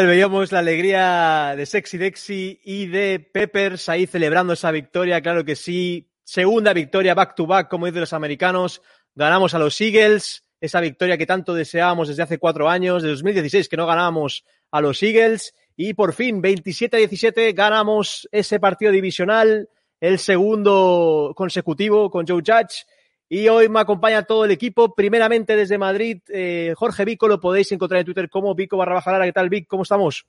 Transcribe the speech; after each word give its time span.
Veíamos 0.00 0.50
la 0.52 0.60
alegría 0.60 1.54
de 1.54 1.66
Sexy 1.66 1.98
Dexy 1.98 2.60
y 2.64 2.86
de 2.86 3.20
Peppers 3.20 3.90
ahí 3.90 4.06
celebrando 4.06 4.54
esa 4.54 4.70
victoria, 4.70 5.20
claro 5.20 5.44
que 5.44 5.54
sí. 5.54 6.08
Segunda 6.24 6.72
victoria 6.72 7.14
back 7.14 7.34
to 7.34 7.46
back, 7.46 7.68
como 7.68 7.84
dicen 7.84 8.00
los 8.00 8.14
americanos. 8.14 8.80
Ganamos 9.14 9.52
a 9.52 9.58
los 9.58 9.78
Eagles, 9.80 10.44
esa 10.60 10.80
victoria 10.80 11.18
que 11.18 11.26
tanto 11.26 11.52
deseábamos 11.52 12.08
desde 12.08 12.22
hace 12.22 12.38
cuatro 12.38 12.70
años, 12.70 13.02
de 13.02 13.10
2016 13.10 13.68
que 13.68 13.76
no 13.76 13.86
ganábamos 13.86 14.44
a 14.70 14.80
los 14.80 15.02
Eagles. 15.02 15.54
Y 15.76 15.92
por 15.92 16.14
fin, 16.14 16.42
27-17, 16.42 17.54
ganamos 17.54 18.26
ese 18.32 18.58
partido 18.58 18.92
divisional, 18.92 19.68
el 20.00 20.18
segundo 20.18 21.34
consecutivo 21.36 22.10
con 22.10 22.26
Joe 22.26 22.42
Judge. 22.44 22.86
Y 23.34 23.48
hoy 23.48 23.70
me 23.70 23.80
acompaña 23.80 24.24
todo 24.24 24.44
el 24.44 24.50
equipo, 24.50 24.94
primeramente 24.94 25.56
desde 25.56 25.78
Madrid, 25.78 26.20
eh, 26.28 26.74
Jorge 26.76 27.06
Vico, 27.06 27.26
lo 27.28 27.40
podéis 27.40 27.72
encontrar 27.72 28.00
en 28.00 28.04
Twitter 28.04 28.28
como 28.28 28.54
Vico 28.54 28.76
barra 28.76 28.92
baja 28.92 29.10
Lara. 29.10 29.24
¿Qué 29.24 29.32
tal, 29.32 29.48
Vic? 29.48 29.66
¿Cómo 29.66 29.84
estamos? 29.84 30.26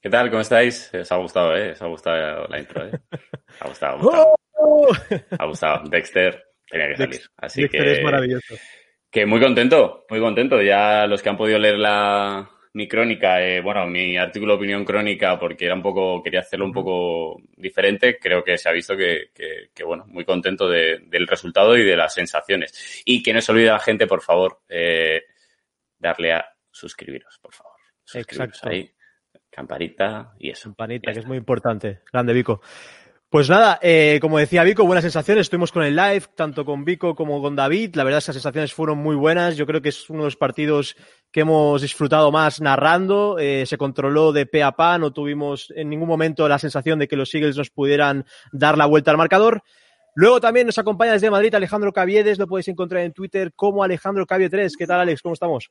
¿Qué 0.00 0.08
tal? 0.08 0.30
¿Cómo 0.30 0.40
estáis? 0.40 0.94
Os 0.94 1.10
ha 1.10 1.16
gustado, 1.16 1.56
¿eh? 1.56 1.72
Os 1.72 1.82
ha 1.82 1.86
gustado 1.88 2.46
la 2.46 2.60
intro, 2.60 2.86
¿eh? 2.86 2.92
Ha 3.58 3.66
gustado, 3.66 3.96
ha 3.96 4.00
gustado. 4.00 4.34
¡Oh! 4.52 4.88
Ha 5.40 5.44
gustado. 5.44 5.82
Dexter 5.90 6.40
tenía 6.70 6.90
que 6.90 6.96
salir. 6.98 7.20
Así 7.36 7.62
Dexter 7.62 7.82
que, 7.82 7.92
es 7.94 8.04
maravilloso. 8.04 8.54
que 9.10 9.26
muy 9.26 9.40
contento, 9.40 10.04
muy 10.08 10.20
contento. 10.20 10.62
Ya 10.62 11.08
los 11.08 11.22
que 11.22 11.30
han 11.30 11.36
podido 11.36 11.58
leer 11.58 11.78
la, 11.78 12.48
mi 12.72 12.86
crónica, 12.86 13.42
eh, 13.42 13.60
bueno, 13.60 13.86
mi 13.86 14.16
artículo 14.16 14.52
de 14.52 14.58
opinión 14.58 14.84
crónica, 14.84 15.38
porque 15.38 15.64
era 15.66 15.74
un 15.74 15.82
poco, 15.82 16.22
quería 16.22 16.40
hacerlo 16.40 16.66
un 16.66 16.72
poco 16.72 17.40
diferente, 17.56 18.18
creo 18.18 18.44
que 18.44 18.56
se 18.58 18.68
ha 18.68 18.72
visto 18.72 18.96
que, 18.96 19.30
que, 19.34 19.70
que 19.74 19.84
bueno, 19.84 20.04
muy 20.06 20.24
contento 20.24 20.68
de- 20.68 20.98
del 21.06 21.26
resultado 21.26 21.76
y 21.76 21.82
de 21.84 21.96
las 21.96 22.14
sensaciones. 22.14 23.02
Y 23.04 23.22
que 23.22 23.32
no 23.32 23.40
se 23.40 23.50
olvide 23.52 23.66
la 23.66 23.78
gente, 23.80 24.06
por 24.06 24.22
favor, 24.22 24.60
eh, 24.68 25.22
darle 25.98 26.32
a 26.32 26.46
suscribiros, 26.70 27.38
por 27.42 27.52
favor. 27.52 27.72
Suscribiros 28.04 28.48
Exacto. 28.48 28.68
Ahí, 28.70 28.90
campanita 29.50 30.32
y 30.38 30.50
eso. 30.50 30.68
Campanita, 30.70 31.12
que 31.12 31.18
es 31.20 31.26
muy 31.26 31.38
importante. 31.38 32.00
Grande, 32.12 32.32
Vico. 32.32 32.60
Pues 33.28 33.48
nada, 33.48 33.78
eh, 33.80 34.18
como 34.20 34.38
decía 34.38 34.64
Vico, 34.64 34.84
buenas 34.84 35.04
sensaciones. 35.04 35.42
Estuvimos 35.42 35.70
con 35.70 35.84
el 35.84 35.94
live, 35.94 36.22
tanto 36.34 36.64
con 36.64 36.84
Vico 36.84 37.14
como 37.14 37.40
con 37.40 37.54
David. 37.54 37.94
La 37.94 38.02
verdad, 38.02 38.18
esas 38.18 38.34
sensaciones 38.34 38.74
fueron 38.74 38.98
muy 38.98 39.14
buenas. 39.14 39.56
Yo 39.56 39.66
creo 39.66 39.80
que 39.80 39.90
es 39.90 40.10
uno 40.10 40.20
de 40.20 40.26
los 40.26 40.36
partidos 40.36 40.96
que 41.32 41.40
hemos 41.40 41.80
disfrutado 41.82 42.32
más 42.32 42.60
narrando. 42.60 43.38
Eh, 43.38 43.64
se 43.66 43.76
controló 43.78 44.32
de 44.32 44.46
pe 44.46 44.62
a 44.62 44.72
pa. 44.72 44.98
No 44.98 45.12
tuvimos 45.12 45.72
en 45.76 45.88
ningún 45.90 46.08
momento 46.08 46.48
la 46.48 46.58
sensación 46.58 46.98
de 46.98 47.08
que 47.08 47.16
los 47.16 47.32
Eagles 47.34 47.56
nos 47.56 47.70
pudieran 47.70 48.24
dar 48.52 48.76
la 48.76 48.86
vuelta 48.86 49.10
al 49.10 49.16
marcador. 49.16 49.62
Luego 50.16 50.40
también 50.40 50.66
nos 50.66 50.76
acompaña 50.78 51.12
desde 51.12 51.30
Madrid 51.30 51.54
Alejandro 51.54 51.92
Caviedes. 51.92 52.38
Lo 52.38 52.48
podéis 52.48 52.68
encontrar 52.68 53.02
en 53.04 53.12
Twitter 53.12 53.52
como 53.54 53.84
Alejandro 53.84 54.26
Cavie 54.26 54.50
3. 54.50 54.76
¿Qué 54.76 54.86
tal, 54.86 55.00
Alex? 55.00 55.22
¿Cómo 55.22 55.34
estamos? 55.34 55.70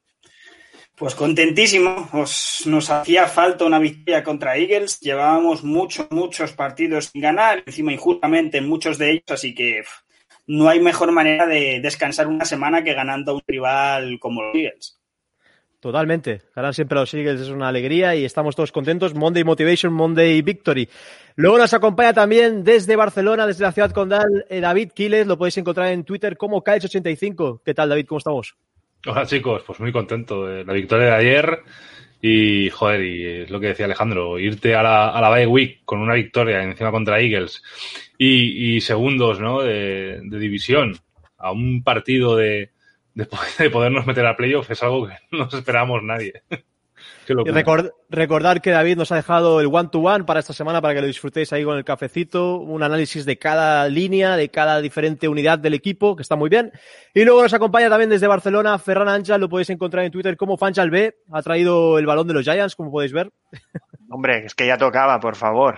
Pues 0.95 1.13
contentísimo. 1.15 2.09
Os- 2.13 2.63
nos 2.65 2.89
hacía 2.89 3.27
falta 3.27 3.65
una 3.65 3.79
victoria 3.79 4.23
contra 4.23 4.55
Eagles. 4.57 4.99
Llevábamos 4.99 5.63
muchos, 5.63 6.07
muchos 6.11 6.53
partidos 6.53 7.05
sin 7.07 7.21
ganar, 7.21 7.63
encima 7.65 7.91
injustamente 7.93 8.57
en 8.57 8.67
muchos 8.67 8.97
de 8.97 9.11
ellos, 9.11 9.23
así 9.29 9.53
que 9.53 9.83
no 10.47 10.67
hay 10.67 10.79
mejor 10.79 11.11
manera 11.11 11.45
de 11.45 11.79
descansar 11.81 12.27
una 12.27 12.43
semana 12.45 12.83
que 12.83 12.93
ganando 12.93 13.31
a 13.31 13.35
un 13.35 13.41
rival 13.47 14.19
como 14.19 14.41
los 14.41 14.55
Eagles. 14.55 14.98
Totalmente. 15.79 16.41
Ganar 16.53 16.73
siempre 16.73 16.97
a 16.97 17.01
los 17.01 17.13
Eagles 17.13 17.39
es 17.39 17.49
una 17.49 17.69
alegría 17.69 18.13
y 18.13 18.25
estamos 18.25 18.55
todos 18.55 18.71
contentos. 18.71 19.15
Monday 19.15 19.45
Motivation, 19.45 19.93
Monday 19.93 20.41
Victory. 20.41 20.89
Luego 21.35 21.57
nos 21.57 21.73
acompaña 21.73 22.13
también 22.13 22.65
desde 22.65 22.97
Barcelona, 22.97 23.47
desde 23.47 23.63
la 23.63 23.71
ciudad 23.71 23.91
condal, 23.91 24.45
eh, 24.49 24.59
David 24.59 24.91
Quiles. 24.93 25.25
Lo 25.25 25.37
podéis 25.37 25.57
encontrar 25.57 25.93
en 25.93 26.03
Twitter 26.03 26.35
como 26.35 26.61
Kales85. 26.61 27.61
¿Qué 27.63 27.73
tal, 27.73 27.87
David? 27.87 28.07
¿Cómo 28.07 28.17
estamos? 28.17 28.55
Hola 29.05 29.25
chicos, 29.25 29.63
pues 29.65 29.79
muy 29.79 29.93
contento 29.93 30.45
de 30.45 30.65
la 30.65 30.73
victoria 30.73 31.05
de 31.07 31.15
ayer 31.15 31.59
y 32.21 32.69
joder, 32.69 33.01
y 33.01 33.25
es 33.43 33.49
lo 33.49 33.61
que 33.61 33.67
decía 33.67 33.85
Alejandro, 33.85 34.37
irte 34.37 34.75
a 34.75 34.83
la, 34.83 35.07
a 35.07 35.21
la 35.21 35.29
bye 35.29 35.47
week 35.47 35.85
con 35.85 36.01
una 36.01 36.15
victoria 36.15 36.61
encima 36.61 36.91
contra 36.91 37.21
Eagles 37.21 37.63
y, 38.17 38.81
segundos 38.81 39.39
¿no? 39.39 39.61
de 39.61 40.19
división 40.29 40.97
a 41.37 41.53
un 41.53 41.81
partido 41.81 42.35
de, 42.35 42.71
de, 43.13 43.25
po- 43.25 43.37
de 43.59 43.69
podernos 43.69 44.05
meter 44.05 44.25
a 44.25 44.35
playoff 44.37 44.69
es 44.71 44.81
algo 44.83 45.07
que 45.07 45.15
no 45.37 45.47
esperábamos 45.51 46.03
nadie. 46.03 46.43
Y 47.45 47.49
record- 47.63 47.91
recordar 48.09 48.61
que 48.61 48.71
David 48.71 48.97
nos 48.97 49.11
ha 49.11 49.15
dejado 49.15 49.61
el 49.61 49.67
one-to-one 49.67 50.23
para 50.23 50.39
esta 50.39 50.53
semana 50.53 50.81
para 50.81 50.95
que 50.95 51.01
lo 51.01 51.07
disfrutéis 51.07 51.53
ahí 51.53 51.63
con 51.63 51.77
el 51.77 51.85
cafecito. 51.85 52.57
Un 52.57 52.81
análisis 52.81 53.25
de 53.25 53.37
cada 53.37 53.87
línea, 53.87 54.35
de 54.35 54.49
cada 54.49 54.81
diferente 54.81 55.27
unidad 55.27 55.59
del 55.59 55.75
equipo, 55.75 56.15
que 56.15 56.23
está 56.23 56.35
muy 56.35 56.49
bien. 56.49 56.71
Y 57.13 57.23
luego 57.23 57.43
nos 57.43 57.53
acompaña 57.53 57.89
también 57.89 58.09
desde 58.09 58.27
Barcelona 58.27 58.79
Ferran 58.79 59.09
Ancha. 59.09 59.37
Lo 59.37 59.47
podéis 59.49 59.69
encontrar 59.69 60.05
en 60.05 60.11
Twitter 60.11 60.35
como 60.37 60.57
Fanchal 60.57 60.89
B. 60.89 61.15
Ha 61.31 61.41
traído 61.43 61.99
el 61.99 62.05
balón 62.05 62.27
de 62.27 62.33
los 62.33 62.43
Giants, 62.43 62.75
como 62.75 62.91
podéis 62.91 63.13
ver. 63.13 63.29
Hombre, 64.11 64.45
es 64.45 64.55
que 64.55 64.65
ya 64.65 64.75
tocaba, 64.77 65.19
por 65.19 65.35
favor. 65.35 65.77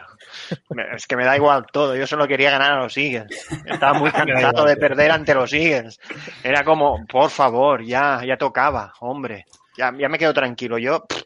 Es 0.96 1.06
que 1.06 1.18
me 1.18 1.26
da 1.26 1.36
igual 1.36 1.66
todo. 1.72 1.98
Yo 1.98 2.08
solo 2.08 2.28
quería 2.30 2.50
ganar 2.52 2.72
a 2.74 2.84
los 2.84 2.96
Eagles. 2.98 3.46
Estaba 3.66 4.00
muy 4.00 4.10
cansado 4.12 4.64
de 4.66 4.78
perder 4.78 5.12
ante 5.12 5.34
los 5.36 5.52
Eagles. 5.52 6.00
Era 6.44 6.64
como, 6.64 7.06
por 7.08 7.30
favor, 7.30 7.84
ya, 7.84 8.22
ya 8.26 8.38
tocaba, 8.38 8.94
hombre. 9.02 9.46
Ya, 9.82 9.92
ya 9.98 10.10
me 10.10 10.20
quedo 10.20 10.32
tranquilo. 10.32 10.78
Yo, 10.78 11.08
pff, 11.08 11.24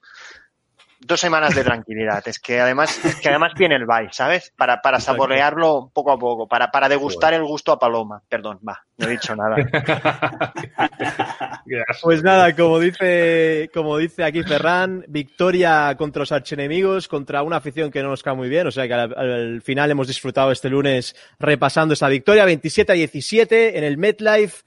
dos 1.02 1.20
semanas 1.20 1.54
de 1.54 1.66
tranquilidad. 1.66 2.26
Es 2.26 2.40
que 2.40 2.62
además, 2.62 3.04
es 3.04 3.18
que 3.18 3.28
además 3.28 3.52
viene 3.58 3.76
el 3.76 3.86
bye, 3.86 4.08
¿sabes? 4.14 4.54
Para, 4.56 4.82
para 4.82 5.02
saborearlo 5.02 5.92
poco 5.94 6.14
a 6.14 6.18
poco, 6.18 6.48
para, 6.48 6.72
para 6.72 6.88
degustar 6.88 7.34
el 7.34 7.44
gusto 7.44 7.74
a 7.74 7.80
Paloma. 7.80 8.22
Perdón, 8.30 8.62
va, 8.66 8.82
no 8.96 9.08
he 9.08 9.12
dicho 9.12 9.36
nada. 9.36 9.58
Pues 12.04 12.22
nada, 12.22 12.56
como 12.56 12.80
dice, 12.80 13.72
como 13.74 13.98
dice 13.98 14.24
aquí 14.24 14.44
Ferran, 14.44 15.04
victoria 15.08 15.96
contra 15.98 16.22
los 16.22 16.32
archenemigos, 16.32 17.08
contra 17.08 17.42
una 17.42 17.58
afición 17.58 17.90
que 17.90 18.04
no 18.04 18.10
nos 18.10 18.22
cae 18.22 18.36
muy 18.36 18.48
bien. 18.48 18.68
O 18.68 18.72
sea 18.72 18.88
que 18.88 18.94
al, 18.94 19.18
al 19.18 19.62
final 19.64 19.90
hemos 19.90 20.08
disfrutado 20.08 20.52
este 20.52 20.70
lunes 20.70 21.16
repasando 21.40 21.96
esa 21.96 22.08
victoria, 22.08 22.46
27 22.46 22.92
a 22.92 22.96
17 22.96 23.78
en 23.80 23.84
el 23.84 23.98
MetLife. 23.98 24.64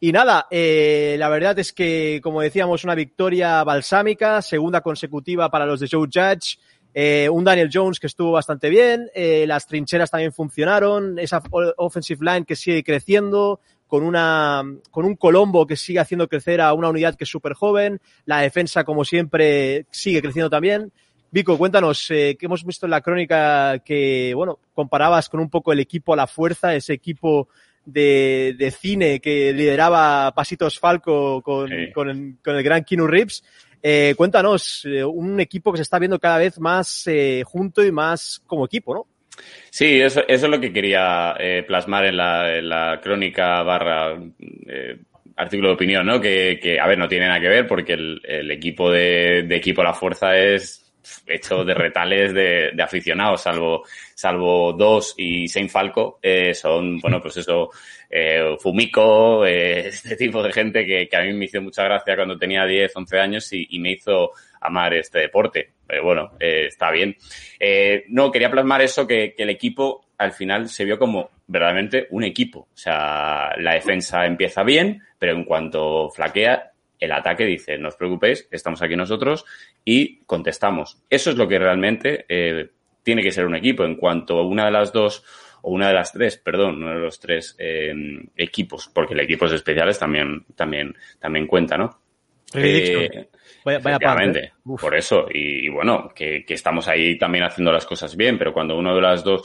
Y 0.00 0.12
nada, 0.12 0.46
eh, 0.50 1.16
la 1.18 1.28
verdad 1.28 1.58
es 1.58 1.72
que, 1.72 2.20
como 2.22 2.40
decíamos, 2.40 2.84
una 2.84 2.94
victoria 2.94 3.64
balsámica, 3.64 4.40
segunda 4.42 4.80
consecutiva 4.80 5.50
para 5.50 5.66
los 5.66 5.80
de 5.80 5.88
Joe 5.90 6.08
Judge. 6.12 6.58
Eh, 6.94 7.28
un 7.28 7.44
Daniel 7.44 7.70
Jones 7.72 8.00
que 8.00 8.06
estuvo 8.06 8.32
bastante 8.32 8.70
bien, 8.70 9.10
eh, 9.14 9.44
las 9.46 9.66
trincheras 9.66 10.10
también 10.10 10.32
funcionaron, 10.32 11.18
esa 11.18 11.42
offensive 11.76 12.24
line 12.24 12.44
que 12.44 12.56
sigue 12.56 12.82
creciendo, 12.82 13.60
con, 13.86 14.02
una, 14.02 14.62
con 14.90 15.04
un 15.04 15.16
Colombo 15.16 15.66
que 15.66 15.76
sigue 15.76 15.98
haciendo 15.98 16.28
crecer 16.28 16.60
a 16.60 16.72
una 16.72 16.88
unidad 16.88 17.14
que 17.14 17.24
es 17.24 17.30
súper 17.30 17.54
joven, 17.54 18.00
la 18.24 18.40
defensa 18.40 18.84
como 18.84 19.04
siempre 19.04 19.86
sigue 19.90 20.22
creciendo 20.22 20.50
también. 20.50 20.92
Vico, 21.30 21.58
cuéntanos, 21.58 22.10
eh, 22.10 22.36
que 22.38 22.46
hemos 22.46 22.64
visto 22.64 22.86
en 22.86 22.90
la 22.90 23.02
crónica 23.02 23.80
que, 23.80 24.32
bueno, 24.34 24.58
comparabas 24.72 25.28
con 25.28 25.40
un 25.40 25.50
poco 25.50 25.72
el 25.72 25.80
equipo 25.80 26.14
a 26.14 26.16
la 26.16 26.26
fuerza, 26.26 26.74
ese 26.74 26.94
equipo 26.94 27.48
de, 27.92 28.54
de 28.58 28.70
cine 28.70 29.20
que 29.20 29.52
lideraba 29.52 30.32
Pasitos 30.34 30.78
Falco 30.78 31.42
con, 31.42 31.68
Sí. 31.68 31.92
con, 31.92 32.08
el, 32.10 32.34
con 32.42 32.56
el 32.56 32.62
gran 32.62 32.84
Keanu 32.84 33.06
Reeves. 33.06 33.42
Eh, 33.82 34.14
cuéntanos, 34.16 34.84
eh, 34.86 35.04
un 35.04 35.38
equipo 35.40 35.70
que 35.70 35.78
se 35.78 35.82
está 35.82 35.98
viendo 35.98 36.18
cada 36.18 36.38
vez 36.38 36.58
más 36.58 37.06
eh, 37.06 37.42
junto 37.46 37.84
y 37.84 37.92
más 37.92 38.42
como 38.46 38.66
equipo, 38.66 38.94
¿no? 38.94 39.06
Sí, 39.70 40.00
eso, 40.00 40.20
eso 40.26 40.46
es 40.46 40.50
lo 40.50 40.60
que 40.60 40.72
quería 40.72 41.36
eh, 41.38 41.62
plasmar 41.66 42.06
en 42.06 42.16
la, 42.16 42.56
en 42.58 42.68
la, 42.68 43.00
crónica 43.00 43.62
barra 43.62 44.18
eh, 44.66 44.98
artículo 45.36 45.68
de 45.68 45.74
opinión, 45.74 46.04
¿no? 46.06 46.20
Que, 46.20 46.58
que, 46.60 46.80
a 46.80 46.86
ver, 46.88 46.98
no 46.98 47.06
tiene 47.06 47.28
nada 47.28 47.40
que 47.40 47.48
ver 47.48 47.66
porque 47.68 47.92
el, 47.92 48.20
el 48.24 48.50
equipo 48.50 48.90
de, 48.90 49.44
de, 49.46 49.54
equipo 49.56 49.84
La 49.84 49.94
Fuerza 49.94 50.36
es 50.36 50.87
hecho 51.26 51.64
de 51.64 51.74
retales 51.74 52.32
de, 52.34 52.70
de 52.74 52.82
aficionados, 52.82 53.42
salvo, 53.42 53.84
salvo 54.14 54.72
dos 54.72 55.14
y 55.16 55.48
Saint 55.48 55.70
Falco, 55.70 56.18
eh, 56.22 56.54
son, 56.54 56.98
bueno, 57.00 57.20
pues 57.20 57.36
eso, 57.38 57.70
eh, 58.10 58.56
Fumiko, 58.58 59.44
eh, 59.46 59.80
este 59.88 60.16
tipo 60.16 60.42
de 60.42 60.52
gente 60.52 60.86
que, 60.86 61.08
que, 61.08 61.16
a 61.16 61.22
mí 61.22 61.32
me 61.32 61.46
hizo 61.46 61.60
mucha 61.60 61.84
gracia 61.84 62.16
cuando 62.16 62.38
tenía 62.38 62.64
10, 62.64 62.96
11 62.96 63.18
años 63.18 63.52
y, 63.52 63.66
y 63.70 63.78
me 63.78 63.92
hizo 63.92 64.32
amar 64.60 64.94
este 64.94 65.20
deporte. 65.20 65.70
Pero 65.86 66.04
bueno, 66.04 66.32
eh, 66.38 66.66
está 66.68 66.90
bien. 66.90 67.16
Eh, 67.58 68.04
no, 68.08 68.30
quería 68.30 68.50
plasmar 68.50 68.82
eso, 68.82 69.06
que, 69.06 69.34
que, 69.34 69.44
el 69.44 69.50
equipo 69.50 70.04
al 70.18 70.32
final 70.32 70.68
se 70.68 70.84
vio 70.84 70.98
como 70.98 71.30
verdaderamente 71.46 72.06
un 72.10 72.24
equipo. 72.24 72.60
O 72.60 72.76
sea, 72.76 73.54
la 73.58 73.74
defensa 73.74 74.26
empieza 74.26 74.62
bien, 74.62 75.02
pero 75.18 75.32
en 75.32 75.44
cuanto 75.44 76.10
flaquea, 76.10 76.67
el 76.98 77.12
ataque 77.12 77.44
dice, 77.44 77.78
no 77.78 77.88
os 77.88 77.96
preocupéis, 77.96 78.48
estamos 78.50 78.82
aquí 78.82 78.96
nosotros 78.96 79.44
y 79.84 80.20
contestamos. 80.24 81.02
Eso 81.08 81.30
es 81.30 81.36
lo 81.36 81.48
que 81.48 81.58
realmente 81.58 82.24
eh, 82.28 82.70
tiene 83.02 83.22
que 83.22 83.32
ser 83.32 83.46
un 83.46 83.54
equipo. 83.54 83.84
En 83.84 83.96
cuanto 83.96 84.38
a 84.38 84.46
una 84.46 84.66
de 84.66 84.70
las 84.72 84.92
dos 84.92 85.24
o 85.62 85.70
una 85.70 85.88
de 85.88 85.94
las 85.94 86.12
tres, 86.12 86.38
perdón, 86.38 86.76
uno 86.76 86.90
de 86.90 87.00
los 87.00 87.18
tres 87.18 87.56
eh, 87.58 87.92
equipos, 88.36 88.90
porque 88.92 89.14
el 89.14 89.20
equipo 89.20 89.46
especiales 89.46 89.98
también, 89.98 90.44
también, 90.54 90.94
también 91.18 91.46
cuenta, 91.46 91.76
¿no? 91.76 92.00
Eh, 92.54 93.28
vaya, 93.64 93.78
vaya 93.80 93.98
parte. 93.98 94.52
Por 94.64 94.96
eso, 94.96 95.26
y, 95.32 95.66
y 95.66 95.68
bueno, 95.68 96.10
que, 96.14 96.44
que, 96.44 96.54
estamos 96.54 96.88
ahí 96.88 97.18
también 97.18 97.44
haciendo 97.44 97.72
las 97.72 97.84
cosas 97.84 98.16
bien, 98.16 98.38
pero 98.38 98.52
cuando 98.52 98.78
uno 98.78 98.94
de 98.94 99.02
las 99.02 99.22
dos, 99.22 99.42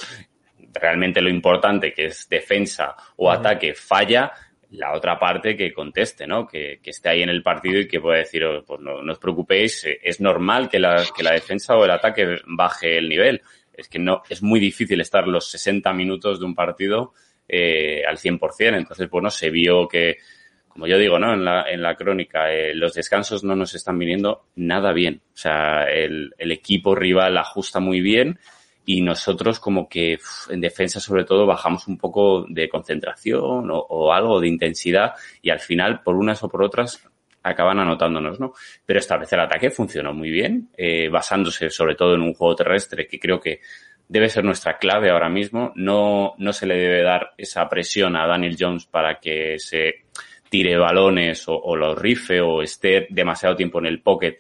realmente 0.74 1.22
lo 1.22 1.30
importante, 1.30 1.94
que 1.94 2.06
es 2.06 2.28
defensa 2.30 2.96
o 3.18 3.28
uh 3.28 3.32
-huh. 3.32 3.40
ataque, 3.40 3.74
falla, 3.74 4.32
la 4.74 4.94
otra 4.94 5.20
parte 5.20 5.56
que 5.56 5.72
conteste, 5.72 6.26
¿no? 6.26 6.48
Que, 6.48 6.80
esté 6.84 7.10
ahí 7.10 7.22
en 7.22 7.30
el 7.30 7.44
partido 7.44 7.80
y 7.80 7.88
que 7.88 8.00
pueda 8.00 8.18
decir, 8.18 8.44
oh, 8.44 8.64
pues 8.64 8.80
no, 8.82 8.96
os 8.96 9.20
preocupéis, 9.20 9.86
es 10.02 10.20
normal 10.20 10.70
que 10.70 10.80
la, 10.80 11.04
que 11.16 11.24
la 11.24 11.32
defensa 11.32 11.76
o 11.76 11.86
el 11.86 11.92
ataque 11.92 12.40
baje 12.48 12.98
el 12.98 13.08
nivel. 13.08 13.42
Es 13.72 13.88
que 13.88 14.00
no, 14.00 14.24
es 14.30 14.42
muy 14.42 14.60
difícil 14.60 15.00
estar 15.02 15.28
los 15.28 15.50
60 15.50 15.94
minutos 15.94 16.40
de 16.40 16.46
un 16.46 16.56
partido 16.56 17.14
eh, 17.48 18.04
al 18.08 18.18
100%. 18.18 18.78
Entonces, 18.78 19.10
bueno, 19.10 19.30
se 19.30 19.52
vio 19.52 19.88
que, 19.88 20.18
como 20.68 20.88
yo 20.88 20.98
digo, 20.98 21.20
¿no? 21.20 21.34
En 21.34 21.46
la, 21.46 21.70
en 21.70 21.82
la 21.82 21.96
crónica, 21.96 22.52
eh, 22.52 22.74
los 22.74 22.96
descansos 22.96 23.44
no 23.44 23.56
nos 23.56 23.76
están 23.76 24.00
viniendo 24.00 24.48
nada 24.56 24.92
bien. 24.92 25.22
O 25.34 25.38
sea, 25.38 25.84
el, 25.84 26.34
el 26.38 26.52
equipo 26.52 26.96
rival 26.96 27.38
ajusta 27.38 27.80
muy 27.80 28.02
bien 28.02 28.40
y 28.86 29.02
nosotros 29.02 29.60
como 29.60 29.88
que 29.88 30.20
en 30.50 30.62
defensa 30.62 31.00
sobre 31.00 31.24
todo 31.24 31.46
bajamos 31.46 31.88
un 31.88 31.98
poco 31.98 32.46
de 32.48 32.68
concentración 32.68 33.72
o, 33.72 33.78
o, 33.78 34.12
algo 34.12 34.40
de 34.40 34.48
intensidad 34.48 35.14
y 35.42 35.50
al 35.50 35.60
final 35.60 36.02
por 36.04 36.16
unas 36.16 36.44
o 36.44 36.50
por 36.50 36.64
otras 36.64 37.08
acaban 37.44 37.80
anotándonos, 37.80 38.40
¿no? 38.40 38.54
Pero 38.86 39.00
esta 39.00 39.18
vez 39.18 39.32
el 39.34 39.42
ataque 39.42 39.70
funcionó 39.70 40.14
muy 40.14 40.32
bien, 40.32 40.70
eh, 40.78 41.10
basándose 41.10 41.70
sobre 41.70 41.96
todo 41.96 42.16
en 42.16 42.22
un 42.22 42.34
juego 42.34 42.56
terrestre 42.56 43.06
que 43.06 43.20
creo 43.20 43.40
que 43.40 43.60
debe 44.08 44.30
ser 44.30 44.44
nuestra 44.46 44.78
clave 44.78 45.12
ahora 45.12 45.30
mismo. 45.30 45.74
No, 45.76 46.36
no 46.38 46.54
se 46.54 46.66
le 46.66 46.76
debe 46.76 47.04
dar 47.04 47.34
esa 47.38 47.68
presión 47.68 48.16
a 48.16 48.28
Daniel 48.28 48.56
Jones 48.58 48.86
para 48.86 49.20
que 49.20 49.60
se 49.60 50.06
tire 50.50 50.78
balones 50.78 51.48
o, 51.50 51.58
o 51.58 51.76
los 51.76 51.98
rife 51.98 52.40
o 52.40 52.62
esté 52.62 53.08
demasiado 53.10 53.56
tiempo 53.56 53.80
en 53.80 53.88
el 53.88 54.02
pocket 54.02 54.38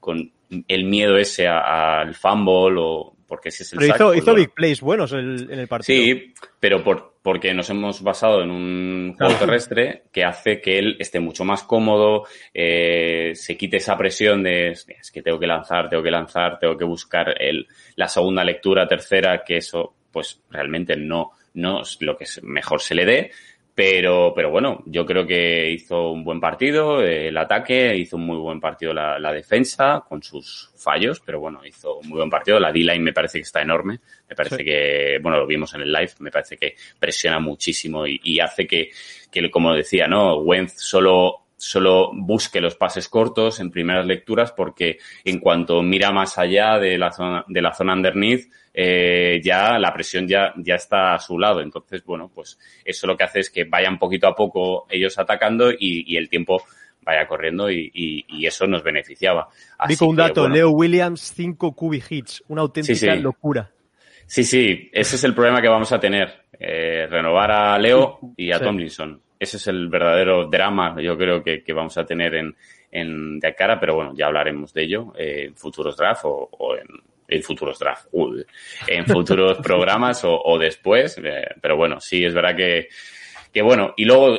con 0.00 0.32
el 0.66 0.84
miedo 0.84 1.18
ese 1.18 1.46
al 1.46 2.14
fumble 2.14 2.76
o 2.78 3.17
porque 3.28 3.50
si 3.50 3.62
es 3.62 3.72
el 3.74 3.78
pero 3.78 3.88
sack, 3.88 3.96
hizo, 3.96 4.06
pues 4.06 4.18
hizo 4.18 4.24
bueno. 4.26 4.40
big 4.40 4.54
plays 4.54 4.80
buenos 4.80 5.12
en, 5.12 5.52
en 5.52 5.58
el 5.58 5.68
partido. 5.68 6.02
Sí, 6.02 6.34
pero 6.58 6.82
por, 6.82 7.18
porque 7.22 7.52
nos 7.52 7.68
hemos 7.68 8.02
basado 8.02 8.42
en 8.42 8.50
un 8.50 9.14
juego 9.18 9.34
terrestre 9.34 10.04
que 10.10 10.24
hace 10.24 10.62
que 10.62 10.78
él 10.78 10.96
esté 10.98 11.20
mucho 11.20 11.44
más 11.44 11.62
cómodo, 11.62 12.26
eh, 12.54 13.32
se 13.34 13.56
quite 13.58 13.76
esa 13.76 13.98
presión 13.98 14.42
de 14.42 14.70
es 14.70 15.10
que 15.12 15.22
tengo 15.22 15.38
que 15.38 15.46
lanzar, 15.46 15.90
tengo 15.90 16.02
que 16.02 16.10
lanzar, 16.10 16.58
tengo 16.58 16.76
que 16.76 16.86
buscar 16.86 17.34
el, 17.38 17.68
la 17.96 18.08
segunda 18.08 18.42
lectura, 18.42 18.88
tercera, 18.88 19.44
que 19.44 19.58
eso 19.58 19.94
pues 20.10 20.40
realmente 20.50 20.96
no, 20.96 21.32
no 21.52 21.82
es 21.82 21.98
lo 22.00 22.16
que 22.16 22.24
mejor 22.42 22.80
se 22.80 22.94
le 22.94 23.04
dé. 23.04 23.30
Pero, 23.78 24.32
pero 24.34 24.50
bueno, 24.50 24.82
yo 24.86 25.06
creo 25.06 25.24
que 25.24 25.70
hizo 25.70 26.10
un 26.10 26.24
buen 26.24 26.40
partido 26.40 27.00
eh, 27.00 27.28
el 27.28 27.36
ataque, 27.36 27.96
hizo 27.96 28.16
un 28.16 28.26
muy 28.26 28.36
buen 28.36 28.58
partido 28.58 28.92
la, 28.92 29.20
la, 29.20 29.32
defensa, 29.32 30.04
con 30.08 30.20
sus 30.20 30.72
fallos, 30.76 31.22
pero 31.24 31.38
bueno, 31.38 31.60
hizo 31.64 31.98
un 31.98 32.08
muy 32.08 32.16
buen 32.16 32.28
partido. 32.28 32.58
La 32.58 32.72
D-line 32.72 32.98
me 32.98 33.12
parece 33.12 33.38
que 33.38 33.44
está 33.44 33.62
enorme, 33.62 34.00
me 34.28 34.34
parece 34.34 34.56
sí. 34.56 34.64
que, 34.64 35.20
bueno, 35.22 35.38
lo 35.38 35.46
vimos 35.46 35.72
en 35.74 35.82
el 35.82 35.92
live, 35.92 36.10
me 36.18 36.32
parece 36.32 36.56
que 36.56 36.74
presiona 36.98 37.38
muchísimo 37.38 38.04
y, 38.04 38.20
y 38.24 38.40
hace 38.40 38.66
que, 38.66 38.90
que, 39.30 39.48
como 39.48 39.72
decía, 39.72 40.08
¿no? 40.08 40.38
Wentz 40.38 40.74
solo 40.80 41.44
solo 41.58 42.12
busque 42.14 42.60
los 42.60 42.76
pases 42.76 43.08
cortos 43.08 43.58
en 43.60 43.70
primeras 43.70 44.06
lecturas 44.06 44.52
porque 44.52 44.98
en 45.24 45.40
cuanto 45.40 45.82
mira 45.82 46.12
más 46.12 46.38
allá 46.38 46.78
de 46.78 46.96
la 46.96 47.10
zona, 47.10 47.44
de 47.48 47.60
la 47.60 47.74
zona 47.74 47.94
underneath, 47.94 48.48
eh, 48.72 49.40
ya 49.42 49.76
la 49.78 49.92
presión 49.92 50.28
ya, 50.28 50.54
ya 50.56 50.76
está 50.76 51.14
a 51.14 51.18
su 51.18 51.38
lado. 51.38 51.60
Entonces, 51.60 52.04
bueno, 52.04 52.30
pues 52.32 52.58
eso 52.84 53.06
lo 53.08 53.16
que 53.16 53.24
hace 53.24 53.40
es 53.40 53.50
que 53.50 53.64
vayan 53.64 53.98
poquito 53.98 54.28
a 54.28 54.36
poco 54.36 54.86
ellos 54.88 55.18
atacando 55.18 55.70
y, 55.72 56.04
y 56.06 56.16
el 56.16 56.28
tiempo 56.28 56.62
vaya 57.02 57.26
corriendo 57.26 57.70
y, 57.70 57.90
y, 57.92 58.24
y, 58.28 58.46
eso 58.46 58.66
nos 58.66 58.82
beneficiaba. 58.82 59.48
Así 59.78 59.94
Dico 59.94 60.06
un 60.06 60.16
dato, 60.16 60.42
bueno, 60.42 60.54
Leo 60.54 60.70
Williams, 60.70 61.32
5 61.34 61.72
cubic 61.72 62.04
hits, 62.10 62.44
una 62.48 62.62
auténtica 62.62 62.94
sí, 62.94 63.16
sí. 63.16 63.22
locura. 63.22 63.70
Sí, 64.26 64.44
sí, 64.44 64.90
ese 64.92 65.16
es 65.16 65.24
el 65.24 65.34
problema 65.34 65.62
que 65.62 65.68
vamos 65.68 65.90
a 65.90 65.98
tener. 65.98 66.44
Eh, 66.60 67.06
renovar 67.08 67.50
a 67.50 67.78
Leo 67.78 68.18
y 68.36 68.50
a 68.50 68.58
sí. 68.58 68.64
Tomlinson 68.64 69.22
ese 69.38 69.56
es 69.56 69.66
el 69.66 69.88
verdadero 69.88 70.46
drama, 70.46 71.00
yo 71.00 71.16
creo 71.16 71.42
que, 71.42 71.62
que 71.62 71.72
vamos 71.72 71.96
a 71.98 72.04
tener 72.04 72.34
en, 72.34 72.56
en, 72.90 73.38
de 73.38 73.54
cara, 73.54 73.78
pero 73.78 73.94
bueno, 73.94 74.12
ya 74.16 74.26
hablaremos 74.26 74.72
de 74.72 74.82
ello 74.82 75.12
eh, 75.16 75.44
en 75.46 75.56
futuros 75.56 75.96
draft 75.96 76.24
o, 76.24 76.48
o 76.50 76.76
en, 76.76 76.86
en, 77.28 77.42
futuros 77.42 77.78
draft, 77.78 78.06
uh, 78.12 78.42
en 78.86 79.06
futuros 79.06 79.58
programas 79.62 80.24
o, 80.24 80.40
o 80.40 80.58
después, 80.58 81.18
eh, 81.22 81.46
pero 81.60 81.76
bueno, 81.76 82.00
sí, 82.00 82.24
es 82.24 82.34
verdad 82.34 82.56
que, 82.56 82.88
que 83.52 83.62
bueno, 83.62 83.94
y 83.96 84.04
luego 84.04 84.38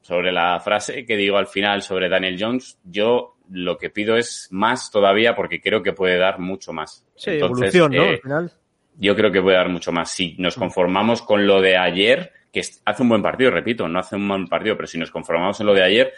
sobre 0.00 0.32
la 0.32 0.58
frase 0.60 1.04
que 1.04 1.16
digo 1.16 1.36
al 1.36 1.46
final 1.46 1.82
sobre 1.82 2.08
Daniel 2.08 2.36
Jones, 2.38 2.78
yo 2.84 3.36
lo 3.50 3.78
que 3.78 3.90
pido 3.90 4.16
es 4.16 4.48
más 4.50 4.90
todavía 4.90 5.34
porque 5.34 5.60
creo 5.60 5.82
que 5.82 5.92
puede 5.92 6.18
dar 6.18 6.38
mucho 6.38 6.72
más. 6.72 7.06
Sí, 7.16 7.32
Entonces, 7.32 7.74
evolución, 7.74 7.92
¿no? 7.92 8.02
Eh, 8.02 8.14
al 8.14 8.20
final. 8.20 8.52
Yo 8.96 9.16
creo 9.16 9.32
que 9.32 9.40
puede 9.40 9.56
dar 9.56 9.68
mucho 9.68 9.92
más. 9.92 10.10
Si 10.10 10.34
nos 10.38 10.56
conformamos 10.56 11.22
con 11.22 11.46
lo 11.46 11.60
de 11.60 11.76
ayer, 11.76 12.32
que 12.52 12.60
hace 12.84 13.02
un 13.02 13.08
buen 13.08 13.22
partido, 13.22 13.50
repito, 13.50 13.88
no 13.88 13.98
hace 13.98 14.16
un 14.16 14.28
buen 14.28 14.46
partido, 14.48 14.76
pero 14.76 14.86
si 14.86 14.98
nos 14.98 15.10
conformamos 15.10 15.60
en 15.60 15.66
lo 15.66 15.74
de 15.74 15.84
ayer, 15.84 16.12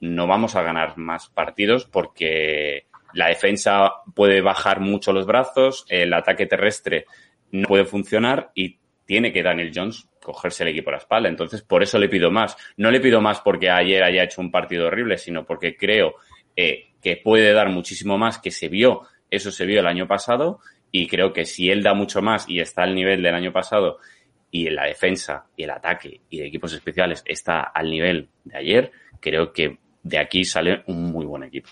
no 0.00 0.26
vamos 0.26 0.56
a 0.56 0.62
ganar 0.62 0.96
más 0.96 1.28
partidos 1.28 1.86
porque 1.86 2.86
la 3.12 3.28
defensa 3.28 3.92
puede 4.14 4.40
bajar 4.40 4.80
mucho 4.80 5.12
los 5.12 5.26
brazos, 5.26 5.86
el 5.88 6.12
ataque 6.12 6.46
terrestre 6.46 7.06
no 7.52 7.66
puede 7.68 7.84
funcionar 7.84 8.50
y 8.54 8.78
tiene 9.06 9.32
que 9.32 9.42
Daniel 9.42 9.72
Jones 9.74 10.08
cogerse 10.20 10.64
el 10.64 10.70
equipo 10.70 10.90
a 10.90 10.94
la 10.94 10.98
espalda. 10.98 11.28
Entonces, 11.28 11.62
por 11.62 11.82
eso 11.82 11.98
le 11.98 12.08
pido 12.08 12.30
más. 12.30 12.56
No 12.76 12.90
le 12.90 13.00
pido 13.00 13.20
más 13.20 13.40
porque 13.40 13.70
ayer 13.70 14.02
haya 14.02 14.24
hecho 14.24 14.40
un 14.40 14.50
partido 14.50 14.88
horrible, 14.88 15.16
sino 15.16 15.46
porque 15.46 15.76
creo 15.76 16.16
eh, 16.56 16.88
que 17.00 17.16
puede 17.16 17.52
dar 17.52 17.68
muchísimo 17.68 18.18
más, 18.18 18.38
que 18.38 18.50
se 18.50 18.68
vio, 18.68 19.02
eso 19.30 19.52
se 19.52 19.64
vio 19.64 19.80
el 19.80 19.86
año 19.86 20.08
pasado, 20.08 20.58
y 20.90 21.06
creo 21.06 21.32
que 21.32 21.44
si 21.44 21.70
él 21.70 21.82
da 21.82 21.94
mucho 21.94 22.20
más 22.20 22.48
y 22.48 22.60
está 22.60 22.82
al 22.82 22.94
nivel 22.94 23.22
del 23.22 23.34
año 23.34 23.52
pasado 23.52 23.98
y 24.56 24.66
en 24.66 24.76
la 24.76 24.86
defensa 24.86 25.44
y 25.54 25.64
el 25.64 25.70
ataque 25.70 26.22
y 26.30 26.38
de 26.38 26.46
equipos 26.46 26.72
especiales 26.72 27.22
está 27.26 27.60
al 27.60 27.90
nivel 27.90 28.30
de 28.44 28.56
ayer, 28.56 28.92
creo 29.20 29.52
que 29.52 29.78
de 30.02 30.18
aquí 30.18 30.44
sale 30.44 30.82
un 30.86 31.12
muy 31.12 31.26
buen 31.26 31.42
equipo. 31.42 31.68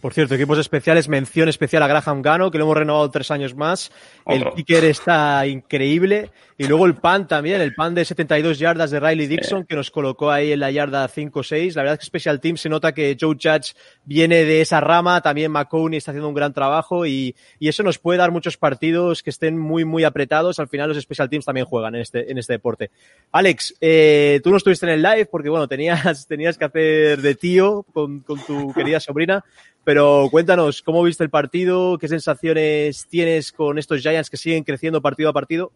Por 0.00 0.14
cierto, 0.14 0.34
equipos 0.34 0.58
especiales, 0.58 1.08
mención 1.08 1.48
especial 1.48 1.82
a 1.82 1.86
Graham 1.86 2.22
Gano, 2.22 2.50
que 2.50 2.58
lo 2.58 2.64
hemos 2.64 2.76
renovado 2.76 3.10
tres 3.10 3.30
años 3.30 3.54
más. 3.54 3.92
Otro. 4.24 4.50
El 4.50 4.54
kicker 4.54 4.84
está 4.84 5.46
increíble. 5.46 6.30
Y 6.60 6.66
luego 6.66 6.84
el 6.84 6.94
pan 6.94 7.26
también, 7.26 7.62
el 7.62 7.74
pan 7.74 7.94
de 7.94 8.04
72 8.04 8.58
yardas 8.58 8.90
de 8.90 9.00
Riley 9.00 9.26
Dixon, 9.26 9.64
que 9.64 9.74
nos 9.74 9.90
colocó 9.90 10.30
ahí 10.30 10.52
en 10.52 10.60
la 10.60 10.70
yarda 10.70 11.08
5-6. 11.08 11.74
La 11.74 11.82
verdad 11.82 11.94
es 11.94 12.00
que 12.00 12.04
Special 12.04 12.38
Team 12.38 12.58
se 12.58 12.68
nota 12.68 12.92
que 12.92 13.16
Joe 13.18 13.34
Judge 13.34 13.74
viene 14.04 14.44
de 14.44 14.60
esa 14.60 14.78
rama, 14.78 15.22
también 15.22 15.52
McConey 15.52 15.96
está 15.96 16.10
haciendo 16.10 16.28
un 16.28 16.34
gran 16.34 16.52
trabajo 16.52 17.06
y, 17.06 17.34
y, 17.58 17.68
eso 17.68 17.82
nos 17.82 17.98
puede 17.98 18.18
dar 18.18 18.30
muchos 18.30 18.58
partidos 18.58 19.22
que 19.22 19.30
estén 19.30 19.58
muy, 19.58 19.86
muy 19.86 20.04
apretados. 20.04 20.58
Al 20.58 20.68
final 20.68 20.90
los 20.90 21.00
Special 21.02 21.30
Teams 21.30 21.46
también 21.46 21.64
juegan 21.64 21.94
en 21.94 22.02
este, 22.02 22.30
en 22.30 22.36
este 22.36 22.52
deporte. 22.52 22.90
Alex, 23.32 23.76
eh, 23.80 24.42
tú 24.44 24.50
no 24.50 24.58
estuviste 24.58 24.84
en 24.84 24.92
el 24.92 25.02
live 25.02 25.26
porque, 25.32 25.48
bueno, 25.48 25.66
tenías, 25.66 26.26
tenías 26.28 26.58
que 26.58 26.66
hacer 26.66 27.22
de 27.22 27.34
tío 27.36 27.86
con, 27.94 28.20
con 28.20 28.38
tu 28.44 28.70
querida 28.74 29.00
sobrina. 29.00 29.42
Pero 29.90 30.28
cuéntanos, 30.30 30.82
¿cómo 30.82 31.02
viste 31.02 31.24
el 31.24 31.30
partido? 31.30 31.98
¿Qué 31.98 32.06
sensaciones 32.06 33.08
tienes 33.08 33.50
con 33.50 33.76
estos 33.76 34.00
Giants 34.00 34.30
que 34.30 34.36
siguen 34.36 34.62
creciendo 34.62 35.02
partido 35.02 35.30
a 35.30 35.32
partido? 35.32 35.72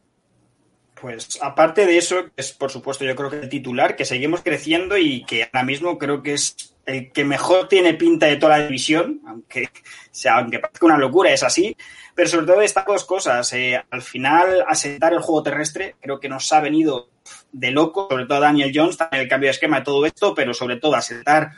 Pues 1.01 1.41
aparte 1.43 1.85
de 1.85 1.99
eso, 1.99 2.27
es 2.37 2.53
por 2.53 2.71
supuesto 2.71 3.05
yo 3.05 3.17
creo 3.17 3.29
que 3.29 3.41
el 3.41 3.49
titular, 3.49 3.97
que 3.97 4.05
seguimos 4.05 4.43
creciendo 4.43 4.97
y 4.97 5.25
que 5.25 5.43
ahora 5.43 5.65
mismo 5.65 5.99
creo 5.99 6.23
que 6.23 6.35
es 6.35 6.77
el 6.87 7.11
que 7.11 7.25
mejor 7.25 7.67
tiene 7.67 7.95
pinta 7.95 8.27
de 8.27 8.37
toda 8.37 8.57
la 8.57 8.67
división, 8.69 9.21
aunque, 9.27 9.69
sea, 10.13 10.37
aunque 10.37 10.61
parezca 10.61 10.87
una 10.87 10.97
locura, 10.97 11.33
es 11.33 11.43
así. 11.43 11.77
Pero 12.15 12.29
sobre 12.29 12.47
todo 12.47 12.61
estas 12.61 12.87
dos 12.87 13.05
cosas. 13.05 13.53
Eh, 13.55 13.83
al 13.91 14.03
final, 14.03 14.65
asentar 14.69 15.13
el 15.13 15.23
juego 15.23 15.43
terrestre 15.43 15.97
creo 16.01 16.21
que 16.21 16.29
nos 16.29 16.53
ha 16.53 16.61
venido 16.61 17.09
de 17.51 17.73
loco, 17.73 18.07
sobre 18.09 18.27
todo 18.27 18.39
a 18.39 18.43
Daniel 18.43 18.71
Jones, 18.73 18.97
también 18.97 19.25
el 19.25 19.29
cambio 19.29 19.49
de 19.49 19.55
esquema 19.55 19.81
de 19.81 19.85
todo 19.87 20.07
esto, 20.07 20.37
pero 20.37 20.55
sobre 20.55 20.77
todo 20.77 20.95
asentar 20.95 21.51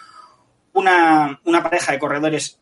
una, 0.77 1.41
una 1.45 1.63
pareja 1.63 1.93
de 1.93 1.99
corredores 1.99 2.61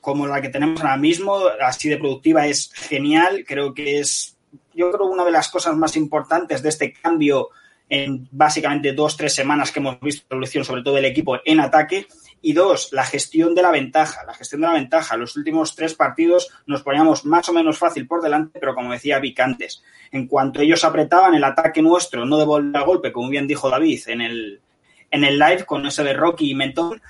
como 0.00 0.26
la 0.26 0.42
que 0.42 0.48
tenemos 0.48 0.80
ahora 0.80 0.96
mismo, 0.96 1.38
así 1.64 1.88
de 1.88 1.96
productiva, 1.96 2.46
es 2.46 2.72
genial. 2.74 3.44
Creo 3.46 3.72
que 3.72 4.00
es, 4.00 4.36
yo 4.74 4.90
creo, 4.90 5.06
una 5.06 5.24
de 5.24 5.30
las 5.30 5.48
cosas 5.48 5.76
más 5.76 5.96
importantes 5.96 6.60
de 6.60 6.68
este 6.68 6.92
cambio 6.92 7.50
en 7.88 8.26
básicamente 8.32 8.92
dos, 8.92 9.16
tres 9.16 9.34
semanas 9.34 9.70
que 9.70 9.78
hemos 9.78 10.00
visto 10.00 10.26
evolución, 10.28 10.64
sobre 10.64 10.82
todo 10.82 10.98
el 10.98 11.04
equipo 11.04 11.38
en 11.44 11.60
ataque. 11.60 12.08
Y 12.40 12.52
dos, 12.52 12.88
la 12.90 13.04
gestión 13.04 13.54
de 13.54 13.62
la 13.62 13.70
ventaja. 13.70 14.24
La 14.24 14.34
gestión 14.34 14.62
de 14.62 14.66
la 14.66 14.72
ventaja. 14.72 15.16
Los 15.16 15.36
últimos 15.36 15.76
tres 15.76 15.94
partidos 15.94 16.50
nos 16.66 16.82
poníamos 16.82 17.24
más 17.24 17.48
o 17.48 17.52
menos 17.52 17.78
fácil 17.78 18.08
por 18.08 18.22
delante, 18.22 18.58
pero 18.58 18.74
como 18.74 18.92
decía 18.92 19.20
Vic 19.20 19.38
antes, 19.38 19.84
en 20.10 20.26
cuanto 20.26 20.60
ellos 20.60 20.82
apretaban 20.82 21.36
el 21.36 21.44
ataque 21.44 21.80
nuestro, 21.80 22.26
no 22.26 22.38
devolver 22.38 22.74
el 22.74 22.86
golpe, 22.86 23.12
como 23.12 23.28
bien 23.28 23.46
dijo 23.46 23.70
David 23.70 24.00
en 24.08 24.20
el, 24.20 24.60
en 25.12 25.22
el 25.22 25.38
live 25.38 25.64
con 25.64 25.86
ese 25.86 26.02
de 26.02 26.14
Rocky 26.14 26.50
y 26.50 26.54
Mentón, 26.56 27.00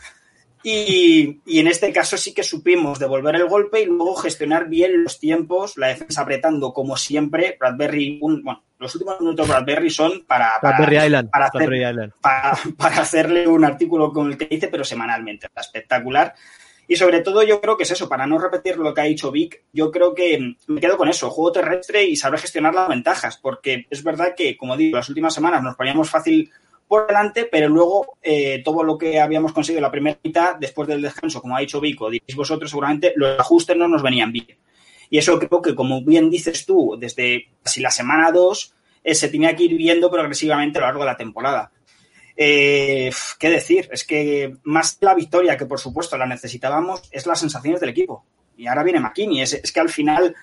y, 0.62 1.40
y, 1.44 1.60
en 1.60 1.66
este 1.66 1.92
caso 1.92 2.16
sí 2.16 2.32
que 2.32 2.42
supimos 2.42 2.98
devolver 2.98 3.36
el 3.36 3.48
golpe 3.48 3.82
y 3.82 3.86
luego 3.86 4.14
gestionar 4.14 4.68
bien 4.68 5.02
los 5.02 5.18
tiempos, 5.18 5.76
la 5.76 5.88
defensa 5.88 6.22
apretando 6.22 6.72
como 6.72 6.96
siempre. 6.96 7.56
Bradbury, 7.58 8.18
un, 8.20 8.42
bueno, 8.42 8.62
los 8.78 8.94
últimos 8.94 9.20
minutos 9.20 9.48
de 9.48 9.52
Bradbury 9.52 9.90
son 9.90 10.24
para, 10.26 10.52
para, 10.60 10.78
Bradbury 10.78 11.06
Island, 11.06 11.30
para, 11.30 11.46
hacer, 11.46 11.58
Bradbury 11.60 11.88
Island. 11.88 12.12
Para, 12.20 12.58
para, 12.76 13.00
hacerle 13.00 13.48
un 13.48 13.64
artículo 13.64 14.12
con 14.12 14.30
el 14.30 14.38
que 14.38 14.46
dice, 14.46 14.68
pero 14.68 14.84
semanalmente. 14.84 15.48
Espectacular. 15.54 16.34
Y 16.88 16.96
sobre 16.96 17.20
todo 17.20 17.42
yo 17.42 17.60
creo 17.60 17.76
que 17.76 17.84
es 17.84 17.90
eso, 17.90 18.08
para 18.08 18.26
no 18.26 18.38
repetir 18.38 18.76
lo 18.76 18.92
que 18.92 19.00
ha 19.00 19.04
dicho 19.04 19.30
Vic, 19.30 19.62
yo 19.72 19.90
creo 19.90 20.14
que 20.14 20.56
me 20.66 20.80
quedo 20.80 20.96
con 20.96 21.08
eso, 21.08 21.30
juego 21.30 21.52
terrestre 21.52 22.04
y 22.04 22.16
saber 22.16 22.40
gestionar 22.40 22.74
las 22.74 22.88
ventajas, 22.88 23.38
porque 23.38 23.86
es 23.88 24.02
verdad 24.02 24.34
que, 24.36 24.56
como 24.56 24.76
digo, 24.76 24.96
las 24.96 25.08
últimas 25.08 25.32
semanas 25.32 25.62
nos 25.62 25.76
poníamos 25.76 26.10
fácil 26.10 26.50
por 26.92 27.06
delante, 27.06 27.48
pero 27.50 27.70
luego 27.70 28.18
eh, 28.22 28.60
todo 28.62 28.82
lo 28.82 28.98
que 28.98 29.18
habíamos 29.18 29.54
conseguido 29.54 29.80
la 29.80 29.90
primera 29.90 30.18
mitad, 30.22 30.56
después 30.56 30.86
del 30.86 31.00
descanso, 31.00 31.40
como 31.40 31.56
ha 31.56 31.60
dicho 31.60 31.80
Vico, 31.80 32.10
diréis 32.10 32.36
vosotros, 32.36 32.68
seguramente 32.68 33.14
los 33.16 33.40
ajustes 33.40 33.74
no 33.78 33.88
nos 33.88 34.02
venían 34.02 34.30
bien. 34.30 34.58
Y 35.08 35.16
eso 35.16 35.38
creo 35.38 35.62
que, 35.62 35.74
como 35.74 36.02
bien 36.02 36.28
dices 36.28 36.66
tú, 36.66 36.98
desde 37.00 37.48
casi 37.62 37.80
la 37.80 37.90
semana 37.90 38.30
2 38.30 38.74
eh, 39.04 39.14
se 39.14 39.30
tenía 39.30 39.56
que 39.56 39.62
ir 39.62 39.74
viendo 39.74 40.10
progresivamente 40.10 40.76
a 40.76 40.82
lo 40.82 40.86
largo 40.88 41.00
de 41.00 41.06
la 41.06 41.16
temporada. 41.16 41.72
Eh, 42.36 43.10
¿Qué 43.38 43.48
decir? 43.48 43.88
Es 43.90 44.04
que 44.04 44.54
más 44.64 44.98
la 45.00 45.14
victoria, 45.14 45.56
que 45.56 45.64
por 45.64 45.80
supuesto 45.80 46.18
la 46.18 46.26
necesitábamos, 46.26 47.08
es 47.10 47.26
las 47.26 47.40
sensaciones 47.40 47.80
del 47.80 47.88
equipo. 47.88 48.26
Y 48.58 48.66
ahora 48.66 48.82
viene 48.82 49.00
McKinney. 49.00 49.40
Es, 49.40 49.54
es 49.54 49.72
que 49.72 49.80
al 49.80 49.88
final 49.88 50.36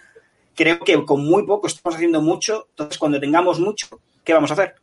creo 0.55 0.79
que 0.79 1.05
con 1.05 1.23
muy 1.23 1.45
poco 1.45 1.67
estamos 1.67 1.95
haciendo 1.95 2.23
mucho. 2.23 2.69
Entonces, 2.71 2.97
cuando 2.97 3.19
tengamos 3.19 3.59
mucho, 3.59 4.01
¿qué 4.23 4.33
vamos 4.33 4.49
a 4.49 4.55
hacer? 4.55 4.73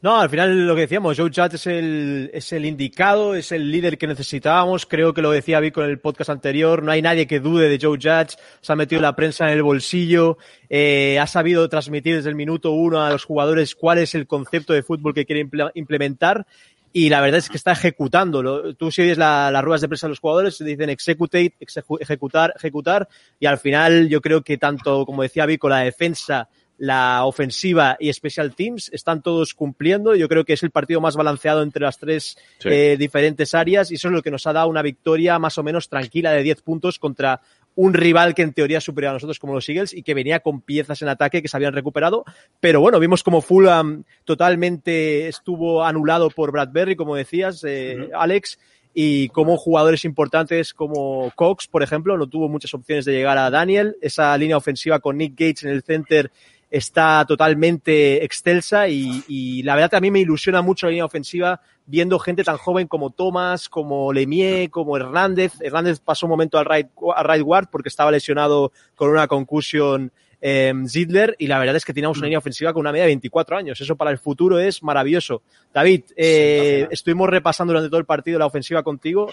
No, 0.00 0.20
al 0.20 0.30
final 0.30 0.64
lo 0.64 0.76
que 0.76 0.82
decíamos, 0.82 1.16
Joe 1.16 1.28
Judge 1.34 1.56
es 1.56 1.66
el, 1.66 2.30
es 2.32 2.52
el 2.52 2.64
indicado, 2.64 3.34
es 3.34 3.50
el 3.50 3.72
líder 3.72 3.98
que 3.98 4.06
necesitábamos. 4.06 4.86
Creo 4.86 5.12
que 5.12 5.22
lo 5.22 5.32
decía 5.32 5.58
Vico 5.58 5.82
en 5.82 5.90
el 5.90 5.98
podcast 5.98 6.30
anterior. 6.30 6.84
No 6.84 6.92
hay 6.92 7.02
nadie 7.02 7.26
que 7.26 7.40
dude 7.40 7.68
de 7.68 7.80
Joe 7.82 7.98
Judge. 8.00 8.38
Se 8.60 8.72
ha 8.72 8.76
metido 8.76 9.02
la 9.02 9.16
prensa 9.16 9.46
en 9.48 9.54
el 9.54 9.64
bolsillo. 9.64 10.38
Eh, 10.70 11.18
ha 11.20 11.26
sabido 11.26 11.68
transmitir 11.68 12.14
desde 12.14 12.28
el 12.30 12.36
minuto 12.36 12.70
uno 12.70 13.02
a 13.02 13.10
los 13.10 13.24
jugadores 13.24 13.74
cuál 13.74 13.98
es 13.98 14.14
el 14.14 14.28
concepto 14.28 14.72
de 14.72 14.84
fútbol 14.84 15.14
que 15.14 15.26
quiere 15.26 15.48
implementar. 15.74 16.46
Y 16.92 17.08
la 17.08 17.20
verdad 17.20 17.38
es 17.38 17.48
que 17.48 17.56
está 17.56 17.72
ejecutando. 17.72 18.74
Tú 18.74 18.92
si 18.92 19.02
oyes 19.02 19.18
la, 19.18 19.50
las 19.50 19.64
ruedas 19.64 19.80
de 19.80 19.88
prensa 19.88 20.06
de 20.06 20.10
los 20.10 20.20
jugadores, 20.20 20.58
dicen 20.58 20.90
execute, 20.90 21.54
ejecutar, 21.98 22.54
ejecutar. 22.56 23.08
Y 23.40 23.46
al 23.46 23.58
final 23.58 24.08
yo 24.08 24.20
creo 24.20 24.42
que 24.42 24.58
tanto, 24.58 25.04
como 25.04 25.22
decía 25.22 25.44
Vico, 25.44 25.68
la 25.68 25.80
defensa 25.80 26.48
la 26.78 27.24
ofensiva 27.24 27.96
y 27.98 28.12
special 28.12 28.54
teams 28.54 28.88
están 28.92 29.20
todos 29.20 29.52
cumpliendo. 29.52 30.14
Yo 30.14 30.28
creo 30.28 30.44
que 30.44 30.52
es 30.52 30.62
el 30.62 30.70
partido 30.70 31.00
más 31.00 31.16
balanceado 31.16 31.62
entre 31.62 31.82
las 31.82 31.98
tres 31.98 32.38
sí. 32.58 32.68
eh, 32.70 32.96
diferentes 32.96 33.52
áreas 33.54 33.90
y 33.90 33.96
eso 33.96 34.08
es 34.08 34.14
lo 34.14 34.22
que 34.22 34.30
nos 34.30 34.46
ha 34.46 34.52
dado 34.52 34.68
una 34.68 34.82
victoria 34.82 35.38
más 35.38 35.58
o 35.58 35.62
menos 35.62 35.88
tranquila 35.88 36.32
de 36.32 36.42
10 36.42 36.62
puntos 36.62 36.98
contra 36.98 37.40
un 37.74 37.94
rival 37.94 38.34
que 38.34 38.42
en 38.42 38.52
teoría 38.52 38.80
superior 38.80 39.10
a 39.10 39.14
nosotros 39.14 39.38
como 39.38 39.54
los 39.54 39.68
Eagles 39.68 39.92
y 39.92 40.02
que 40.02 40.14
venía 40.14 40.40
con 40.40 40.60
piezas 40.60 41.02
en 41.02 41.08
ataque 41.08 41.42
que 41.42 41.48
se 41.48 41.56
habían 41.56 41.72
recuperado. 41.72 42.24
Pero 42.60 42.80
bueno, 42.80 42.98
vimos 42.98 43.22
como 43.22 43.40
Fulham 43.40 44.04
totalmente 44.24 45.28
estuvo 45.28 45.84
anulado 45.84 46.30
por 46.30 46.50
Bradbury, 46.50 46.96
como 46.96 47.14
decías, 47.14 47.62
eh, 47.64 47.96
uh 47.96 48.02
-huh. 48.02 48.10
Alex, 48.14 48.58
y 48.94 49.28
como 49.28 49.56
jugadores 49.56 50.04
importantes 50.04 50.74
como 50.74 51.30
Cox, 51.36 51.68
por 51.68 51.84
ejemplo, 51.84 52.16
no 52.18 52.26
tuvo 52.26 52.48
muchas 52.48 52.74
opciones 52.74 53.04
de 53.04 53.12
llegar 53.12 53.38
a 53.38 53.48
Daniel. 53.48 53.96
Esa 54.00 54.36
línea 54.36 54.56
ofensiva 54.56 54.98
con 54.98 55.16
Nick 55.16 55.34
Gates 55.34 55.62
en 55.62 55.70
el 55.70 55.84
center 55.84 56.32
está 56.70 57.24
totalmente 57.26 58.24
excelsa 58.24 58.88
y, 58.88 59.24
y, 59.26 59.62
la 59.62 59.74
verdad 59.74 59.90
que 59.90 59.96
a 59.96 60.00
mí 60.00 60.10
me 60.10 60.20
ilusiona 60.20 60.60
mucho 60.60 60.86
la 60.86 60.90
línea 60.90 61.04
ofensiva 61.04 61.60
viendo 61.86 62.18
gente 62.18 62.44
tan 62.44 62.58
joven 62.58 62.86
como 62.86 63.10
Thomas, 63.10 63.68
como 63.68 64.12
Lemieux, 64.12 64.70
como 64.70 64.96
Hernández. 64.96 65.54
Hernández 65.60 66.00
pasó 66.00 66.26
un 66.26 66.30
momento 66.30 66.58
al 66.58 66.66
right, 66.66 66.88
al 67.16 67.24
right 67.26 67.42
guard 67.42 67.68
porque 67.70 67.88
estaba 67.88 68.10
lesionado 68.10 68.72
con 68.94 69.08
una 69.08 69.26
concusión 69.26 70.12
eh, 70.40 70.72
Zidler 70.88 71.34
y 71.38 71.46
la 71.46 71.58
verdad 71.58 71.76
es 71.76 71.84
que 71.84 71.92
teníamos 71.92 72.18
una 72.18 72.26
línea 72.26 72.38
ofensiva 72.38 72.72
con 72.72 72.80
una 72.80 72.92
media 72.92 73.04
de 73.04 73.10
24 73.10 73.56
años. 73.56 73.80
Eso 73.80 73.96
para 73.96 74.10
el 74.10 74.18
futuro 74.18 74.58
es 74.58 74.82
maravilloso. 74.82 75.42
David, 75.72 76.02
eh, 76.16 76.82
sí, 76.82 76.88
estuvimos 76.92 77.28
repasando 77.28 77.72
durante 77.72 77.90
todo 77.90 78.00
el 78.00 78.06
partido 78.06 78.38
la 78.38 78.46
ofensiva 78.46 78.82
contigo. 78.82 79.30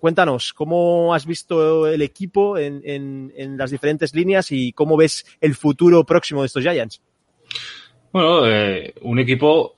Cuéntanos, 0.00 0.52
¿cómo 0.52 1.14
has 1.14 1.26
visto 1.26 1.86
el 1.86 2.02
equipo 2.02 2.56
en, 2.56 2.80
en, 2.84 3.32
en 3.36 3.56
las 3.56 3.70
diferentes 3.70 4.14
líneas 4.14 4.50
y 4.52 4.72
cómo 4.72 4.96
ves 4.96 5.26
el 5.40 5.54
futuro 5.54 6.04
próximo 6.04 6.42
de 6.42 6.46
estos 6.46 6.62
Giants? 6.62 7.02
Bueno, 8.12 8.46
eh, 8.46 8.94
un 9.02 9.18
equipo 9.18 9.76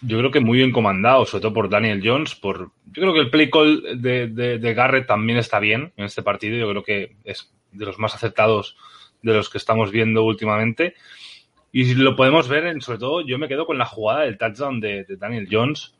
yo 0.00 0.18
creo 0.18 0.30
que 0.30 0.40
muy 0.40 0.58
bien 0.58 0.72
comandado, 0.72 1.24
sobre 1.26 1.42
todo 1.42 1.52
por 1.52 1.68
Daniel 1.68 2.00
Jones. 2.04 2.34
Por, 2.34 2.70
yo 2.86 3.02
creo 3.02 3.12
que 3.12 3.20
el 3.20 3.30
play 3.30 3.50
call 3.50 4.00
de, 4.00 4.28
de, 4.28 4.58
de 4.58 4.74
Garrett 4.74 5.06
también 5.06 5.38
está 5.38 5.58
bien 5.58 5.92
en 5.96 6.04
este 6.04 6.22
partido. 6.22 6.56
Yo 6.56 6.68
creo 6.70 6.82
que 6.82 7.16
es 7.24 7.52
de 7.72 7.84
los 7.84 7.98
más 7.98 8.14
aceptados 8.14 8.76
de 9.22 9.34
los 9.34 9.50
que 9.50 9.58
estamos 9.58 9.90
viendo 9.90 10.24
últimamente. 10.24 10.94
Y 11.72 11.94
lo 11.94 12.16
podemos 12.16 12.48
ver, 12.48 12.66
en, 12.66 12.80
sobre 12.80 12.98
todo, 12.98 13.20
yo 13.20 13.38
me 13.38 13.48
quedo 13.48 13.66
con 13.66 13.78
la 13.78 13.84
jugada 13.84 14.22
del 14.22 14.38
touchdown 14.38 14.80
de, 14.80 15.04
de 15.04 15.16
Daniel 15.16 15.48
Jones. 15.50 15.94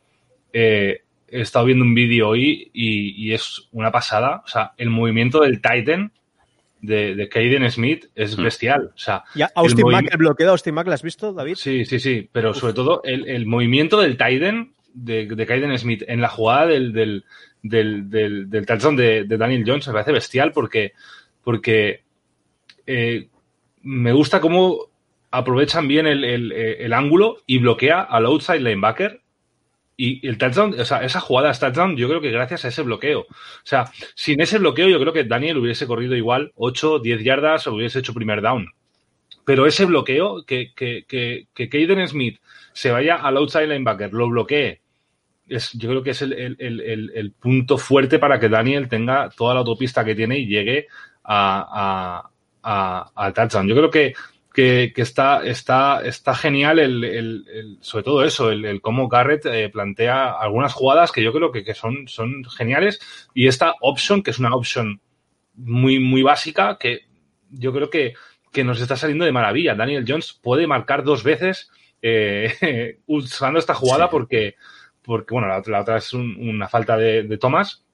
Eh, 0.53 1.03
he 1.31 1.41
estado 1.41 1.67
viendo 1.67 1.85
un 1.85 1.95
vídeo 1.95 2.29
hoy 2.29 2.71
y, 2.73 3.29
y, 3.29 3.35
es 3.35 3.69
una 3.73 3.91
pasada. 3.91 4.43
O 4.45 4.49
sea, 4.49 4.73
el 4.79 4.91
movimiento 4.91 5.41
del 5.41 5.61
Titan 5.61 6.13
de, 6.81 7.15
de 7.15 7.29
Caden 7.29 7.71
Smith 7.71 8.07
es 8.15 8.37
bestial. 8.37 8.93
O 8.95 8.99
sea, 8.99 9.25
¿Y 9.35 9.43
Austin 9.55 9.87
el 9.87 9.93
Mack, 9.93 10.09
el 10.11 10.19
bloqueo 10.19 10.47
de 10.47 10.51
Austin 10.53 10.75
Mack, 10.75 10.87
¿lo 10.87 10.95
has 10.95 11.03
visto, 11.03 11.33
David? 11.33 11.57
Sí, 11.57 11.85
sí, 11.85 11.99
sí. 11.99 12.29
Pero 12.33 12.51
Uf. 12.51 12.57
sobre 12.57 12.73
todo 12.73 13.03
el, 13.05 13.29
el, 13.29 13.47
movimiento 13.47 14.01
del 14.01 14.17
Titan 14.17 14.73
de, 14.95 15.27
de 15.27 15.47
Caden 15.47 15.77
Smith 15.79 16.03
en 16.07 16.21
la 16.21 16.29
jugada 16.29 16.67
del, 16.67 16.93
del, 16.93 17.25
del, 17.63 18.09
del, 18.09 18.49
del 18.49 18.67
touchdown 18.67 18.97
de, 18.97 19.25
de 19.25 19.37
Daniel 19.37 19.65
Jones 19.67 19.87
me 19.87 19.93
parece 19.93 20.13
bestial 20.13 20.53
porque, 20.53 20.93
porque 21.45 22.05
eh, 22.89 23.29
me 23.83 24.13
gusta 24.13 24.41
cómo 24.41 24.87
aprovechan 25.31 25.87
bien 25.87 26.07
el, 26.07 26.25
el, 26.25 26.53
el, 26.53 26.93
ángulo 26.95 27.37
y 27.47 27.59
bloquea 27.59 28.01
al 28.01 28.25
outside 28.25 28.61
linebacker. 28.61 29.21
Y 29.95 30.27
el 30.27 30.39
touchdown, 30.39 30.79
o 30.81 30.85
sea, 30.85 31.05
esa 31.05 31.21
jugada 31.21 31.51
es 31.51 31.59
touchdown, 31.59 31.97
yo 31.97 32.09
creo 32.09 32.21
que 32.21 32.31
gracias 32.31 32.65
a 32.65 32.69
ese 32.69 32.83
bloqueo. 32.83 33.21
O 33.21 33.27
sea, 33.65 33.91
sin 34.15 34.41
ese 34.41 34.59
bloqueo, 34.59 34.89
yo 34.89 34.99
creo 35.01 35.13
que 35.13 35.25
Daniel 35.25 35.59
hubiese 35.59 35.87
corrido 35.87 36.17
igual 36.17 36.53
8, 36.55 37.01
10 37.01 37.25
yardas 37.25 37.67
o 37.67 37.75
hubiese 37.75 37.99
hecho 37.99 38.15
primer 38.15 38.41
down. 38.41 38.69
Pero 39.45 39.67
ese 39.67 39.85
bloqueo, 39.85 40.45
que, 40.47 40.73
que, 40.75 41.05
que, 41.07 41.49
que 41.53 41.69
Caden 41.69 42.09
Smith 42.09 42.41
se 42.73 42.91
vaya 42.91 43.17
al 43.17 43.37
outside 43.37 43.67
linebacker, 43.67 44.13
lo 44.15 44.29
bloquee, 44.29 44.81
es, 45.49 45.73
yo 45.73 45.91
creo 45.91 46.03
que 46.03 46.11
es 46.11 46.23
el, 46.23 46.33
el, 46.59 47.33
punto 47.33 47.77
fuerte 47.77 48.19
para 48.19 48.39
que 48.39 48.49
Daniel 48.49 48.89
tenga 48.89 49.29
toda 49.31 49.55
la 49.55 49.61
autopista 49.61 50.05
que 50.05 50.15
tiene 50.15 50.39
y 50.39 50.47
llegue 50.47 50.87
a 51.25 52.31
al 52.63 53.33
touchdown. 53.35 53.69
Yo 53.69 53.77
creo 53.77 53.91
que, 53.91 54.15
que, 54.53 54.93
que, 54.95 55.03
está, 55.03 55.45
está, 55.45 56.03
está 56.05 56.35
genial 56.35 56.79
el, 56.79 57.05
el, 57.05 57.47
el 57.53 57.79
sobre 57.81 58.05
todo 58.05 58.25
eso, 58.25 58.51
el, 58.51 58.81
cómo 58.81 59.09
Garrett 59.09 59.47
eh, 59.47 59.69
plantea 59.69 60.31
algunas 60.31 60.73
jugadas 60.73 61.13
que 61.13 61.23
yo 61.23 61.33
creo 61.33 61.53
que, 61.53 61.65
que, 61.65 61.75
son, 61.75 62.09
son 62.09 62.45
geniales 62.45 63.01
y 63.35 63.47
esta 63.47 63.75
option, 63.81 64.23
que 64.23 64.31
es 64.31 64.39
una 64.39 64.55
option 64.55 65.01
muy, 65.55 65.99
muy 65.99 66.23
básica, 66.23 66.77
que 66.79 67.03
yo 67.51 67.73
creo 67.73 67.91
que, 67.91 68.15
que 68.53 68.65
nos 68.65 68.81
está 68.81 68.97
saliendo 68.97 69.25
de 69.25 69.33
maravilla. 69.33 69.75
Daniel 69.75 70.05
Jones 70.07 70.33
puede 70.33 70.67
marcar 70.67 71.05
dos 71.05 71.23
veces 71.23 71.71
eh, 72.03 72.99
usando 73.07 73.59
esta 73.59 73.75
jugada 73.75 74.07
sí. 74.07 74.11
porque, 74.11 74.55
porque, 75.03 75.35
bueno, 75.35 75.49
la, 75.49 75.63
la 75.67 75.81
otra 75.81 75.99
es 75.99 76.13
un, 76.13 76.37
una 76.49 76.69
falta 76.69 76.97
de, 76.97 77.23
de 77.25 77.39
Thomas, 77.39 77.85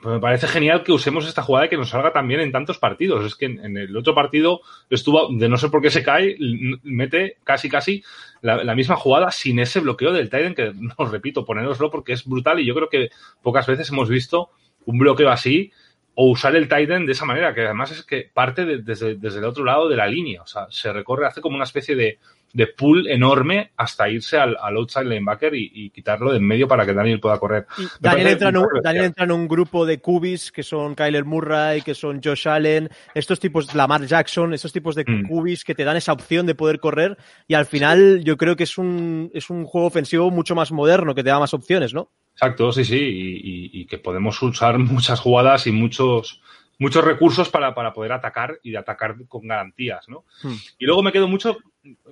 me 0.00 0.20
parece 0.20 0.46
genial 0.46 0.84
que 0.84 0.92
usemos 0.92 1.26
esta 1.26 1.42
jugada 1.42 1.66
y 1.66 1.68
que 1.68 1.76
nos 1.76 1.90
salga 1.90 2.12
también 2.12 2.40
en 2.40 2.52
tantos 2.52 2.78
partidos. 2.78 3.24
Es 3.24 3.34
que 3.34 3.46
en, 3.46 3.76
el 3.76 3.96
otro 3.96 4.14
partido 4.14 4.60
estuvo, 4.90 5.28
de 5.32 5.48
no 5.48 5.56
sé 5.56 5.68
por 5.70 5.82
qué 5.82 5.90
se 5.90 6.04
cae, 6.04 6.36
mete 6.84 7.38
casi 7.42 7.68
casi 7.68 8.04
la, 8.40 8.74
misma 8.74 8.96
jugada 8.96 9.32
sin 9.32 9.58
ese 9.58 9.80
bloqueo 9.80 10.12
del 10.12 10.30
Titan, 10.30 10.54
que 10.54 10.72
no 10.98 11.04
repito, 11.06 11.44
ponéroslo 11.44 11.90
porque 11.90 12.12
es 12.12 12.24
brutal 12.24 12.60
y 12.60 12.66
yo 12.66 12.74
creo 12.74 12.88
que 12.88 13.10
pocas 13.42 13.66
veces 13.66 13.90
hemos 13.90 14.08
visto 14.08 14.50
un 14.86 14.98
bloqueo 14.98 15.30
así 15.30 15.72
o 16.20 16.30
usar 16.30 16.56
el 16.56 16.68
Titan 16.68 17.06
de 17.06 17.12
esa 17.12 17.24
manera, 17.24 17.54
que 17.54 17.60
además 17.64 17.92
es 17.92 18.02
que 18.02 18.28
parte 18.34 18.64
de- 18.64 18.82
desde, 18.82 19.14
desde 19.14 19.38
el 19.38 19.44
otro 19.44 19.62
lado 19.64 19.88
de 19.88 19.94
la 19.94 20.08
línea. 20.08 20.42
O 20.42 20.46
sea, 20.46 20.66
se 20.68 20.92
recorre, 20.92 21.26
hace 21.28 21.40
como 21.40 21.54
una 21.54 21.62
especie 21.62 21.94
de, 21.94 22.18
de 22.52 22.66
pull 22.66 23.06
enorme 23.06 23.70
hasta 23.76 24.08
irse 24.10 24.36
al, 24.36 24.56
al 24.60 24.76
outside 24.78 25.04
linebacker 25.04 25.54
y, 25.54 25.70
y 25.72 25.90
quitarlo 25.90 26.32
de 26.32 26.38
en 26.38 26.44
medio 26.44 26.66
para 26.66 26.84
que 26.84 26.92
Daniel 26.92 27.20
pueda 27.20 27.38
correr. 27.38 27.66
Daniel, 28.00 28.26
entra 28.26 28.48
en 28.48 28.56
un, 28.56 28.66
Daniel 28.82 29.04
entra 29.04 29.24
en 29.26 29.30
un 29.30 29.46
grupo 29.46 29.86
de 29.86 30.00
cubis 30.00 30.50
que 30.50 30.64
son 30.64 30.96
Kyler 30.96 31.24
Murray, 31.24 31.82
que 31.82 31.94
son 31.94 32.20
Josh 32.20 32.48
Allen, 32.48 32.88
estos 33.14 33.38
tipos, 33.38 33.72
Lamar 33.76 34.04
Jackson, 34.04 34.52
estos 34.54 34.72
tipos 34.72 34.96
de 34.96 35.04
Mm. 35.06 35.28
cubis 35.28 35.62
que 35.62 35.76
te 35.76 35.84
dan 35.84 35.96
esa 35.98 36.12
opción 36.14 36.46
de 36.46 36.56
poder 36.56 36.80
correr 36.80 37.16
y 37.46 37.54
al 37.54 37.66
final 37.66 38.24
yo 38.24 38.36
creo 38.36 38.56
que 38.56 38.64
es 38.64 38.76
un, 38.76 39.30
es 39.34 39.50
un 39.50 39.66
juego 39.66 39.86
ofensivo 39.86 40.32
mucho 40.32 40.56
más 40.56 40.72
moderno 40.72 41.14
que 41.14 41.22
te 41.22 41.30
da 41.30 41.38
más 41.38 41.54
opciones, 41.54 41.94
¿no? 41.94 42.10
Exacto, 42.40 42.70
sí, 42.72 42.84
sí, 42.84 42.96
y, 42.96 43.36
y- 43.36 43.80
y 43.80 43.86
que 43.86 43.98
podemos 43.98 44.40
usar 44.42 44.78
muchas 44.78 45.18
jugadas 45.20 45.66
y 45.66 45.72
muchos 45.72 46.40
muchos 46.80 47.02
recursos 47.04 47.48
para, 47.48 47.74
para 47.74 47.92
poder 47.92 48.12
atacar 48.12 48.60
y 48.62 48.70
de 48.70 48.78
atacar 48.78 49.16
con 49.26 49.48
garantías, 49.48 50.08
¿no? 50.08 50.24
Hmm. 50.44 50.54
Y 50.78 50.86
luego 50.86 51.02
me 51.02 51.10
quedo 51.10 51.26
mucho, 51.26 51.58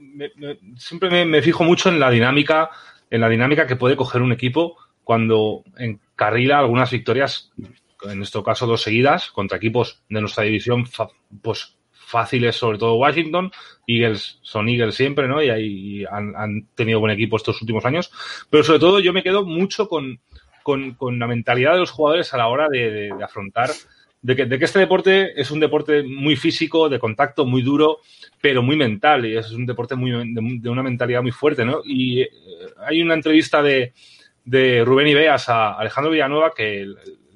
me- 0.01 0.33
me- 0.35 0.59
siempre 0.77 1.09
me, 1.09 1.25
me 1.25 1.41
fijo 1.41 1.63
mucho 1.63 1.89
en 1.89 2.01
la 2.01 2.11
dinámica, 2.11 2.71
en 3.09 3.21
la 3.21 3.29
dinámica 3.29 3.69
que 3.69 3.77
puede 3.77 3.95
coger 3.95 4.23
un 4.23 4.33
equipo 4.33 4.77
cuando 5.05 5.63
encarrila 5.79 6.59
algunas 6.59 6.91
victorias, 6.91 7.53
en 8.03 8.19
nuestro 8.19 8.43
caso 8.43 8.67
dos 8.67 8.83
seguidas, 8.83 9.31
contra 9.31 9.57
equipos 9.59 10.03
de 10.09 10.21
nuestra 10.21 10.43
división, 10.43 10.85
pues 11.43 11.76
fáciles, 12.07 12.55
sobre 12.57 12.79
todo 12.79 12.95
Washington, 12.95 13.51
Eagles 13.87 14.39
son 14.43 14.69
Eagles 14.69 14.95
siempre, 14.95 15.27
¿no? 15.29 15.43
Y 15.43 15.51
ahí 15.51 16.05
han, 16.11 16.35
han 16.37 16.69
tenido 16.75 17.01
buen 17.01 17.13
equipo 17.13 17.37
estos 17.37 17.61
últimos 17.61 17.85
años, 17.85 18.11
pero 18.49 18.63
sobre 18.65 18.79
todo 18.79 19.01
yo 19.01 19.13
me 19.13 19.23
quedo 19.25 19.45
mucho 19.45 19.89
con, 19.89 20.21
con, 20.63 20.95
con 20.95 21.19
la 21.19 21.27
mentalidad 21.27 21.73
de 21.73 21.81
los 21.81 21.91
jugadores 21.91 22.33
a 22.33 22.39
la 22.39 22.49
hora 22.49 22.69
de, 22.69 22.91
de- 22.91 23.15
de 23.17 23.25
afrontar 23.25 23.71
de 24.23 24.35
que, 24.35 24.47
de 24.47 24.59
que 24.59 24.65
este 24.65 24.79
deporte 24.81 25.41
es 25.41 25.51
un 25.53 25.61
deporte 25.61 26.03
muy 26.03 26.35
físico, 26.37 26.89
de 26.89 26.99
contacto, 26.99 27.45
muy 27.45 27.63
duro, 27.63 27.99
pero 28.41 28.61
muy 28.63 28.75
mental, 28.77 29.25
y 29.27 29.37
es 29.37 29.53
un 29.53 29.67
deporte 29.67 29.95
muy, 29.95 30.11
de, 30.35 30.69
una 30.71 30.83
mentalidad 30.83 31.23
muy 31.23 31.31
fuerte, 31.31 31.65
¿no? 31.65 31.81
Y 31.85 32.23
eh, 32.23 32.29
hay 32.89 33.03
una 33.03 33.15
entrevista 33.15 33.63
de, 33.63 33.93
de 34.45 34.85
Rubén 34.85 35.07
Ibeas 35.09 35.49
a 35.49 35.75
Alejandro 35.75 36.11
Villanueva 36.13 36.53
que 36.57 36.87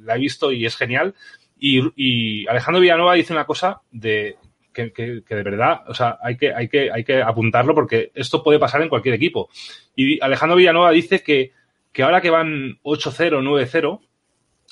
la 0.00 0.16
he 0.16 0.18
visto 0.18 0.50
y 0.50 0.64
es 0.66 0.76
genial, 0.76 1.14
y, 1.60 1.80
y 1.94 2.46
Alejandro 2.48 2.80
Villanueva 2.80 3.14
dice 3.14 3.34
una 3.34 3.44
cosa 3.44 3.82
de 3.92 4.36
que, 4.72 4.92
que- 4.92 5.22
que 5.26 5.34
de 5.34 5.42
verdad, 5.42 5.82
o 5.88 5.94
sea, 5.94 6.18
hay 6.22 6.36
que, 6.36 6.52
hay, 6.54 6.68
que, 6.68 6.90
hay 6.92 7.04
que 7.04 7.22
apuntarlo 7.22 7.74
porque 7.74 8.10
esto 8.14 8.42
puede 8.42 8.58
pasar 8.58 8.82
en 8.82 8.88
cualquier 8.88 9.14
equipo. 9.14 9.48
Y 9.96 10.22
Alejandro 10.22 10.56
Villanueva 10.56 10.90
dice 10.90 11.22
que, 11.22 11.52
que 11.92 12.02
ahora 12.02 12.20
que 12.20 12.30
van 12.30 12.78
8-0, 12.82 13.42
9-0, 13.42 14.00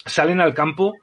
salen 0.07 0.40
al 0.40 0.55
campo 0.55 0.95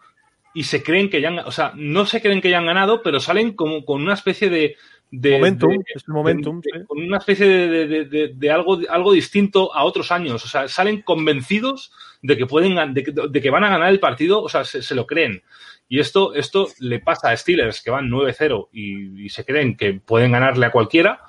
y 0.54 0.64
se 0.64 0.82
creen 0.82 1.10
que 1.10 1.20
ya 1.22 1.28
han, 1.28 1.40
o 1.40 1.52
sea, 1.52 1.74
no 1.76 2.06
se 2.06 2.22
creen 2.22 2.42
que 2.42 2.50
ya 2.50 2.58
han 2.60 2.66
ganado, 2.66 3.02
pero 3.04 3.20
salen 3.20 3.54
como 3.54 3.84
con 3.84 4.02
una 4.02 4.14
especie 4.14 4.50
de, 4.50 4.78
de 5.12 5.32
momentum, 5.34 5.70
de- 5.72 5.84
es 5.94 6.04
el 6.08 6.14
momentum. 6.14 6.62
de- 6.62 6.80
sí. 6.80 6.86
con 6.88 7.02
una 7.04 7.18
especie 7.18 7.46
de, 7.48 8.52
algo, 8.52 8.80
algo 8.90 9.12
distinto 9.12 9.76
a 9.76 9.84
otros 9.84 10.12
años. 10.14 10.44
O 10.46 10.48
sea, 10.48 10.68
salen 10.70 11.02
convencidos 11.02 11.92
de 12.22 12.38
que 12.38 12.46
pueden 12.46 12.94
de 12.94 13.04
que, 13.04 13.12
de 13.12 13.42
que 13.42 13.50
van 13.50 13.66
a 13.66 13.70
ganar 13.70 13.90
el 13.90 14.00
partido, 14.00 14.42
o 14.42 14.48
sea, 14.50 14.64
se, 14.64 14.82
se 14.82 14.96
lo 14.96 15.06
creen. 15.06 15.44
Y 15.88 16.00
esto, 16.00 16.34
esto 16.34 16.68
le 16.80 17.00
pasa 17.00 17.30
a 17.30 17.38
Steelers, 17.38 17.82
que 17.84 17.92
van 17.92 18.10
9-0 18.10 18.70
y, 18.72 19.26
y 19.26 19.30
se 19.30 19.46
creen 19.46 19.78
que 19.78 19.94
pueden 19.94 20.32
ganarle 20.32 20.66
a 20.66 20.72
cualquiera. 20.72 21.22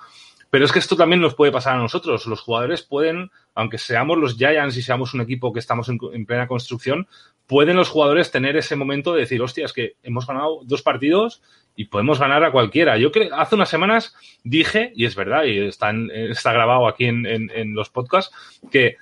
Pero 0.49 0.65
es 0.65 0.73
que 0.73 0.79
esto 0.79 0.97
también 0.97 1.21
nos 1.21 1.35
puede 1.35 1.53
pasar 1.53 1.75
a 1.75 1.81
nosotros. 1.81 2.25
Los 2.27 2.41
jugadores 2.41 2.83
pueden, 2.83 3.31
aunque 3.55 3.79
seamos 3.79 4.17
los 4.17 4.37
Giants 4.37 4.77
y 4.77 4.83
seamos 4.83 5.13
un 5.13 5.21
equipo 5.21 5.53
que 5.53 5.59
estamos 5.59 5.89
en, 5.89 5.99
en 6.13 6.25
plena 6.25 6.47
construcción, 6.47 7.07
pueden 7.47 7.77
los 7.77 7.89
jugadores 7.91 8.31
tener 8.31 8.57
ese 8.57 8.77
momento 8.77 9.13
de 9.13 9.21
decir, 9.21 9.43
hostia, 9.43 9.67
es 9.67 9.73
que 9.73 9.97
hemos 10.03 10.27
ganado 10.27 10.61
dos 10.65 10.83
partidos 10.83 11.43
y 11.75 11.87
podemos 11.87 12.19
ganar 12.19 12.43
a 12.45 12.53
cualquiera. 12.53 12.97
Yo 12.97 13.13
creo, 13.13 13.35
hace 13.35 13.57
unas 13.57 13.69
semanas 13.69 14.15
dije, 14.45 14.93
y 14.95 15.05
es 15.05 15.15
verdad, 15.17 15.45
y 15.45 15.59
está, 15.59 15.93
grabado 16.53 16.89
aquí 16.89 17.05
en, 17.07 17.27
en- 17.27 17.51
en 17.55 17.75
los 17.75 17.91
podcasts, 17.91 18.35
que, 18.71 18.97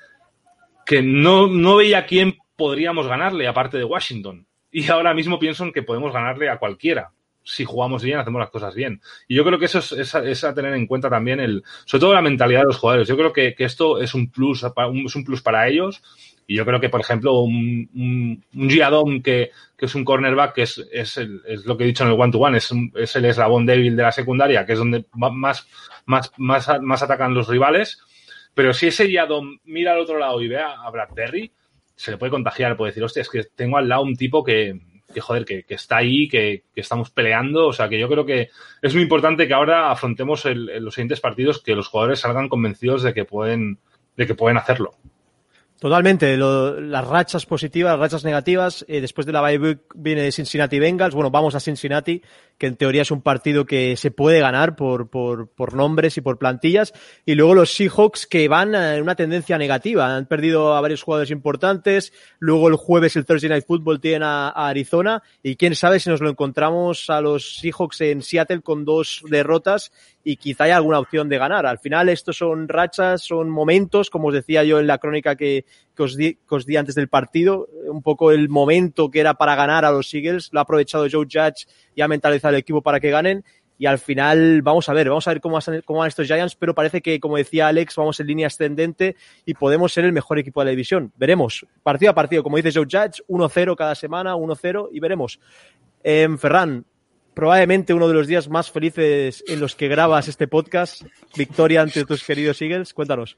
que 0.85 1.03
no, 1.03 1.47
no 1.47 1.77
veía 1.77 1.99
a 1.99 2.07
quién 2.07 2.38
podríamos 2.57 3.07
ganarle 3.07 3.47
aparte 3.47 3.77
de 3.79 3.85
Washington. 3.85 4.47
Y 4.75 4.91
ahora 4.91 5.15
mismo 5.15 5.39
pienso 5.39 5.63
en 5.63 5.73
que 5.73 5.85
podemos 5.85 6.13
ganarle 6.13 6.51
a 6.51 6.59
cualquiera. 6.59 7.13
Si 7.45 7.65
jugamos 7.65 8.03
bien, 8.03 8.19
hacemos 8.19 8.41
las 8.41 8.51
cosas 8.51 8.75
bien. 8.75 9.01
Y 9.29 9.37
yo 9.37 9.45
creo 9.45 9.57
que 9.57 9.67
eso 9.67 9.79
es, 9.79 10.45
a, 10.45 10.53
tener 10.53 10.75
en 10.75 10.89
cuenta 10.89 11.09
también 11.09 11.39
el, 11.39 11.63
sobre 11.85 12.01
todo 12.01 12.13
la 12.13 12.21
mentalidad 12.21 12.63
de 12.63 12.67
los 12.67 12.79
jugadores. 12.79 13.07
Yo 13.07 13.17
creo 13.17 13.33
que, 13.33 13.55
que 13.55 13.63
esto 13.63 14.01
es 14.01 14.15
un 14.15 14.33
plus, 14.33 14.65
es 14.65 15.15
un 15.15 15.25
plus 15.25 15.43
para 15.43 15.69
ellos. 15.69 16.03
Y 16.49 16.57
yo 16.57 16.67
creo 16.67 16.81
que, 16.81 16.89
por 16.89 17.01
ejemplo, 17.01 17.39
un, 17.39 17.89
un, 17.95 18.45
un 18.53 18.69
Giadom 18.69 19.23
que, 19.23 19.53
que 19.79 19.87
es 19.87 19.95
un 19.95 20.05
cornerback, 20.05 20.55
que 20.55 20.63
es, 20.63 20.85
es, 20.91 21.17
lo 21.65 21.77
que 21.77 21.85
he 21.85 21.87
dicho 21.87 22.03
en 22.03 22.11
el 22.11 22.21
one-to-one, 22.21 22.59
es, 22.59 22.73
es 22.97 23.15
el 23.15 23.27
eslabón 23.27 23.67
débil 23.67 23.95
de 23.95 24.03
la 24.03 24.11
secundaria, 24.11 24.67
que 24.67 24.73
es 24.73 24.79
donde 24.81 25.05
más, 25.13 25.69
más, 26.05 26.33
más, 26.37 26.69
más 26.83 27.03
atacan 27.05 27.33
los 27.33 27.47
rivales. 27.47 28.03
Pero 28.55 28.75
si 28.75 28.89
ese 28.89 29.07
Giadom 29.07 29.61
mira 29.67 29.93
al 29.93 30.01
otro 30.01 30.19
lado 30.19 30.43
y 30.43 30.49
ve 30.49 30.59
a, 30.59 30.83
a 30.83 30.91
Bradbury, 30.91 31.53
se 31.97 32.11
le 32.11 32.17
puede 32.19 32.31
contagiar, 32.31 32.77
puede 32.77 32.91
decir, 32.91 33.05
hostia, 33.05 33.23
es 33.23 33.29
que 33.31 33.45
tengo 33.55 33.77
al 33.79 33.89
lado 33.89 34.03
un 34.03 34.17
tipo 34.17 34.43
que, 34.43 34.81
que 35.13 35.21
joder, 35.21 35.45
que, 35.45 35.63
que 35.63 35.75
está 35.75 35.99
ahí, 35.99 36.29
que, 36.29 36.65
que 36.75 36.81
estamos 36.81 37.11
peleando. 37.11 37.69
O 37.69 37.73
sea, 37.73 37.89
que 37.89 37.99
yo 37.99 38.09
creo 38.09 38.27
que 38.27 38.49
es 38.83 38.95
muy 38.95 39.03
importante 39.03 39.47
que 39.47 39.55
ahora 39.55 39.91
afrontemos 39.91 40.45
el- 40.47 40.83
los 40.85 40.95
siguientes 40.95 41.21
partidos, 41.21 41.63
que 41.63 41.75
los 41.77 41.89
jugadores 41.89 42.21
salgan 42.21 42.49
convencidos 42.49 43.03
de 43.03 43.15
que 43.15 43.25
pueden, 43.25 43.79
de 44.17 44.27
que 44.27 44.35
pueden 44.35 44.57
hacerlo. 44.57 44.93
Totalmente, 45.81 46.37
lo- 46.37 46.81
las 46.81 47.07
rachas 47.07 47.45
positivas, 47.47 47.93
las 47.93 48.01
rachas 48.01 48.25
negativas. 48.25 48.85
eh, 48.89 49.01
después 49.01 49.27
de 49.27 49.33
la 49.33 49.43
bye 49.43 49.79
viene 49.95 50.33
Cincinnati 50.33 50.79
Bengals. 50.79 51.15
Bueno, 51.15 51.31
vamos 51.31 51.55
a 51.55 51.61
Cincinnati, 51.61 52.23
que 52.59 52.67
en 52.67 52.77
teoría 52.77 53.03
es 53.03 53.11
un 53.11 53.23
partido 53.23 53.67
que 53.67 53.97
se 53.97 54.11
puede 54.11 54.40
ganar 54.40 54.77
por, 54.77 55.09
por, 55.09 55.49
por 55.49 55.75
nombres 55.75 56.17
y 56.17 56.21
por 56.21 56.38
plantillas. 56.38 56.93
Y 57.27 57.35
luego 57.35 57.55
los 57.55 57.75
Seahawks 57.75 58.27
que 58.27 58.49
van 58.49 58.75
en 58.75 59.03
una 59.03 59.14
tendencia 59.14 59.59
negativa. 59.59 60.14
Han 60.14 60.27
perdido 60.27 60.75
a 60.75 60.81
varios 60.81 61.03
jugadores 61.03 61.31
importantes. 61.31 62.12
Luego 62.38 62.69
el 62.69 62.77
jueves 62.77 63.17
el 63.17 63.25
Thursday 63.25 63.51
Night 63.51 63.67
Football 63.67 64.01
tienen 64.01 64.23
a, 64.23 64.49
a 64.49 64.69
Arizona. 64.69 65.23
Y 65.43 65.57
quién 65.57 65.75
sabe 65.75 66.01
si 66.01 66.11
nos 66.11 66.21
lo 66.21 66.31
encontramos 66.31 67.11
a 67.11 67.21
los 67.21 67.57
Seahawks 67.57 68.01
en 68.03 68.23
Seattle 68.23 68.62
con 68.62 68.85
dos 68.85 69.23
derrotas 69.29 69.93
y 70.25 70.37
quizá 70.37 70.64
haya 70.64 70.77
alguna 70.77 70.99
opción 70.99 71.29
de 71.29 71.38
ganar. 71.38 71.67
Al 71.67 71.79
final 71.79 72.09
estos 72.09 72.38
son 72.38 72.67
rachas, 72.69 73.23
son 73.23 73.51
momentos, 73.51 74.11
como 74.11 74.29
os 74.29 74.35
decía 74.35 74.64
yo 74.64 74.81
en 74.81 74.87
la 74.87 74.99
crónica 74.99 75.37
que, 75.37 75.67
que, 75.97 76.03
os, 76.03 76.17
di, 76.17 76.35
que 76.35 76.55
os 76.55 76.67
di 76.67 76.77
antes 76.77 76.95
del 76.95 77.09
partido, 77.09 77.69
un 77.89 78.03
poco 78.03 78.33
el 78.33 78.49
momento 78.49 79.11
que 79.11 79.21
era 79.21 79.35
para 79.35 79.55
ganar 79.55 79.85
a 79.85 79.91
los 79.91 80.13
Eagles, 80.15 80.51
lo 80.53 80.59
ha 80.61 80.63
aprovechado 80.63 81.07
Joe 81.11 81.27
Judge 81.31 81.67
y 81.95 82.01
ha 82.03 82.09
mentalizado 82.09 82.55
el 82.55 82.61
equipo 82.61 82.83
para 82.83 83.01
que 83.01 83.11
ganen. 83.11 83.45
Y 83.77 83.87
al 83.87 83.99
final, 83.99 84.63
vamos 84.63 84.89
a 84.89 84.93
ver, 84.93 85.09
vamos 85.09 85.27
a 85.27 85.33
ver 85.33 85.41
cómo, 85.41 85.59
van- 85.59 86.07
estos 86.09 86.27
Giants, 86.29 86.55
pero 86.55 86.75
parece 86.77 87.03
que, 87.03 87.19
como 87.19 87.37
decía 87.37 87.67
Alex, 87.67 87.97
vamos 87.97 88.21
en 88.21 88.29
línea 88.29 88.47
ascendente 88.47 89.17
y 89.45 89.55
podemos 89.55 89.93
ser 89.93 90.05
el 90.05 90.13
mejor 90.13 90.39
equipo 90.39 90.61
de 90.61 90.67
la 90.67 90.71
división. 90.71 91.13
Veremos, 91.17 91.67
partido 91.83 92.13
a 92.13 92.15
partido, 92.15 92.45
como 92.45 92.57
dice 92.57 92.71
Joe 92.73 92.85
Judge, 92.85 93.23
1-0 93.27 93.75
cada 93.77 93.97
semana, 93.97 94.37
1-0 94.37 94.91
y 94.93 95.01
veremos. 95.01 95.41
Eh, 96.05 96.29
Ferran, 96.39 96.85
probablemente 97.35 97.92
uno 97.92 98.09
de 98.09 98.14
los 98.14 98.27
días 98.27 98.49
más 98.49 98.70
felices 98.70 99.44
en 99.47 99.61
los 99.61 99.75
que 99.75 99.88
grabas 99.88 100.29
este 100.29 100.49
podcast. 100.49 101.03
Victoria 101.37 101.83
ante 101.83 102.05
tus 102.05 102.25
queridos 102.25 102.62
Eagles. 102.62 102.94
Cuéntanos. 102.94 103.37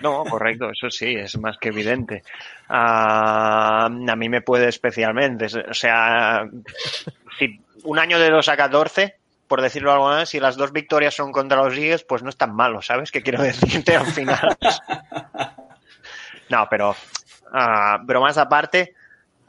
No, 0.00 0.24
correcto, 0.24 0.70
eso 0.70 0.90
sí, 0.90 1.14
es 1.14 1.38
más 1.38 1.58
que 1.58 1.68
evidente. 1.68 2.22
Ah, 2.68 3.86
a 3.86 4.16
mí 4.16 4.28
me 4.28 4.40
puede 4.40 4.68
especialmente. 4.68 5.46
O 5.46 5.74
sea, 5.74 6.48
si 7.38 7.60
un 7.82 7.98
año 7.98 8.18
de 8.18 8.30
2 8.30 8.48
a 8.48 8.56
14, 8.56 9.16
por 9.46 9.60
decirlo 9.60 9.90
de 9.90 9.94
alguna 9.94 10.10
manera, 10.10 10.26
si 10.26 10.40
las 10.40 10.56
dos 10.56 10.72
victorias 10.72 11.14
son 11.14 11.32
contra 11.32 11.62
los 11.62 11.76
Eagles, 11.76 12.04
pues 12.04 12.22
no 12.22 12.30
es 12.30 12.36
tan 12.36 12.54
malo, 12.54 12.82
¿sabes? 12.82 13.10
¿Qué 13.10 13.22
quiero 13.22 13.42
decirte 13.42 13.96
al 13.96 14.06
final? 14.06 14.56
No, 16.50 16.66
pero 16.68 16.94
ah, 17.52 17.98
bromas 18.02 18.36
aparte, 18.36 18.94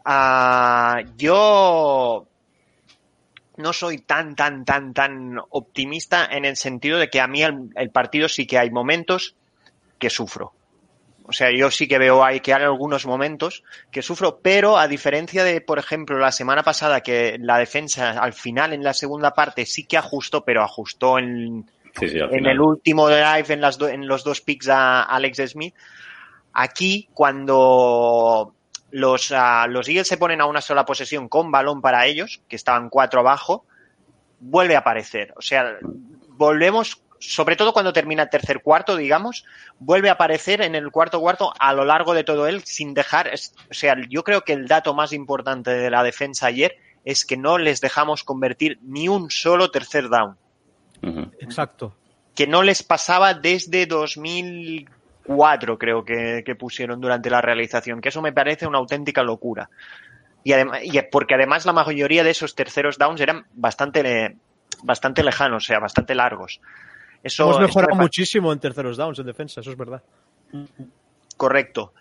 ah, 0.06 1.02
yo 1.18 2.26
no 3.58 3.74
soy 3.74 4.00
tan, 4.00 4.36
tan, 4.36 4.66
tan, 4.66 4.94
tan 4.94 5.38
optimista 5.50 6.26
en 6.26 6.46
el 6.46 6.56
sentido 6.58 7.00
de 7.00 7.10
que 7.10 7.22
a 7.22 7.28
mí 7.28 7.44
el, 7.44 7.70
el 7.76 7.90
partido 7.90 8.28
sí 8.30 8.46
que 8.48 8.58
hay 8.58 8.70
momentos 8.72 9.36
que 10.00 10.10
sufro. 10.10 10.54
O 11.28 11.34
sea, 11.34 11.50
yo 11.52 11.72
sí 11.72 11.88
que 11.88 11.98
veo 11.98 12.24
ahí 12.24 12.40
que 12.40 12.54
hay 12.54 12.62
algunos 12.64 13.06
momentos 13.08 13.64
que 13.90 14.02
sufro, 14.04 14.40
pero 14.44 14.78
a 14.78 14.88
diferencia 14.88 15.44
de, 15.44 15.60
por 15.60 15.80
ejemplo, 15.80 16.20
la 16.20 16.32
semana 16.32 16.62
pasada 16.62 17.02
que 17.02 17.38
la 17.40 17.58
defensa 17.58 18.12
al 18.12 18.34
final 18.34 18.74
en 18.74 18.84
la 18.84 18.94
segunda 18.94 19.32
parte 19.34 19.66
sí 19.66 19.86
que 19.86 19.98
ajustó, 19.98 20.46
pero 20.46 20.62
ajustó 20.64 21.18
en, 21.18 21.66
Sí, 22.00 22.10
sí, 22.10 22.20
al 22.20 22.32
en 22.36 22.46
el 22.46 22.60
último 22.62 23.08
drive 23.10 23.46
en, 23.54 23.62
las 23.62 23.78
do- 23.80 23.88
en 23.88 24.06
los 24.08 24.24
dos 24.24 24.42
picks 24.42 24.68
a 24.70 25.02
Alex 25.02 25.42
Smith. 25.48 25.74
Aquí, 26.54 27.10
cuando 27.14 28.54
los, 28.92 29.32
uh, 29.32 29.68
los 29.68 29.88
Eagles 29.88 30.08
se 30.08 30.18
ponen 30.18 30.42
a 30.42 30.46
una 30.46 30.62
sola 30.62 30.86
posesión 30.86 31.28
con 31.28 31.52
balón 31.52 31.82
para 31.82 32.06
ellos, 32.06 32.42
que 32.48 32.56
estaban 32.56 32.90
cuatro 32.90 33.20
abajo, 33.20 33.66
vuelve 34.40 34.76
a 34.76 34.80
aparecer. 34.80 35.34
O 35.38 35.42
sea, 35.42 35.78
volvemos, 36.30 37.02
sobre 37.20 37.56
todo 37.56 37.74
cuando 37.74 37.94
termina 37.94 38.24
el 38.24 38.30
tercer 38.30 38.62
cuarto, 38.62 38.96
digamos, 38.96 39.46
vuelve 39.80 40.10
a 40.10 40.14
aparecer 40.14 40.62
en 40.62 40.76
el 40.76 40.92
cuarto 40.92 41.20
cuarto 41.20 41.54
a 41.60 41.74
lo 41.74 41.86
largo 41.86 42.14
de 42.14 42.24
todo 42.24 42.48
él 42.48 42.64
sin 42.64 42.94
dejar, 42.94 43.32
o 43.70 43.74
sea, 43.74 43.96
yo 44.10 44.24
creo 44.24 44.42
que 44.42 44.54
el 44.54 44.68
dato 44.68 44.94
más 44.94 45.14
importante 45.14 45.72
de 45.72 45.90
la 45.90 46.04
defensa 46.04 46.48
ayer 46.48 46.78
es 47.04 47.26
que 47.26 47.38
no 47.38 47.58
les 47.58 47.82
dejamos 47.82 48.24
convertir 48.24 48.80
ni 48.82 49.08
un 49.08 49.30
solo 49.30 49.70
tercer 49.72 50.10
down. 50.10 50.38
Uh 51.04 51.08
-huh. 51.08 51.32
Exacto. 51.40 51.96
Que 52.34 52.48
no 52.48 52.64
les 52.64 52.84
pasaba 52.84 53.34
desde 53.34 53.86
2004, 55.28 55.78
creo 55.78 56.04
que, 56.04 56.44
que, 56.46 56.56
pusieron 56.56 57.02
durante 57.02 57.30
la 57.30 57.42
realización, 57.42 58.02
que 58.02 58.10
eso 58.10 58.22
me 58.22 58.34
parece 58.34 58.68
una 58.68 58.78
auténtica 58.78 59.24
locura. 59.24 59.70
Y, 60.44 60.54
además, 60.54 60.80
y 60.84 61.00
porque 61.12 61.36
además 61.36 61.66
la 61.66 61.74
mayoría 61.74 62.24
de 62.24 62.30
esos 62.30 62.56
terceros 62.56 62.98
downs 62.98 63.20
eran 63.20 63.46
bastante, 63.54 64.38
bastante 64.84 65.24
lejanos, 65.24 65.64
o 65.64 65.68
sea, 65.68 65.80
bastante 65.80 66.14
largos. 66.14 66.62
Eso, 67.24 67.46
Hemos 67.46 67.60
mejorado 67.60 67.96
muchísimo 67.96 68.54
en 68.54 68.60
terceros 68.60 68.98
downs 68.98 69.18
en 69.18 69.26
defensa, 69.26 69.62
eso 69.62 69.72
es 69.72 69.78
verdad. 69.78 70.04
Correcto. 71.36 71.94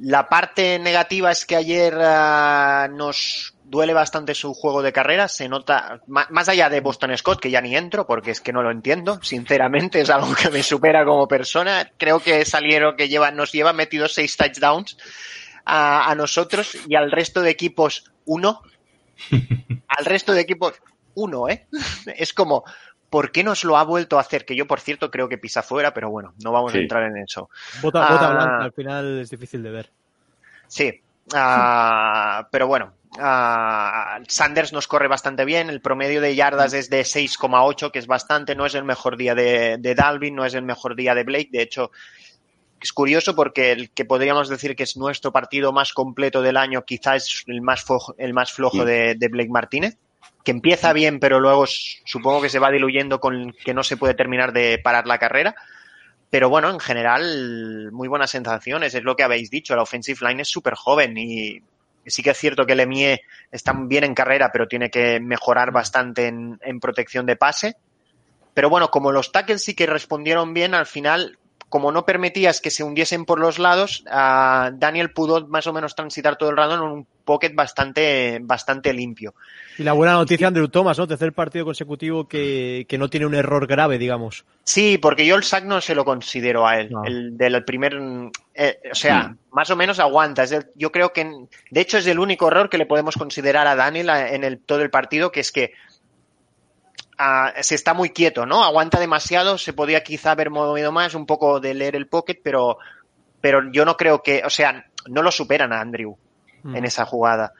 La 0.00 0.28
parte 0.28 0.78
negativa 0.78 1.30
es 1.30 1.44
que 1.44 1.56
ayer 1.56 1.94
uh, 1.94 2.94
nos 2.94 3.54
duele 3.64 3.92
bastante 3.92 4.34
su 4.34 4.54
juego 4.54 4.82
de 4.82 4.92
carrera. 4.92 5.28
Se 5.28 5.48
nota, 5.48 6.00
más 6.06 6.48
allá 6.48 6.68
de 6.68 6.80
Boston 6.80 7.16
Scott, 7.16 7.40
que 7.40 7.50
ya 7.50 7.60
ni 7.60 7.76
entro 7.76 8.06
porque 8.06 8.30
es 8.30 8.40
que 8.40 8.52
no 8.52 8.62
lo 8.62 8.70
entiendo. 8.70 9.20
Sinceramente, 9.22 10.00
es 10.00 10.10
algo 10.10 10.34
que 10.34 10.50
me 10.50 10.62
supera 10.62 11.04
como 11.04 11.26
persona. 11.26 11.90
Creo 11.96 12.20
que 12.20 12.44
salieron 12.44 12.96
que 12.96 13.08
lleva, 13.08 13.30
nos 13.30 13.52
lleva 13.52 13.72
metidos 13.72 14.14
seis 14.14 14.36
touchdowns 14.36 14.96
a, 15.64 16.10
a 16.10 16.14
nosotros 16.14 16.76
y 16.86 16.94
al 16.94 17.10
resto 17.10 17.42
de 17.42 17.50
equipos 17.50 18.04
uno. 18.24 18.62
al 19.88 20.04
resto 20.04 20.32
de 20.32 20.40
equipos 20.40 20.74
uno, 21.14 21.48
¿eh? 21.48 21.66
Es 22.16 22.32
como, 22.32 22.64
¿por 23.10 23.32
qué 23.32 23.42
nos 23.44 23.64
lo 23.64 23.76
ha 23.76 23.84
vuelto 23.84 24.18
a 24.18 24.20
hacer? 24.20 24.44
Que 24.44 24.56
yo, 24.56 24.66
por 24.66 24.80
cierto, 24.80 25.10
creo 25.10 25.28
que 25.28 25.38
pisa 25.38 25.62
fuera, 25.62 25.94
pero 25.94 26.10
bueno, 26.10 26.34
no 26.42 26.52
vamos 26.52 26.72
sí. 26.72 26.78
a 26.78 26.80
entrar 26.82 27.04
en 27.04 27.18
eso. 27.18 27.50
Bota, 27.80 28.00
bota 28.00 28.30
uh, 28.30 28.32
blanca, 28.34 28.64
al 28.64 28.72
final 28.72 29.20
es 29.20 29.30
difícil 29.30 29.62
de 29.62 29.70
ver. 29.70 29.90
Sí, 30.66 31.00
uh, 31.32 32.44
pero 32.50 32.66
bueno, 32.66 32.92
uh, 33.16 34.22
Sanders 34.28 34.72
nos 34.72 34.86
corre 34.86 35.08
bastante 35.08 35.44
bien, 35.44 35.70
el 35.70 35.80
promedio 35.80 36.20
de 36.20 36.34
yardas 36.34 36.72
es 36.72 36.90
de 36.90 37.00
6,8, 37.00 37.90
que 37.90 37.98
es 37.98 38.06
bastante, 38.06 38.54
no 38.54 38.66
es 38.66 38.74
el 38.74 38.84
mejor 38.84 39.16
día 39.16 39.34
de, 39.34 39.78
de, 39.78 39.94
Dalvin, 39.94 40.34
no 40.34 40.44
es 40.44 40.54
el 40.54 40.62
mejor 40.62 40.94
día 40.94 41.14
de 41.14 41.24
Blake, 41.24 41.48
de 41.50 41.62
hecho 41.62 41.90
es 42.80 42.92
curioso 42.92 43.34
porque 43.34 43.72
el 43.72 43.90
que 43.90 44.04
podríamos 44.04 44.48
decir 44.48 44.76
que 44.76 44.84
es 44.84 44.96
nuestro 44.96 45.32
partido 45.32 45.72
más 45.72 45.92
completo 45.92 46.42
del 46.42 46.56
año 46.56 46.84
quizás 46.84 47.24
es 47.24 47.44
el 47.48 47.60
más, 47.60 47.82
flojo, 47.82 48.14
el 48.18 48.32
más 48.32 48.52
flojo 48.52 48.84
de, 48.84 49.16
de 49.16 49.28
Blake 49.28 49.50
Martínez 49.50 49.98
que 50.48 50.52
empieza 50.52 50.94
bien, 50.94 51.20
pero 51.20 51.40
luego 51.40 51.66
supongo 51.66 52.40
que 52.40 52.48
se 52.48 52.58
va 52.58 52.70
diluyendo 52.70 53.20
con 53.20 53.52
que 53.52 53.74
no 53.74 53.82
se 53.82 53.98
puede 53.98 54.14
terminar 54.14 54.54
de 54.54 54.80
parar 54.82 55.06
la 55.06 55.18
carrera. 55.18 55.54
Pero 56.30 56.48
bueno, 56.48 56.70
en 56.70 56.80
general, 56.80 57.92
muy 57.92 58.08
buenas 58.08 58.30
sensaciones, 58.30 58.94
es 58.94 59.02
lo 59.02 59.14
que 59.14 59.24
habéis 59.24 59.50
dicho, 59.50 59.76
la 59.76 59.82
offensive 59.82 60.26
line 60.26 60.40
es 60.40 60.48
súper 60.48 60.72
joven 60.72 61.18
y 61.18 61.60
sí 62.06 62.22
que 62.22 62.30
es 62.30 62.38
cierto 62.38 62.64
que 62.64 62.74
Lemie 62.74 63.20
está 63.52 63.74
bien 63.74 64.04
en 64.04 64.14
carrera, 64.14 64.48
pero 64.50 64.66
tiene 64.66 64.88
que 64.88 65.20
mejorar 65.20 65.70
bastante 65.70 66.28
en, 66.28 66.58
en 66.62 66.80
protección 66.80 67.26
de 67.26 67.36
pase. 67.36 67.76
Pero 68.54 68.70
bueno, 68.70 68.90
como 68.90 69.12
los 69.12 69.30
tackles 69.32 69.62
sí 69.62 69.74
que 69.74 69.84
respondieron 69.84 70.54
bien, 70.54 70.74
al 70.74 70.86
final 70.86 71.38
como 71.68 71.92
no 71.92 72.06
permitías 72.06 72.60
que 72.60 72.70
se 72.70 72.82
hundiesen 72.82 73.24
por 73.24 73.40
los 73.40 73.58
lados, 73.58 74.04
uh, 74.06 74.70
Daniel 74.72 75.10
pudo 75.10 75.46
más 75.48 75.66
o 75.66 75.72
menos 75.72 75.94
transitar 75.94 76.36
todo 76.36 76.50
el 76.50 76.56
rato 76.56 76.74
en 76.74 76.80
un 76.80 77.06
pocket 77.24 77.52
bastante, 77.54 78.38
bastante 78.40 78.92
limpio. 78.94 79.34
Y 79.76 79.82
la 79.82 79.92
buena 79.92 80.14
noticia, 80.14 80.48
Andrew 80.48 80.68
Thomas, 80.68 80.98
¿no? 80.98 81.06
Tercer 81.06 81.34
partido 81.34 81.66
consecutivo 81.66 82.26
que, 82.26 82.86
que 82.88 82.96
no 82.96 83.10
tiene 83.10 83.26
un 83.26 83.34
error 83.34 83.66
grave, 83.66 83.98
digamos. 83.98 84.46
Sí, 84.64 84.96
porque 84.96 85.26
yo 85.26 85.36
el 85.36 85.44
sack 85.44 85.64
no 85.64 85.80
se 85.82 85.94
lo 85.94 86.06
considero 86.06 86.66
a 86.66 86.80
él. 86.80 86.90
No. 86.90 87.04
El 87.04 87.36
del 87.36 87.64
primer. 87.64 87.98
Eh, 88.54 88.80
o 88.90 88.94
sea, 88.94 89.28
mm. 89.28 89.38
más 89.52 89.70
o 89.70 89.76
menos 89.76 90.00
aguanta. 90.00 90.44
Es 90.44 90.52
el, 90.52 90.66
yo 90.74 90.90
creo 90.90 91.12
que. 91.12 91.30
De 91.70 91.80
hecho, 91.80 91.98
es 91.98 92.06
el 92.06 92.18
único 92.18 92.48
error 92.48 92.70
que 92.70 92.78
le 92.78 92.86
podemos 92.86 93.16
considerar 93.16 93.66
a 93.66 93.76
Daniel 93.76 94.08
en 94.08 94.42
el, 94.42 94.58
todo 94.58 94.80
el 94.80 94.90
partido, 94.90 95.30
que 95.30 95.40
es 95.40 95.52
que 95.52 95.74
Uh, 97.20 97.50
se 97.62 97.74
está 97.74 97.94
muy 97.94 98.10
quieto, 98.10 98.46
¿no? 98.46 98.62
Aguanta 98.62 99.00
demasiado, 99.00 99.58
se 99.58 99.72
podía 99.72 100.04
quizá 100.04 100.30
haber 100.30 100.50
movido 100.50 100.92
más, 100.92 101.14
un 101.14 101.26
poco 101.26 101.58
de 101.58 101.74
leer 101.74 101.96
el 101.96 102.06
pocket, 102.06 102.40
pero, 102.44 102.78
pero 103.40 103.72
yo 103.72 103.84
no 103.84 103.96
creo 103.96 104.22
que, 104.22 104.42
o 104.44 104.50
sea, 104.50 104.86
no 105.08 105.22
lo 105.22 105.32
superan 105.32 105.72
a 105.72 105.80
Andrew 105.80 106.16
mm. 106.62 106.76
en 106.76 106.84
esa 106.84 107.06
jugada. 107.06 107.52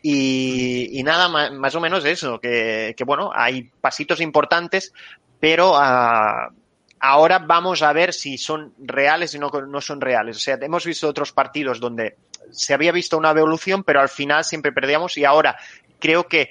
Y, 0.00 0.96
y 0.98 1.02
nada, 1.02 1.28
más, 1.28 1.52
más, 1.52 1.74
o 1.74 1.80
menos 1.80 2.04
eso, 2.04 2.38
que, 2.38 2.94
que, 2.96 3.02
bueno, 3.02 3.32
hay 3.34 3.64
pasitos 3.80 4.20
importantes, 4.20 4.92
pero 5.40 5.72
uh, 5.72 6.52
ahora 7.00 7.38
vamos 7.40 7.82
a 7.82 7.92
ver 7.92 8.14
si 8.14 8.38
son 8.38 8.74
reales 8.78 9.34
y 9.34 9.38
no, 9.38 9.50
no 9.50 9.80
son 9.80 10.00
reales. 10.00 10.36
O 10.36 10.40
sea, 10.40 10.58
hemos 10.60 10.84
visto 10.84 11.08
otros 11.08 11.32
partidos 11.32 11.80
donde 11.80 12.16
se 12.50 12.74
había 12.74 12.92
visto 12.92 13.18
una 13.18 13.30
evolución, 13.30 13.82
pero 13.82 14.00
al 14.00 14.08
final 14.08 14.44
siempre 14.44 14.72
perdíamos 14.72 15.16
y 15.18 15.24
ahora 15.24 15.56
creo 15.98 16.28
que 16.28 16.50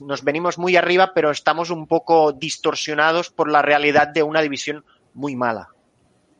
nos 0.00 0.24
venimos 0.24 0.58
muy 0.58 0.76
arriba, 0.76 1.12
pero 1.14 1.30
estamos 1.30 1.70
un 1.70 1.86
poco 1.86 2.32
distorsionados 2.32 3.30
por 3.30 3.50
la 3.50 3.62
realidad 3.62 4.08
de 4.08 4.22
una 4.22 4.40
división 4.40 4.84
muy 5.14 5.36
mala. 5.36 5.68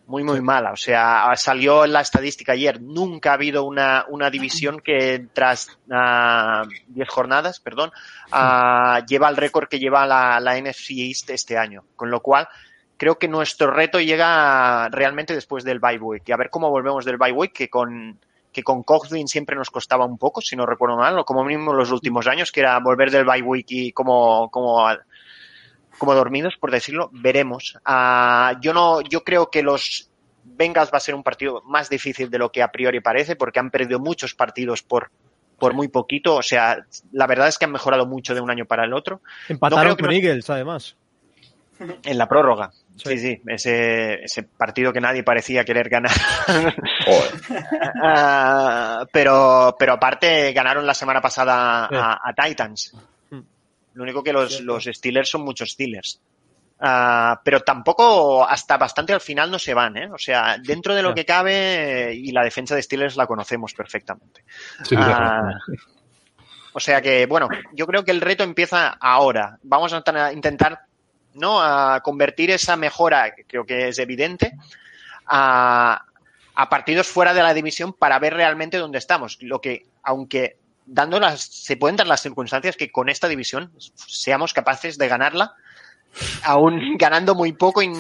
Muy, 0.06 0.24
muy 0.24 0.40
mala. 0.40 0.72
O 0.72 0.76
sea, 0.76 1.30
salió 1.36 1.86
la 1.86 2.00
estadística 2.00 2.52
ayer. 2.52 2.80
Nunca 2.80 3.30
ha 3.30 3.34
habido 3.34 3.64
una, 3.64 4.06
una 4.08 4.30
división 4.30 4.80
que 4.80 5.26
tras 5.34 5.78
10 5.86 5.98
uh, 7.08 7.12
jornadas, 7.12 7.60
perdón, 7.60 7.90
uh, 8.32 9.04
lleva 9.06 9.28
el 9.28 9.36
récord 9.36 9.68
que 9.68 9.78
lleva 9.78 10.06
la, 10.06 10.40
la 10.40 10.58
NFC 10.58 10.92
East 10.92 11.28
este 11.28 11.58
año. 11.58 11.84
Con 11.94 12.10
lo 12.10 12.22
cual, 12.22 12.48
creo 12.96 13.18
que 13.18 13.28
nuestro 13.28 13.70
reto 13.70 14.00
llega 14.00 14.88
realmente 14.88 15.34
después 15.34 15.62
del 15.62 15.78
bye 15.78 15.98
week. 15.98 16.22
Y 16.26 16.32
a 16.32 16.38
ver 16.38 16.48
cómo 16.48 16.70
volvemos 16.70 17.04
del 17.04 17.18
bye 17.18 17.32
week, 17.32 17.52
que 17.52 17.68
con, 17.68 18.18
que 18.58 18.64
con 18.64 18.82
Coughlin 18.82 19.28
siempre 19.28 19.54
nos 19.54 19.70
costaba 19.70 20.04
un 20.04 20.18
poco, 20.18 20.40
si 20.40 20.56
no 20.56 20.66
recuerdo 20.66 20.96
mal, 20.96 21.16
o 21.16 21.24
como 21.24 21.44
mínimo 21.44 21.72
los 21.72 21.92
últimos 21.92 22.26
años, 22.26 22.50
que 22.50 22.58
era 22.58 22.76
volver 22.80 23.12
del 23.12 23.24
bye 23.24 23.40
week 23.40 23.66
y 23.68 23.92
como, 23.92 24.50
como, 24.50 24.84
como 25.96 26.14
dormidos, 26.16 26.56
por 26.56 26.72
decirlo, 26.72 27.08
veremos. 27.12 27.78
Uh, 27.86 28.58
yo 28.60 28.74
no, 28.74 29.00
yo 29.02 29.22
creo 29.22 29.48
que 29.48 29.62
los 29.62 30.10
Bengals 30.42 30.90
va 30.92 30.96
a 30.96 31.00
ser 31.00 31.14
un 31.14 31.22
partido 31.22 31.62
más 31.66 31.88
difícil 31.88 32.30
de 32.30 32.38
lo 32.38 32.50
que 32.50 32.60
a 32.60 32.72
priori 32.72 32.98
parece, 33.00 33.36
porque 33.36 33.60
han 33.60 33.70
perdido 33.70 34.00
muchos 34.00 34.34
partidos 34.34 34.82
por, 34.82 35.12
por 35.56 35.72
muy 35.72 35.86
poquito. 35.86 36.34
O 36.34 36.42
sea, 36.42 36.84
la 37.12 37.28
verdad 37.28 37.46
es 37.46 37.58
que 37.58 37.66
han 37.66 37.72
mejorado 37.72 38.06
mucho 38.06 38.34
de 38.34 38.40
un 38.40 38.50
año 38.50 38.64
para 38.64 38.84
el 38.84 38.92
otro. 38.92 39.20
Empataron 39.48 39.90
no 39.90 39.96
con. 39.96 40.10
Eagles, 40.10 40.50
además. 40.50 40.96
En 41.78 42.18
la 42.18 42.28
prórroga. 42.28 42.70
Sí, 42.96 43.18
sí, 43.18 43.40
ese, 43.46 44.24
ese 44.24 44.42
partido 44.42 44.92
que 44.92 45.00
nadie 45.00 45.22
parecía 45.22 45.64
querer 45.64 45.88
ganar. 45.88 46.12
uh, 47.06 49.06
pero, 49.12 49.76
pero 49.78 49.92
aparte 49.92 50.52
ganaron 50.52 50.86
la 50.86 50.94
semana 50.94 51.20
pasada 51.20 51.86
a, 51.86 52.28
a, 52.28 52.34
Titans. 52.34 52.94
Lo 53.94 54.02
único 54.02 54.22
que 54.22 54.32
los, 54.32 54.60
los 54.60 54.84
Steelers 54.84 55.30
son 55.30 55.42
muchos 55.42 55.70
Steelers. 55.70 56.20
Uh, 56.80 57.34
pero 57.42 57.60
tampoco 57.60 58.48
hasta 58.48 58.76
bastante 58.76 59.12
al 59.12 59.20
final 59.20 59.50
no 59.50 59.58
se 59.58 59.74
van, 59.74 59.96
¿eh? 59.96 60.08
O 60.12 60.18
sea, 60.18 60.58
dentro 60.62 60.94
de 60.94 61.02
lo 61.02 61.12
que 61.12 61.24
cabe, 61.24 62.14
y 62.14 62.30
la 62.30 62.44
defensa 62.44 62.76
de 62.76 62.82
Steelers 62.82 63.16
la 63.16 63.26
conocemos 63.26 63.74
perfectamente. 63.74 64.44
Sí, 64.84 64.94
uh, 64.94 65.74
o 66.72 66.80
sea 66.80 67.02
que, 67.02 67.26
bueno, 67.26 67.48
yo 67.72 67.86
creo 67.86 68.04
que 68.04 68.12
el 68.12 68.20
reto 68.20 68.44
empieza 68.44 68.96
ahora. 69.00 69.58
Vamos 69.62 69.92
a 69.92 70.32
intentar 70.32 70.87
¿no? 71.38 71.60
A 71.62 72.00
convertir 72.00 72.50
esa 72.50 72.76
mejora, 72.76 73.34
que 73.34 73.44
creo 73.44 73.64
que 73.64 73.88
es 73.88 73.98
evidente, 73.98 74.56
a, 75.26 76.04
a, 76.54 76.68
partidos 76.68 77.08
fuera 77.08 77.34
de 77.34 77.42
la 77.42 77.54
división 77.54 77.92
para 77.92 78.18
ver 78.18 78.34
realmente 78.34 78.78
dónde 78.78 78.98
estamos. 78.98 79.38
Lo 79.42 79.60
que, 79.60 79.86
aunque 80.02 80.56
dando 80.88 81.20
las, 81.20 81.40
se 81.40 81.76
pueden 81.76 81.96
dar 81.96 82.06
las 82.06 82.22
circunstancias 82.22 82.76
que 82.76 82.90
con 82.90 83.08
esta 83.08 83.28
división 83.28 83.72
seamos 83.94 84.52
capaces 84.52 84.98
de 84.98 85.08
ganarla, 85.08 85.54
aún 86.42 86.80
ganando 86.98 87.34
muy 87.34 87.52
poco, 87.52 87.82
y, 87.82 87.90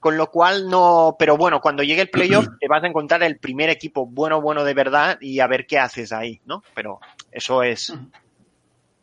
con 0.00 0.16
lo 0.16 0.30
cual 0.30 0.68
no, 0.68 1.16
pero 1.18 1.36
bueno, 1.36 1.60
cuando 1.60 1.82
llegue 1.82 2.02
el 2.02 2.10
playoff 2.10 2.46
te 2.60 2.68
vas 2.68 2.82
a 2.82 2.86
encontrar 2.86 3.22
el 3.22 3.38
primer 3.38 3.68
equipo 3.70 4.06
bueno, 4.06 4.40
bueno 4.40 4.64
de 4.64 4.74
verdad 4.74 5.18
y 5.20 5.40
a 5.40 5.46
ver 5.46 5.66
qué 5.66 5.78
haces 5.78 6.12
ahí, 6.12 6.40
¿no? 6.46 6.62
Pero 6.74 7.00
eso 7.32 7.62
es, 7.62 7.92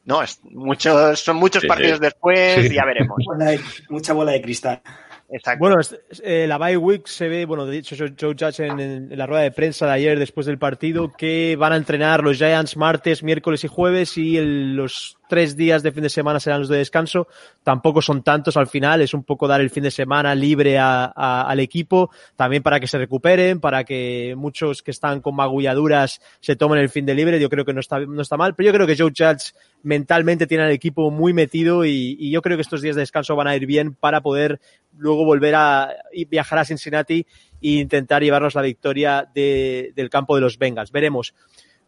no, 0.05 0.21
es 0.21 0.39
muchos, 0.43 1.19
son 1.19 1.37
muchos 1.37 1.61
sí, 1.61 1.67
partidos 1.67 1.97
sí. 1.97 2.03
después 2.03 2.71
ya 2.71 2.85
veremos. 2.85 3.17
Bola 3.25 3.45
de, 3.45 3.59
mucha 3.89 4.13
bola 4.13 4.31
de 4.31 4.41
cristal. 4.41 4.81
Exacto. 5.27 5.59
Bueno, 5.59 5.77
eh, 6.23 6.45
la 6.47 6.59
bye 6.59 6.77
week 6.77 7.07
se 7.07 7.27
ve, 7.27 7.45
bueno, 7.45 7.65
de 7.65 7.79
hecho, 7.79 7.95
Joe 7.97 8.35
Judge 8.39 8.59
en, 8.59 8.79
en, 8.79 9.17
la 9.17 9.25
rueda 9.25 9.41
de 9.41 9.51
prensa 9.51 9.87
de 9.87 9.93
ayer 9.93 10.19
después 10.19 10.45
del 10.45 10.59
partido 10.59 11.11
que 11.11 11.55
van 11.57 11.73
a 11.73 11.77
entrenar 11.77 12.23
los 12.23 12.37
Giants 12.37 12.77
martes, 12.77 13.23
miércoles 13.23 13.63
y 13.63 13.67
jueves 13.67 14.17
y 14.17 14.37
el, 14.37 14.75
los 14.75 15.17
tres 15.27 15.55
días 15.55 15.83
de 15.83 15.91
fin 15.91 16.03
de 16.03 16.09
semana 16.09 16.39
serán 16.39 16.61
los 16.61 16.69
de 16.69 16.77
descanso, 16.77 17.27
tampoco 17.63 18.01
son 18.01 18.23
tantos 18.23 18.57
al 18.57 18.67
final, 18.67 19.01
es 19.01 19.13
un 19.13 19.23
poco 19.23 19.47
dar 19.47 19.61
el 19.61 19.69
fin 19.69 19.83
de 19.83 19.91
semana 19.91 20.35
libre 20.35 20.77
al 20.79 21.59
equipo, 21.59 22.09
también 22.35 22.63
para 22.63 22.79
que 22.79 22.87
se 22.87 22.97
recuperen, 22.97 23.59
para 23.59 23.83
que 23.83 24.33
muchos 24.37 24.81
que 24.81 24.91
están 24.91 25.21
con 25.21 25.35
magulladuras 25.35 26.21
se 26.39 26.55
tomen 26.55 26.79
el 26.79 26.89
fin 26.89 27.05
de 27.05 27.15
libre, 27.15 27.39
yo 27.39 27.49
creo 27.49 27.65
que 27.65 27.73
no 27.73 27.79
está, 27.79 27.99
no 27.99 28.21
está 28.21 28.37
mal, 28.37 28.55
pero 28.55 28.67
yo 28.67 28.73
creo 28.73 28.87
que 28.87 28.97
Joe 28.97 29.11
Judge 29.15 29.53
mentalmente 29.83 30.47
tiene 30.47 30.63
al 30.63 30.71
equipo 30.71 31.11
muy 31.11 31.33
metido 31.33 31.85
y, 31.85 32.29
yo 32.29 32.41
creo 32.41 32.57
que 32.57 32.61
estos 32.61 32.81
días 32.81 32.95
de 32.95 33.01
descanso 33.01 33.35
van 33.35 33.47
a 33.47 33.55
ir 33.55 33.65
bien 33.65 33.93
para 33.93 34.21
poder 34.21 34.59
luego 34.97 35.25
volver 35.25 35.55
a 35.55 35.89
viajar 36.29 36.59
a 36.59 36.65
Cincinnati 36.65 37.25
e 37.61 37.69
intentar 37.79 38.23
llevarnos 38.23 38.55
la 38.55 38.61
victoria 38.61 39.29
de, 39.33 39.93
del 39.95 40.09
campo 40.09 40.35
de 40.35 40.41
los 40.41 40.57
Bengals. 40.57 40.91
Veremos. 40.91 41.33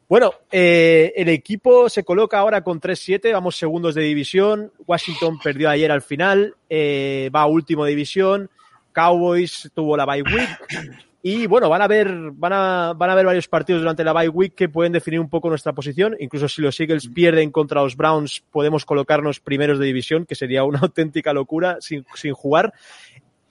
Bueno, 0.09 0.31
eh, 0.49 1.11
el 1.17 1.27
equipo 1.27 1.89
se 1.89 2.05
coloca 2.05 2.39
ahora 2.39 2.63
con 2.63 2.79
3-7, 2.79 3.33
vamos 3.33 3.57
segundos 3.57 3.93
de 3.93 4.03
división. 4.03 4.71
Washington 4.85 5.37
perdió 5.43 5.69
ayer 5.69 5.91
al 5.91 6.01
final, 6.01 6.55
eh, 6.69 7.29
va 7.35 7.41
a 7.41 7.47
último 7.47 7.83
de 7.83 7.89
división. 7.89 8.49
Cowboys 8.93 9.69
tuvo 9.75 9.97
la 9.97 10.05
bye 10.05 10.23
week. 10.23 10.97
Y 11.21 11.45
bueno, 11.45 11.67
van 11.67 11.81
a 11.81 11.87
ver, 11.87 12.09
van 12.31 12.53
a, 12.53 12.93
van 12.95 13.09
a 13.09 13.13
haber 13.13 13.25
varios 13.25 13.49
partidos 13.49 13.81
durante 13.81 14.05
la 14.05 14.13
bye 14.13 14.29
week 14.29 14.55
que 14.55 14.69
pueden 14.69 14.93
definir 14.93 15.19
un 15.19 15.29
poco 15.29 15.49
nuestra 15.49 15.73
posición. 15.73 16.15
Incluso 16.19 16.47
si 16.47 16.61
los 16.61 16.79
Eagles 16.79 17.09
pierden 17.13 17.51
contra 17.51 17.81
los 17.81 17.97
Browns, 17.97 18.43
podemos 18.49 18.85
colocarnos 18.85 19.41
primeros 19.41 19.77
de 19.77 19.87
división, 19.87 20.25
que 20.25 20.35
sería 20.35 20.63
una 20.63 20.79
auténtica 20.83 21.33
locura 21.33 21.79
sin, 21.81 22.05
sin 22.15 22.33
jugar. 22.33 22.73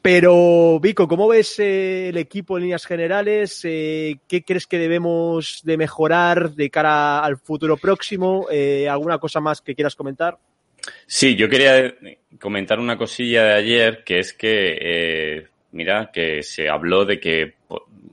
Pero, 0.06 0.78
Vico, 0.78 1.08
¿cómo 1.08 1.26
ves 1.26 1.58
eh, 1.58 2.10
el 2.10 2.16
equipo 2.16 2.56
en 2.56 2.62
líneas 2.62 2.86
generales? 2.86 3.62
Eh, 3.64 4.18
¿Qué 4.28 4.44
crees 4.44 4.68
que 4.68 4.78
debemos 4.78 5.62
de 5.64 5.76
mejorar 5.76 6.52
de 6.52 6.70
cara 6.70 7.18
al 7.18 7.38
futuro 7.38 7.76
próximo? 7.76 8.46
Eh, 8.48 8.88
¿Alguna 8.88 9.18
cosa 9.18 9.40
más 9.40 9.60
que 9.60 9.74
quieras 9.74 9.96
comentar? 9.96 10.38
Sí, 11.08 11.34
yo 11.34 11.48
quería 11.48 11.92
comentar 12.40 12.78
una 12.78 12.96
cosilla 12.96 13.42
de 13.46 13.54
ayer, 13.54 14.04
que 14.04 14.20
es 14.20 14.32
que, 14.32 15.48
mira, 15.72 16.08
que 16.12 16.44
se 16.44 16.68
habló 16.68 17.04
de 17.04 17.18
que 17.18 17.54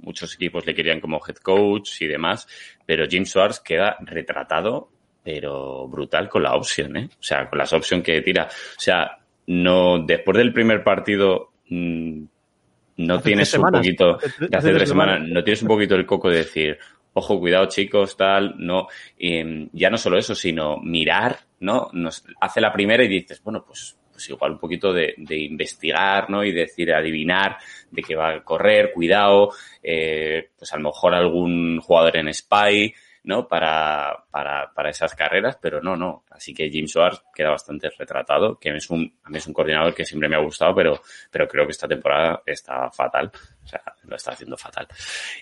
muchos 0.01 0.33
equipos 0.33 0.65
le 0.65 0.73
querían 0.73 0.99
como 0.99 1.21
head 1.23 1.35
coach 1.35 2.01
y 2.01 2.07
demás, 2.07 2.47
pero 2.87 3.05
Jim 3.07 3.23
Schwartz 3.23 3.59
queda 3.59 3.97
retratado, 3.99 4.89
pero 5.23 5.87
brutal 5.87 6.27
con 6.27 6.41
la 6.41 6.55
opción, 6.55 6.97
¿eh? 6.97 7.09
O 7.19 7.23
sea, 7.23 7.47
con 7.47 7.59
las 7.59 7.71
opciones 7.71 8.03
que 8.03 8.19
tira. 8.23 8.45
O 8.45 8.79
sea, 8.81 9.19
no, 9.45 9.99
después 9.99 10.39
del 10.39 10.51
primer 10.51 10.83
partido 10.83 11.52
no 11.69 13.15
hace 13.15 13.23
tienes 13.23 13.53
un 13.53 13.71
poquito, 13.71 14.17
hace, 14.17 14.47
de 14.47 14.57
hace 14.57 14.73
tres, 14.73 14.89
semanas, 14.89 15.15
semanas, 15.15 15.29
no 15.29 15.43
tienes 15.43 15.61
un 15.61 15.67
poquito 15.67 15.95
el 15.95 16.05
coco 16.05 16.29
de 16.29 16.37
decir, 16.37 16.77
ojo, 17.13 17.39
cuidado 17.39 17.65
chicos, 17.67 18.17
tal, 18.17 18.55
no, 18.57 18.87
y 19.17 19.69
ya 19.77 19.89
no 19.89 19.97
solo 19.97 20.17
eso, 20.17 20.35
sino 20.35 20.77
mirar, 20.77 21.39
¿no? 21.59 21.89
Nos 21.93 22.25
hace 22.41 22.61
la 22.61 22.73
primera 22.73 23.03
y 23.03 23.07
dices, 23.07 23.41
bueno, 23.43 23.63
pues, 23.65 23.97
pues 24.11 24.29
igual 24.29 24.53
un 24.53 24.59
poquito 24.59 24.93
de, 24.93 25.15
de 25.17 25.37
investigar, 25.37 26.29
¿no? 26.29 26.43
Y 26.43 26.51
decir, 26.51 26.93
adivinar 26.93 27.57
de 27.89 28.01
qué 28.01 28.15
va 28.15 28.29
a 28.29 28.43
correr, 28.43 28.91
cuidado, 28.93 29.51
eh, 29.81 30.49
pues 30.57 30.71
a 30.73 30.77
lo 30.77 30.83
mejor 30.83 31.13
algún 31.13 31.79
jugador 31.79 32.17
en 32.17 32.33
spy, 32.33 32.93
¿no? 33.23 33.47
Para, 33.47 34.25
para, 34.29 34.71
para 34.73 34.89
esas 34.89 35.15
carreras, 35.15 35.57
pero 35.61 35.81
no, 35.81 35.95
no. 35.95 36.23
Así 36.29 36.53
que 36.53 36.69
Jim 36.69 36.87
Schwartz 36.87 37.23
queda 37.33 37.51
bastante 37.51 37.89
retratado, 37.97 38.57
que 38.59 38.69
es 38.69 38.89
un, 38.89 39.13
a 39.23 39.29
mí 39.29 39.37
es 39.37 39.47
un 39.47 39.53
coordinador 39.53 39.93
que 39.93 40.05
siempre 40.05 40.27
me 40.27 40.35
ha 40.35 40.39
gustado, 40.39 40.75
pero, 40.75 41.01
pero 41.31 41.47
creo 41.47 41.65
que 41.65 41.71
esta 41.71 41.87
temporada 41.87 42.41
está 42.45 42.91
fatal. 42.91 43.31
O 43.63 43.67
sea, 43.67 43.81
lo 44.03 44.15
está 44.15 44.31
haciendo 44.31 44.57
fatal. 44.57 44.87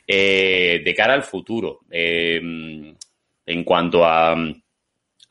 Eh, 0.06 0.82
de 0.84 0.94
cara 0.94 1.14
al 1.14 1.24
futuro, 1.24 1.82
eh, 1.90 2.40
en 3.46 3.64
cuanto 3.64 4.06
a, 4.06 4.36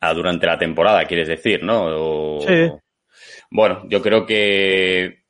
a 0.01 0.13
durante 0.13 0.45
la 0.45 0.57
temporada, 0.57 1.05
quieres 1.05 1.29
decir, 1.29 1.63
¿no? 1.63 1.85
O, 1.85 2.41
sí. 2.41 2.69
Bueno, 3.49 3.83
yo 3.87 4.01
creo 4.01 4.25
que 4.25 5.20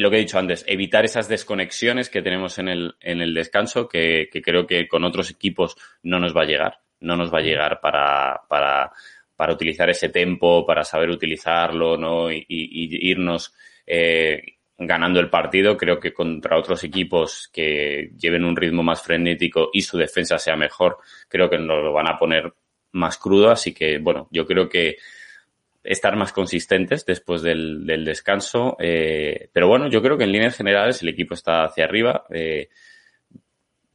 lo 0.00 0.10
que 0.10 0.16
he 0.16 0.20
dicho 0.20 0.38
antes, 0.38 0.64
evitar 0.68 1.04
esas 1.04 1.28
desconexiones 1.28 2.10
que 2.10 2.22
tenemos 2.22 2.58
en 2.58 2.68
el, 2.68 2.96
en 3.00 3.20
el 3.20 3.34
descanso, 3.34 3.88
que, 3.88 4.28
creo 4.44 4.66
que 4.66 4.88
con 4.88 5.04
otros 5.04 5.30
equipos 5.30 5.76
no 6.02 6.18
nos 6.18 6.36
va 6.36 6.42
a 6.42 6.46
llegar. 6.46 6.80
No 7.00 7.16
nos 7.16 7.32
va 7.32 7.38
a 7.38 7.42
llegar 7.42 7.80
para, 7.80 8.42
para, 8.48 8.92
para 9.36 9.52
utilizar 9.52 9.88
ese 9.90 10.08
tempo, 10.08 10.66
para 10.66 10.84
saber 10.84 11.10
utilizarlo, 11.10 11.96
¿no? 11.96 12.30
Y, 12.32 12.44
y, 12.48 13.06
y 13.06 13.10
irnos 13.10 13.54
eh, 13.86 14.42
ganando 14.78 15.20
el 15.20 15.30
partido. 15.30 15.76
Creo 15.76 16.00
que 16.00 16.12
contra 16.12 16.58
otros 16.58 16.84
equipos 16.84 17.48
que 17.52 18.12
lleven 18.18 18.44
un 18.44 18.56
ritmo 18.56 18.82
más 18.82 19.02
frenético 19.02 19.70
y 19.72 19.82
su 19.82 19.98
defensa 19.98 20.38
sea 20.38 20.56
mejor, 20.56 20.98
creo 21.28 21.48
que 21.50 21.58
nos 21.58 21.82
lo 21.82 21.92
van 21.92 22.08
a 22.08 22.18
poner 22.18 22.52
más 22.92 23.18
crudo. 23.18 23.50
Así 23.50 23.72
que, 23.72 23.98
bueno, 23.98 24.28
yo 24.30 24.46
creo 24.46 24.68
que 24.68 24.96
estar 25.86 26.16
más 26.16 26.32
consistentes 26.32 27.06
después 27.06 27.42
del, 27.42 27.86
del 27.86 28.04
descanso. 28.04 28.76
Eh, 28.78 29.48
pero 29.52 29.68
bueno, 29.68 29.88
yo 29.88 30.02
creo 30.02 30.18
que 30.18 30.24
en 30.24 30.32
líneas 30.32 30.56
generales 30.56 31.02
el 31.02 31.08
equipo 31.08 31.34
está 31.34 31.64
hacia 31.64 31.84
arriba. 31.84 32.24
Eh, 32.30 32.68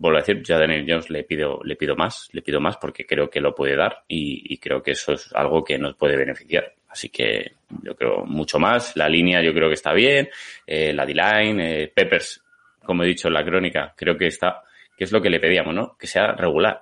vuelvo 0.02 0.18
a 0.18 0.22
decir, 0.22 0.42
yo 0.42 0.56
a 0.56 0.60
Daniel 0.60 0.86
Jones 0.88 1.12
le 1.12 1.24
pido, 1.24 1.62
le 1.64 1.76
pido 1.76 1.96
más, 1.96 2.28
le 2.32 2.42
pido 2.42 2.60
más 2.60 2.78
porque 2.78 3.06
creo 3.06 3.30
que 3.30 3.40
lo 3.40 3.54
puede 3.54 3.76
dar 3.76 4.04
y, 4.08 4.58
creo 4.58 4.82
que 4.82 4.92
eso 4.92 5.14
es 5.14 5.32
algo 5.34 5.64
que 5.64 5.78
nos 5.78 5.96
puede 5.96 6.18
beneficiar. 6.18 6.74
Así 6.90 7.10
que 7.10 7.54
yo 7.84 7.96
creo 7.96 8.26
mucho 8.26 8.58
más. 8.58 8.98
La 8.98 9.08
línea 9.08 9.44
yo 9.44 9.54
creo 9.54 9.68
que 9.68 9.76
está 9.76 9.94
bien. 9.94 10.28
Eh, 10.66 10.92
la 10.92 11.06
D-line, 11.06 11.84
eh, 11.84 11.88
Peppers, 11.94 12.44
como 12.84 13.04
he 13.04 13.08
dicho 13.08 13.28
en 13.28 13.36
la 13.36 13.46
crónica, 13.46 13.94
creo 13.96 14.18
que 14.18 14.26
está, 14.26 14.64
que 14.98 15.04
es 15.04 15.12
lo 15.12 15.22
que 15.22 15.30
le 15.30 15.40
pedíamos, 15.40 15.76
¿no? 15.76 15.96
Que 15.98 16.08
sea 16.08 16.32
regular. 16.32 16.82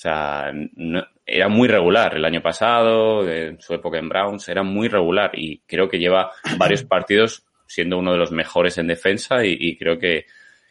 O 0.00 0.02
sea, 0.02 0.50
no, 0.76 1.06
era 1.26 1.48
muy 1.48 1.68
regular 1.68 2.16
el 2.16 2.24
año 2.24 2.40
pasado, 2.40 3.28
en 3.28 3.60
su 3.60 3.74
época 3.74 3.98
en 3.98 4.08
Browns, 4.08 4.48
era 4.48 4.62
muy 4.62 4.88
regular 4.88 5.30
y 5.34 5.58
creo 5.66 5.90
que 5.90 5.98
lleva 5.98 6.32
varios 6.56 6.84
partidos 6.88 7.44
siendo 7.66 7.98
uno 7.98 8.12
de 8.12 8.16
los 8.16 8.32
mejores 8.32 8.78
en 8.78 8.86
defensa 8.86 9.44
y, 9.44 9.58
y 9.60 9.76
creo 9.76 9.98
que, 9.98 10.24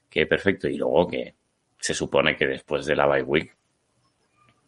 que, 0.09 0.25
perfecto. 0.25 0.67
Y 0.67 0.77
luego 0.77 1.07
que 1.07 1.35
se 1.77 1.93
supone 1.93 2.35
que 2.35 2.47
después 2.47 2.87
de 2.87 2.95
la 2.95 3.05
bye 3.05 3.21
week 3.21 3.55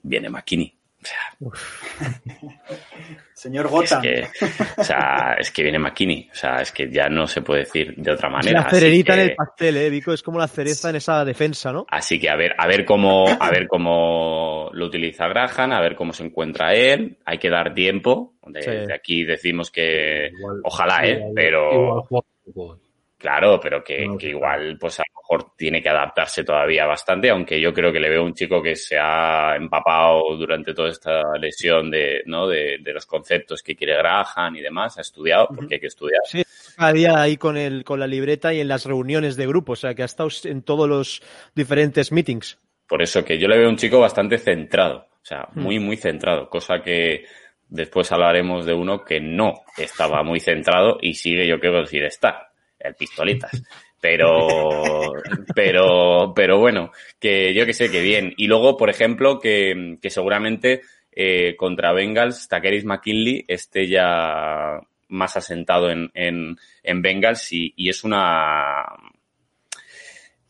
viene 0.03 0.29
McKinney. 0.29 0.77
O 1.01 1.05
sea, 1.05 1.35
Señor 3.33 3.69
Gota. 3.69 4.01
Es 4.03 4.29
que, 4.31 4.47
o 4.77 4.83
sea, 4.83 5.35
es 5.39 5.49
que 5.49 5.63
viene 5.63 5.79
McKinney. 5.79 6.29
O 6.31 6.35
sea, 6.35 6.57
es 6.57 6.71
que 6.71 6.91
ya 6.91 7.09
no 7.09 7.25
se 7.25 7.41
puede 7.41 7.61
decir 7.61 7.95
de 7.97 8.11
otra 8.11 8.29
manera. 8.29 8.59
Es 8.59 8.65
la 8.65 8.69
cerenita 8.69 9.15
que, 9.15 9.21
en 9.21 9.29
el 9.29 9.35
pastel, 9.35 9.77
eh, 9.77 9.89
Vico. 9.89 10.13
Es 10.13 10.21
como 10.21 10.37
la 10.37 10.47
cereza 10.47 10.91
en 10.91 10.97
esa 10.97 11.25
defensa, 11.25 11.71
¿no? 11.71 11.87
Así 11.89 12.19
que 12.19 12.29
a 12.29 12.35
ver, 12.35 12.53
a 12.55 12.67
ver 12.67 12.85
cómo, 12.85 13.25
a 13.27 13.49
ver 13.49 13.67
cómo 13.67 14.69
lo 14.73 14.85
utiliza 14.85 15.27
Graham, 15.27 15.71
a 15.71 15.81
ver 15.81 15.95
cómo 15.95 16.13
se 16.13 16.23
encuentra 16.23 16.75
él. 16.75 17.17
Hay 17.25 17.39
que 17.39 17.49
dar 17.49 17.73
tiempo. 17.73 18.35
De, 18.45 18.61
sí. 18.61 18.69
de 18.69 18.93
aquí 18.93 19.23
decimos 19.23 19.71
que 19.71 20.27
igual, 20.27 20.61
ojalá, 20.63 21.05
¿eh? 21.05 21.13
Igual, 21.13 21.31
pero. 21.33 22.07
Igual, 22.45 22.77
claro, 23.21 23.59
pero 23.61 23.83
que, 23.83 24.05
no, 24.05 24.17
que 24.17 24.29
igual, 24.29 24.77
pues 24.79 24.99
a 24.99 25.03
lo 25.07 25.21
mejor 25.21 25.53
tiene 25.55 25.81
que 25.81 25.89
adaptarse 25.89 26.43
todavía 26.43 26.87
bastante, 26.87 27.29
aunque 27.29 27.61
yo 27.61 27.71
creo 27.71 27.93
que 27.93 27.99
le 27.99 28.09
veo 28.09 28.25
un 28.25 28.33
chico 28.33 28.61
que 28.61 28.75
se 28.75 28.97
ha 28.97 29.55
empapado 29.55 30.35
durante 30.35 30.73
toda 30.73 30.89
esta 30.89 31.21
lesión 31.39 31.91
de, 31.91 32.23
¿no? 32.25 32.47
de, 32.47 32.79
de 32.81 32.93
los 32.93 33.05
conceptos 33.05 33.61
que 33.61 33.75
quiere 33.75 33.95
Graham 33.95 34.55
y 34.55 34.61
demás, 34.61 34.97
ha 34.97 35.01
estudiado, 35.01 35.47
porque 35.55 35.75
hay 35.75 35.79
que 35.79 35.87
estudiar. 35.87 36.21
Sí, 36.25 36.43
cada 36.75 36.91
día 36.91 37.21
ahí 37.21 37.37
con, 37.37 37.57
el, 37.57 37.83
con 37.83 37.99
la 37.99 38.07
libreta 38.07 38.53
y 38.53 38.59
en 38.59 38.67
las 38.67 38.85
reuniones 38.85 39.37
de 39.37 39.47
grupo, 39.47 39.73
o 39.73 39.75
sea, 39.75 39.93
que 39.93 40.01
ha 40.01 40.05
estado 40.05 40.29
en 40.45 40.63
todos 40.63 40.89
los 40.89 41.21
diferentes 41.53 42.11
meetings. 42.11 42.57
Por 42.87 43.03
eso 43.03 43.23
que 43.23 43.37
yo 43.37 43.47
le 43.47 43.59
veo 43.59 43.69
un 43.69 43.77
chico 43.77 43.99
bastante 43.99 44.39
centrado, 44.39 45.07
o 45.11 45.25
sea, 45.25 45.47
muy, 45.53 45.79
muy 45.79 45.95
centrado, 45.95 46.49
cosa 46.49 46.81
que 46.83 47.25
después 47.69 48.11
hablaremos 48.11 48.65
de 48.65 48.73
uno 48.73 49.05
que 49.05 49.21
no 49.21 49.61
estaba 49.77 50.23
muy 50.23 50.39
centrado 50.39 50.97
y 51.01 51.13
sigue, 51.13 51.47
yo 51.47 51.59
quiero 51.59 51.81
decir, 51.81 52.03
está 52.03 52.50
el 52.83 52.95
pistolitas. 52.95 53.63
Pero, 53.99 55.13
pero, 55.53 56.33
pero 56.35 56.57
bueno, 56.57 56.91
que 57.19 57.53
yo 57.53 57.65
que 57.67 57.73
sé, 57.73 57.91
que 57.91 58.01
bien. 58.01 58.33
Y 58.35 58.47
luego, 58.47 58.75
por 58.75 58.89
ejemplo, 58.89 59.39
que, 59.39 59.97
que 60.01 60.09
seguramente 60.09 60.81
eh, 61.11 61.55
contra 61.55 61.93
Bengals, 61.93 62.47
Takeris 62.47 62.83
McKinley 62.83 63.45
esté 63.47 63.87
ya 63.87 64.79
más 65.09 65.37
asentado 65.37 65.91
en, 65.91 66.09
en, 66.15 66.57
en 66.81 67.01
Bengals 67.01 67.53
y, 67.53 67.73
y 67.75 67.89
es 67.89 68.03
una, 68.03 68.85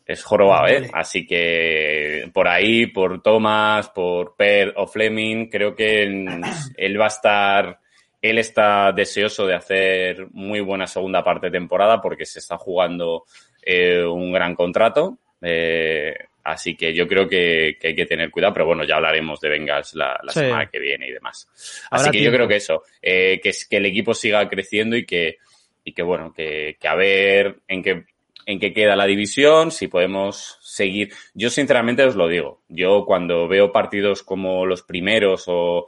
es 0.05 0.23
jorobado, 0.23 0.67
¿eh? 0.67 0.89
Así 0.93 1.25
que 1.25 2.29
por 2.33 2.47
ahí, 2.47 2.85
por 2.87 3.21
Thomas, 3.21 3.89
por 3.89 4.35
Per 4.35 4.73
o 4.77 4.87
Fleming, 4.87 5.47
creo 5.49 5.75
que 5.75 6.03
él 6.03 7.01
va 7.01 7.05
a 7.05 7.07
estar 7.07 7.79
él 8.21 8.37
está 8.37 8.91
deseoso 8.91 9.47
de 9.47 9.55
hacer 9.55 10.27
muy 10.31 10.59
buena 10.59 10.85
segunda 10.85 11.23
parte 11.23 11.47
de 11.47 11.57
temporada 11.57 12.01
porque 12.01 12.25
se 12.25 12.39
está 12.39 12.57
jugando 12.57 13.25
eh, 13.61 14.03
un 14.03 14.31
gran 14.31 14.55
contrato. 14.55 15.17
Eh, 15.41 16.13
así 16.43 16.75
que 16.75 16.93
yo 16.93 17.07
creo 17.07 17.27
que, 17.27 17.77
que, 17.79 17.89
hay 17.89 17.95
que 17.95 18.05
tener 18.05 18.29
cuidado, 18.29 18.53
pero 18.53 18.65
bueno, 18.67 18.83
ya 18.83 18.97
hablaremos 18.97 19.39
de 19.39 19.49
Bengals 19.49 19.95
la, 19.95 20.19
la 20.23 20.31
sí. 20.31 20.39
semana 20.39 20.67
que 20.67 20.79
viene 20.79 21.07
y 21.07 21.11
demás. 21.11 21.47
Así 21.89 22.05
que 22.05 22.19
tiempo. 22.19 22.25
yo 22.25 22.35
creo 22.37 22.47
que 22.47 22.55
eso, 22.57 22.83
eh, 23.01 23.39
que, 23.41 23.51
que 23.67 23.77
el 23.77 23.87
equipo 23.87 24.13
siga 24.13 24.47
creciendo 24.47 24.95
y 24.95 25.05
que, 25.05 25.37
y 25.83 25.93
que 25.93 26.03
bueno, 26.03 26.31
que, 26.31 26.77
que 26.79 26.87
a 26.87 26.95
ver 26.95 27.57
en 27.67 27.81
qué 27.81 28.03
en 28.45 28.59
qué 28.59 28.73
queda 28.73 28.95
la 28.95 29.05
división, 29.05 29.71
si 29.71 29.87
podemos 29.87 30.57
seguir. 30.61 31.13
Yo 31.33 31.49
sinceramente 31.49 32.03
os 32.03 32.15
lo 32.15 32.27
digo, 32.27 32.61
yo 32.69 33.05
cuando 33.05 33.47
veo 33.47 33.71
partidos 33.71 34.23
como 34.23 34.65
los 34.65 34.81
primeros 34.81 35.43
o 35.47 35.87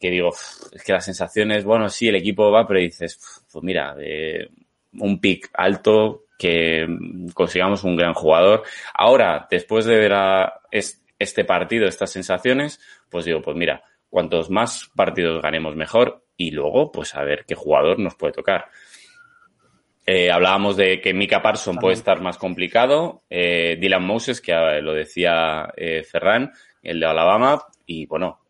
que 0.00 0.10
digo, 0.10 0.30
es 0.30 0.82
que 0.84 0.92
las 0.92 1.04
sensaciones, 1.04 1.64
bueno, 1.64 1.88
sí, 1.88 2.08
el 2.08 2.16
equipo 2.16 2.50
va, 2.50 2.66
pero 2.66 2.80
dices, 2.80 3.20
pues 3.52 3.62
mira, 3.62 3.94
eh, 4.00 4.48
un 4.94 5.20
pick 5.20 5.50
alto, 5.52 6.24
que 6.40 6.86
consigamos 7.34 7.84
un 7.84 7.96
gran 7.96 8.14
jugador. 8.14 8.62
Ahora, 8.94 9.46
después 9.50 9.84
de 9.84 9.96
ver 9.96 10.14
a 10.14 10.60
este 10.70 11.44
partido, 11.44 11.86
estas 11.86 12.10
sensaciones, 12.10 12.80
pues 13.10 13.26
digo, 13.26 13.42
pues 13.42 13.58
mira, 13.58 13.84
cuantos 14.08 14.48
más 14.48 14.90
partidos 14.96 15.42
ganemos 15.42 15.76
mejor 15.76 16.24
y 16.38 16.50
luego, 16.50 16.90
pues 16.90 17.14
a 17.14 17.22
ver 17.24 17.44
qué 17.46 17.54
jugador 17.54 17.98
nos 17.98 18.14
puede 18.14 18.32
tocar. 18.32 18.70
Eh, 20.06 20.30
hablábamos 20.30 20.78
de 20.78 21.02
que 21.02 21.12
Mika 21.12 21.42
Parson 21.42 21.76
puede 21.76 21.94
estar 21.94 22.22
más 22.22 22.38
complicado, 22.38 23.22
eh, 23.28 23.76
Dylan 23.78 24.02
Moses, 24.02 24.40
que 24.40 24.54
lo 24.80 24.94
decía 24.94 25.70
eh, 25.76 26.02
Ferran, 26.02 26.52
el 26.82 27.00
de 27.00 27.06
Alabama, 27.06 27.62
y 27.84 28.06
bueno, 28.06 28.40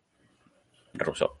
Russo. 0.93 1.40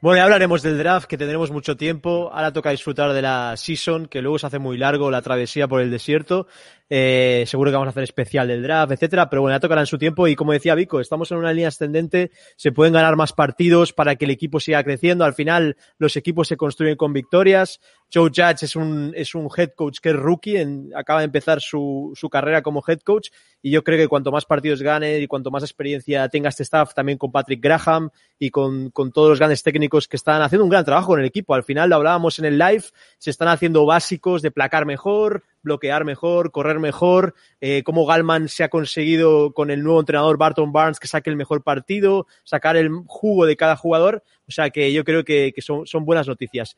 bueno, 0.00 0.18
ya 0.18 0.24
hablaremos 0.24 0.62
del 0.62 0.78
draft, 0.78 1.06
que 1.06 1.18
tendremos 1.18 1.50
mucho 1.50 1.76
tiempo. 1.76 2.30
Ahora 2.32 2.52
toca 2.52 2.70
disfrutar 2.70 3.12
de 3.12 3.22
la 3.22 3.54
season, 3.56 4.06
que 4.06 4.22
luego 4.22 4.38
se 4.38 4.46
hace 4.46 4.58
muy 4.58 4.78
largo 4.78 5.10
la 5.10 5.22
travesía 5.22 5.68
por 5.68 5.80
el 5.80 5.90
desierto. 5.90 6.46
Eh, 6.88 7.44
seguro 7.48 7.70
que 7.70 7.74
vamos 7.74 7.88
a 7.88 7.90
hacer 7.90 8.04
especial 8.04 8.46
del 8.46 8.62
draft, 8.62 8.92
etcétera, 8.92 9.28
pero 9.28 9.42
bueno, 9.42 9.56
ya 9.56 9.60
tocará 9.60 9.84
su 9.86 9.98
tiempo 9.98 10.28
y 10.28 10.36
como 10.36 10.52
decía 10.52 10.76
Vico, 10.76 11.00
estamos 11.00 11.32
en 11.32 11.38
una 11.38 11.52
línea 11.52 11.66
ascendente, 11.66 12.30
se 12.56 12.70
pueden 12.70 12.92
ganar 12.92 13.16
más 13.16 13.32
partidos 13.32 13.92
para 13.92 14.14
que 14.14 14.24
el 14.24 14.30
equipo 14.30 14.60
siga 14.60 14.84
creciendo. 14.84 15.24
Al 15.24 15.34
final, 15.34 15.76
los 15.98 16.16
equipos 16.16 16.46
se 16.46 16.56
construyen 16.56 16.96
con 16.96 17.12
victorias. 17.12 17.80
Joe 18.12 18.30
Judge 18.30 18.62
es 18.62 18.76
un, 18.76 19.12
es 19.16 19.34
un 19.34 19.48
head 19.56 19.70
coach 19.74 19.98
que 20.00 20.10
es 20.10 20.16
rookie, 20.16 20.58
acaba 20.94 21.20
de 21.20 21.24
empezar 21.24 21.60
su, 21.60 22.12
su 22.14 22.30
carrera 22.30 22.62
como 22.62 22.84
head 22.86 23.00
coach 23.00 23.30
y 23.60 23.72
yo 23.72 23.82
creo 23.82 23.98
que 23.98 24.06
cuanto 24.06 24.30
más 24.30 24.44
partidos 24.44 24.80
gane 24.80 25.18
y 25.18 25.26
cuanto 25.26 25.50
más 25.50 25.64
experiencia 25.64 26.28
tenga 26.28 26.50
este 26.50 26.62
staff, 26.62 26.94
también 26.94 27.18
con 27.18 27.32
Patrick 27.32 27.60
Graham 27.60 28.10
y 28.38 28.50
con, 28.50 28.90
con 28.90 29.10
todos 29.10 29.30
los 29.30 29.38
grandes 29.40 29.55
técnicos 29.62 30.08
que 30.08 30.16
están 30.16 30.42
haciendo 30.42 30.64
un 30.64 30.70
gran 30.70 30.84
trabajo 30.84 31.08
con 31.08 31.20
el 31.20 31.26
equipo. 31.26 31.54
Al 31.54 31.64
final 31.64 31.90
lo 31.90 31.96
hablábamos 31.96 32.38
en 32.38 32.44
el 32.44 32.58
live, 32.58 32.84
se 33.18 33.30
están 33.30 33.48
haciendo 33.48 33.86
básicos 33.86 34.42
de 34.42 34.50
placar 34.50 34.86
mejor, 34.86 35.44
bloquear 35.62 36.04
mejor, 36.04 36.50
correr 36.50 36.78
mejor, 36.78 37.34
eh, 37.60 37.82
cómo 37.84 38.06
Galman 38.06 38.48
se 38.48 38.64
ha 38.64 38.68
conseguido 38.68 39.52
con 39.52 39.70
el 39.70 39.82
nuevo 39.82 40.00
entrenador 40.00 40.38
Barton 40.38 40.72
Barnes 40.72 41.00
que 41.00 41.08
saque 41.08 41.30
el 41.30 41.36
mejor 41.36 41.62
partido, 41.62 42.26
sacar 42.44 42.76
el 42.76 42.90
jugo 43.06 43.46
de 43.46 43.56
cada 43.56 43.76
jugador. 43.76 44.22
O 44.48 44.52
sea 44.52 44.70
que 44.70 44.92
yo 44.92 45.04
creo 45.04 45.24
que, 45.24 45.52
son, 45.58 45.86
son, 45.86 46.04
buenas 46.04 46.28
noticias. 46.28 46.76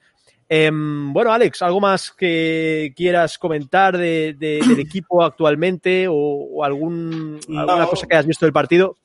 Em, 0.49 1.13
bueno, 1.13 1.33
Alex, 1.33 1.61
¿algo 1.61 1.81
más 1.81 2.11
que 2.11 2.95
quieras 2.97 3.37
comentar 3.37 3.99
de, 3.99 4.35
del 4.39 4.81
equipo 4.81 5.23
actualmente 5.23 6.07
o, 6.09 6.65
algún, 6.65 7.39
alguna 7.49 7.87
cosa 7.87 8.07
que 8.07 8.15
hayas 8.15 8.27
visto 8.27 8.47
del 8.47 8.53
partido? 8.55 8.97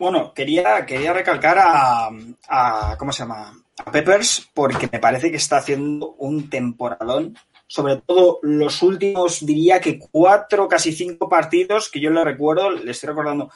Bueno, 0.00 0.32
quería, 0.32 0.84
quería 0.86 1.12
recalcar 1.12 1.58
a, 1.58 2.08
a, 2.48 2.96
¿cómo 2.98 3.12
se 3.12 3.22
llama? 3.22 3.52
A 3.84 3.92
Peppers 3.92 4.50
porque 4.54 4.88
me 4.90 4.98
parece 4.98 5.30
que 5.30 5.36
está 5.36 5.58
haciendo 5.58 6.12
un 6.12 6.48
temporadón 6.50 7.36
sobre 7.66 7.98
todo 7.98 8.40
los 8.42 8.82
últimos, 8.82 9.46
diría 9.46 9.78
que 9.78 9.98
cuatro, 9.98 10.66
casi 10.66 10.92
cinco 10.92 11.28
partidos 11.28 11.88
que 11.88 12.00
yo 12.00 12.10
le 12.10 12.24
recuerdo, 12.24 12.70
le 12.70 12.90
estoy 12.90 13.10
recordando, 13.10 13.52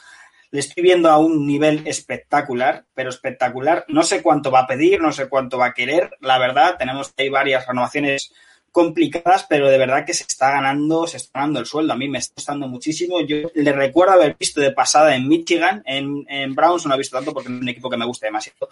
le 0.51 0.59
estoy 0.61 0.83
viendo 0.83 1.09
a 1.09 1.17
un 1.17 1.45
nivel 1.45 1.85
espectacular, 1.85 2.85
pero 2.93 3.09
espectacular. 3.09 3.83
No 3.89 4.03
sé 4.03 4.21
cuánto 4.21 4.51
va 4.51 4.61
a 4.61 4.67
pedir, 4.67 5.01
no 5.01 5.11
sé 5.11 5.27
cuánto 5.27 5.57
va 5.57 5.65
a 5.65 5.73
querer, 5.73 6.11
la 6.21 6.37
verdad, 6.37 6.77
tenemos 6.77 7.13
ahí 7.17 7.27
varias 7.27 7.67
renovaciones 7.67 8.31
complicadas, 8.75 9.45
pero 9.47 9.69
de 9.69 9.77
verdad 9.77 10.05
que 10.05 10.13
se 10.13 10.25
está 10.27 10.51
ganando, 10.51 11.07
se 11.07 11.15
está 11.15 11.39
ganando 11.39 11.61
el 11.61 11.65
sueldo. 11.65 11.93
A 11.93 11.95
mí 11.95 12.09
me 12.09 12.17
está 12.17 12.33
gustando 12.35 12.67
muchísimo. 12.67 13.21
Yo 13.21 13.49
le 13.53 13.71
recuerdo 13.71 14.15
haber 14.15 14.35
visto 14.37 14.59
de 14.59 14.73
pasada 14.73 15.15
en 15.15 15.29
Michigan, 15.29 15.81
en, 15.85 16.25
en 16.27 16.53
Browns, 16.53 16.85
no 16.85 16.93
he 16.93 16.97
visto 16.97 17.15
tanto 17.15 17.31
porque 17.31 17.47
es 17.47 17.57
un 17.57 17.69
equipo 17.69 17.89
que 17.89 17.95
me 17.95 18.05
gusta 18.05 18.25
demasiado. 18.25 18.67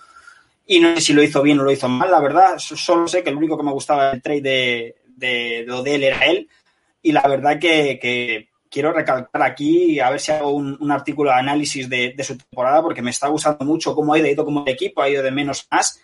Y 0.68 0.82
no 0.82 0.94
sé 0.96 1.00
si 1.00 1.14
lo 1.14 1.24
hizo 1.24 1.42
bien 1.42 1.58
o 1.62 1.64
lo 1.64 1.72
hizo 1.72 1.88
mal, 1.88 2.12
la 2.12 2.20
verdad. 2.20 2.58
Solo 2.58 3.08
sé 3.08 3.24
que 3.24 3.30
el 3.30 3.38
único 3.38 3.58
que 3.58 3.64
me 3.64 3.72
gustaba 3.72 4.12
el 4.12 4.22
trade 4.22 4.42
de, 4.42 4.96
de, 5.08 5.64
de 5.66 5.72
Odell 5.72 6.04
era 6.04 6.26
él. 6.26 6.50
Y 7.02 7.14
la 7.14 7.26
verdad 7.26 7.58
que, 7.58 8.50
quiero 8.70 8.92
recalcar 8.92 9.42
aquí, 9.42 10.02
a 10.02 10.10
ver 10.10 10.20
si 10.20 10.34
hago 10.34 10.52
un, 10.52 10.92
artículo 10.92 11.30
de 11.30 11.38
análisis 11.38 11.88
de, 11.88 12.14
su 12.26 12.38
temporada, 12.38 12.82
porque 12.82 13.02
me 13.02 13.12
está 13.12 13.30
gustando 13.30 13.64
mucho 13.64 13.96
cómo 13.96 14.14
ha 14.14 14.20
ido 14.20 14.44
como 14.44 14.66
equipo, 14.68 15.02
ha 15.02 15.10
ido 15.10 15.24
de 15.24 15.32
menos 15.32 15.66
a 15.70 15.78
más. 15.78 16.02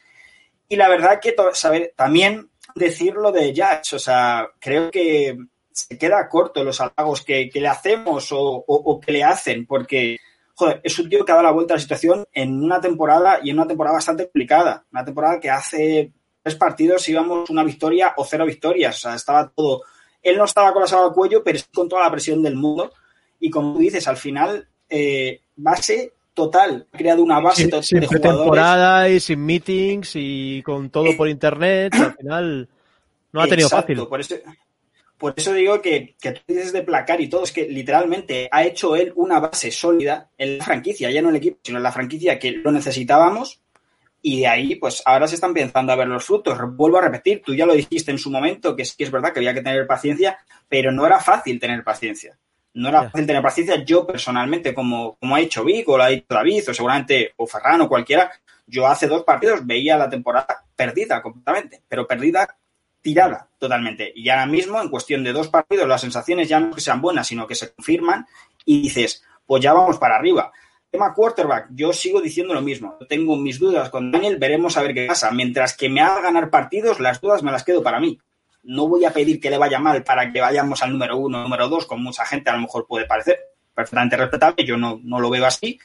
Y 0.70 0.78
la 0.78 0.88
verdad 0.88 1.20
que 1.20 1.36
saber 1.52 1.92
también 1.98 2.50
decirlo 2.80 3.32
de 3.32 3.54
Judge, 3.54 3.96
o 3.96 4.00
sea, 4.00 4.50
creo 4.60 4.90
que 4.90 5.38
se 5.72 5.98
queda 5.98 6.28
corto 6.28 6.64
los 6.64 6.82
halagos 6.82 7.24
que, 7.24 7.50
le 7.54 7.68
hacemos 7.68 8.30
o, 8.32 9.00
que 9.00 9.12
le 9.12 9.24
hacen, 9.24 9.66
porque 9.66 10.18
joder, 10.56 10.82
es 10.84 11.00
un 11.00 11.10
tío 11.10 11.24
que 11.24 11.32
ha 11.32 11.36
dado 11.36 11.48
la 11.48 11.54
vuelta 11.54 11.74
a 11.74 11.78
la 11.78 11.82
situación 11.82 12.26
en 12.34 12.62
una 12.62 12.82
temporada 12.82 13.40
y 13.42 13.50
en 13.50 13.58
una 13.58 13.68
temporada 13.68 13.96
bastante 13.96 14.24
complicada. 14.24 14.86
Una 14.92 15.06
temporada 15.06 15.40
que 15.40 15.50
hace 15.50 16.12
tres 16.44 16.56
partidos 16.56 17.08
íbamos 17.08 17.50
una 17.50 17.64
victoria 17.64 18.14
o 18.18 18.26
cero 18.26 18.46
victorias. 18.46 18.98
O 18.98 19.00
sea, 19.00 19.16
estaba 19.16 19.50
todo. 19.50 19.84
Él 20.22 20.38
no 20.38 20.44
estaba 20.44 20.74
con 20.74 20.84
la 20.84 21.06
al 21.06 21.14
cuello, 21.14 21.42
pero 21.44 21.60
con 21.74 21.88
toda 21.88 22.04
la 22.04 22.12
presión 22.12 22.44
del 22.44 22.56
mundo. 22.56 22.92
Y 23.40 23.50
como 23.50 23.80
dices, 23.80 24.06
al 24.10 24.18
final, 24.18 24.68
eh, 24.90 25.42
base 25.56 26.14
total. 26.40 26.88
Ha 26.92 26.98
creado 26.98 27.22
una 27.22 27.40
base 27.40 27.66
total 27.66 27.84
sin 27.84 28.00
de 28.00 28.08
temporada 28.08 29.10
y 29.10 29.20
sin 29.20 29.46
meetings 29.46 30.12
y 30.16 30.62
con 30.64 30.90
todo 30.90 31.16
por 31.18 31.28
internet. 31.28 31.94
Al 31.96 32.16
final 32.16 32.70
no 33.32 33.42
ha 33.42 33.48
tenido 33.48 33.70
fácil. 33.70 34.08
Por 34.08 34.22
eso, 34.22 34.36
por 35.18 35.34
eso 35.36 35.54
digo 35.54 35.82
que, 35.82 36.16
que 36.22 36.32
tú 36.32 36.42
dices 36.48 36.72
de 36.72 36.82
placar 36.84 37.20
y 37.20 37.28
todo, 37.28 37.44
es 37.44 37.52
que 37.52 37.68
literalmente 37.68 38.48
ha 38.52 38.64
hecho 38.64 38.96
él 38.96 39.12
una 39.16 39.40
base 39.40 39.72
sólida 39.72 40.30
en 40.38 40.58
la 40.58 40.66
franquicia, 40.66 41.12
ya 41.12 41.22
no 41.22 41.30
en 41.30 41.36
el 41.36 41.42
equipo, 41.42 41.60
sino 41.64 41.78
en 41.78 41.84
la 41.84 41.92
franquicia 41.92 42.40
que 42.40 42.52
lo 42.52 42.72
necesitábamos 42.72 43.62
y 44.22 44.42
de 44.42 44.48
ahí, 44.48 44.76
pues 44.76 45.02
ahora 45.06 45.28
se 45.28 45.36
están 45.36 45.52
empezando 45.52 45.94
a 45.94 45.96
ver 45.96 46.08
los 46.08 46.26
frutos. 46.26 46.58
Vuelvo 46.76 46.98
a 46.98 47.02
repetir, 47.02 47.42
tú 47.46 47.54
ya 47.56 47.66
lo 47.66 47.74
dijiste 47.74 48.12
en 48.12 48.18
su 48.18 48.30
momento, 48.30 48.76
que 48.76 48.82
es, 48.82 48.96
que 48.96 49.06
es 49.06 49.12
verdad 49.12 49.32
que 49.32 49.40
había 49.40 49.54
que 49.54 49.62
tener 49.62 49.88
paciencia, 49.88 50.38
pero 50.68 50.92
no 50.92 51.06
era 51.06 51.20
fácil 51.20 51.60
tener 51.60 51.84
paciencia. 51.84 52.38
No 52.74 52.90
era 52.90 53.10
fácil 53.10 53.26
tener 53.26 53.42
paciencia. 53.42 53.84
Yo 53.84 54.06
personalmente, 54.06 54.74
como, 54.74 55.16
como 55.16 55.36
ha 55.36 55.40
dicho 55.40 55.64
Vic 55.64 55.88
o 55.90 55.98
lo 55.98 56.04
ha 56.04 56.10
dicho 56.10 56.28
David, 56.30 56.70
o 56.70 56.74
seguramente, 56.74 57.34
o 57.38 57.48
Ferran 57.48 57.82
o 57.82 57.90
cualquiera, 57.90 58.32
yo 58.68 58.88
hace 58.88 59.08
dos 59.08 59.24
partidos 59.24 59.66
veía 59.66 59.98
la 59.98 60.10
temporada 60.10 60.64
perdida 60.76 61.22
completamente, 61.22 61.82
pero 61.88 62.08
perdida 62.08 62.48
tirada 63.02 63.50
totalmente. 63.58 64.12
Y 64.16 64.30
ahora 64.30 64.46
mismo, 64.46 64.82
en 64.82 64.90
cuestión 64.90 65.24
de 65.24 65.34
dos 65.34 65.48
partidos, 65.48 65.88
las 65.88 66.02
sensaciones 66.02 66.48
ya 66.48 66.60
no 66.60 66.76
que 66.76 66.82
sean 66.82 67.02
buenas, 67.02 67.28
sino 67.28 67.48
que 67.48 67.56
se 67.56 67.74
confirman 67.74 68.26
y 68.66 68.82
dices, 68.82 69.24
pues 69.46 69.64
ya 69.64 69.74
vamos 69.74 69.98
para 69.98 70.16
arriba. 70.16 70.52
Tema 70.92 71.14
quarterback, 71.14 71.68
yo 71.72 71.94
sigo 71.94 72.22
diciendo 72.22 72.54
lo 72.54 72.62
mismo. 72.62 72.98
Tengo 73.08 73.36
mis 73.36 73.60
dudas 73.60 73.90
con 73.90 74.12
Daniel, 74.12 74.38
veremos 74.38 74.76
a 74.78 74.82
ver 74.82 74.94
qué 74.94 75.06
pasa. 75.06 75.32
Mientras 75.32 75.76
que 75.78 75.90
me 75.90 76.02
haga 76.02 76.22
ganar 76.22 76.50
partidos, 76.50 77.00
las 77.00 77.22
dudas 77.22 77.44
me 77.44 77.52
las 77.52 77.64
quedo 77.64 77.84
para 77.84 78.00
mí. 78.00 78.20
No 78.70 78.88
voy 78.88 79.04
a 79.06 79.12
pedir 79.12 79.40
que 79.40 79.50
le 79.50 79.58
vaya 79.58 79.80
mal 79.80 80.04
para 80.04 80.32
que 80.32 80.42
vayamos 80.42 80.82
al 80.84 80.92
número 80.92 81.18
uno, 81.18 81.42
número 81.42 81.68
dos, 81.68 81.86
como 81.86 82.04
mucha 82.04 82.26
gente 82.26 82.50
a 82.50 82.54
lo 82.54 82.62
mejor 82.62 82.86
puede 82.88 83.06
parecer 83.06 83.40
perfectamente 83.74 84.18
respetable. 84.18 84.66
Yo 84.66 84.78
no, 84.78 85.00
no 85.04 85.20
lo 85.20 85.30
veo 85.30 85.46
así. 85.46 85.80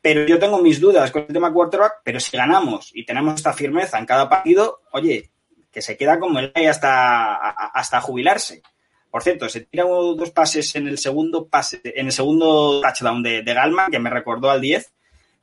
Pero 0.00 0.26
yo 0.26 0.38
tengo 0.38 0.60
mis 0.60 0.80
dudas 0.80 1.10
con 1.10 1.22
el 1.22 1.32
tema 1.32 1.52
quarterback, 1.52 2.00
pero 2.04 2.20
si 2.20 2.36
ganamos 2.36 2.90
y 2.94 3.06
tenemos 3.06 3.34
esta 3.36 3.52
firmeza 3.52 3.98
en 3.98 4.06
cada 4.06 4.28
partido, 4.28 4.82
oye, 4.92 5.30
que 5.70 5.82
se 5.82 5.96
queda 5.96 6.18
como 6.18 6.38
el 6.38 6.52
hasta, 6.68 7.34
hasta 7.34 8.00
jubilarse. 8.00 8.62
Por 9.10 9.22
cierto, 9.22 9.48
se 9.48 9.60
tira 9.60 9.84
dos 9.84 10.30
pases 10.30 10.74
en 10.76 10.88
el 10.88 10.98
segundo 10.98 11.46
pase, 11.46 11.80
en 11.84 12.06
el 12.06 12.12
segundo 12.12 12.80
touchdown 12.80 13.22
de, 13.22 13.42
de 13.42 13.54
Galman, 13.54 13.90
que 13.90 13.98
me 13.98 14.10
recordó 14.10 14.50
al 14.50 14.60
10, 14.60 14.92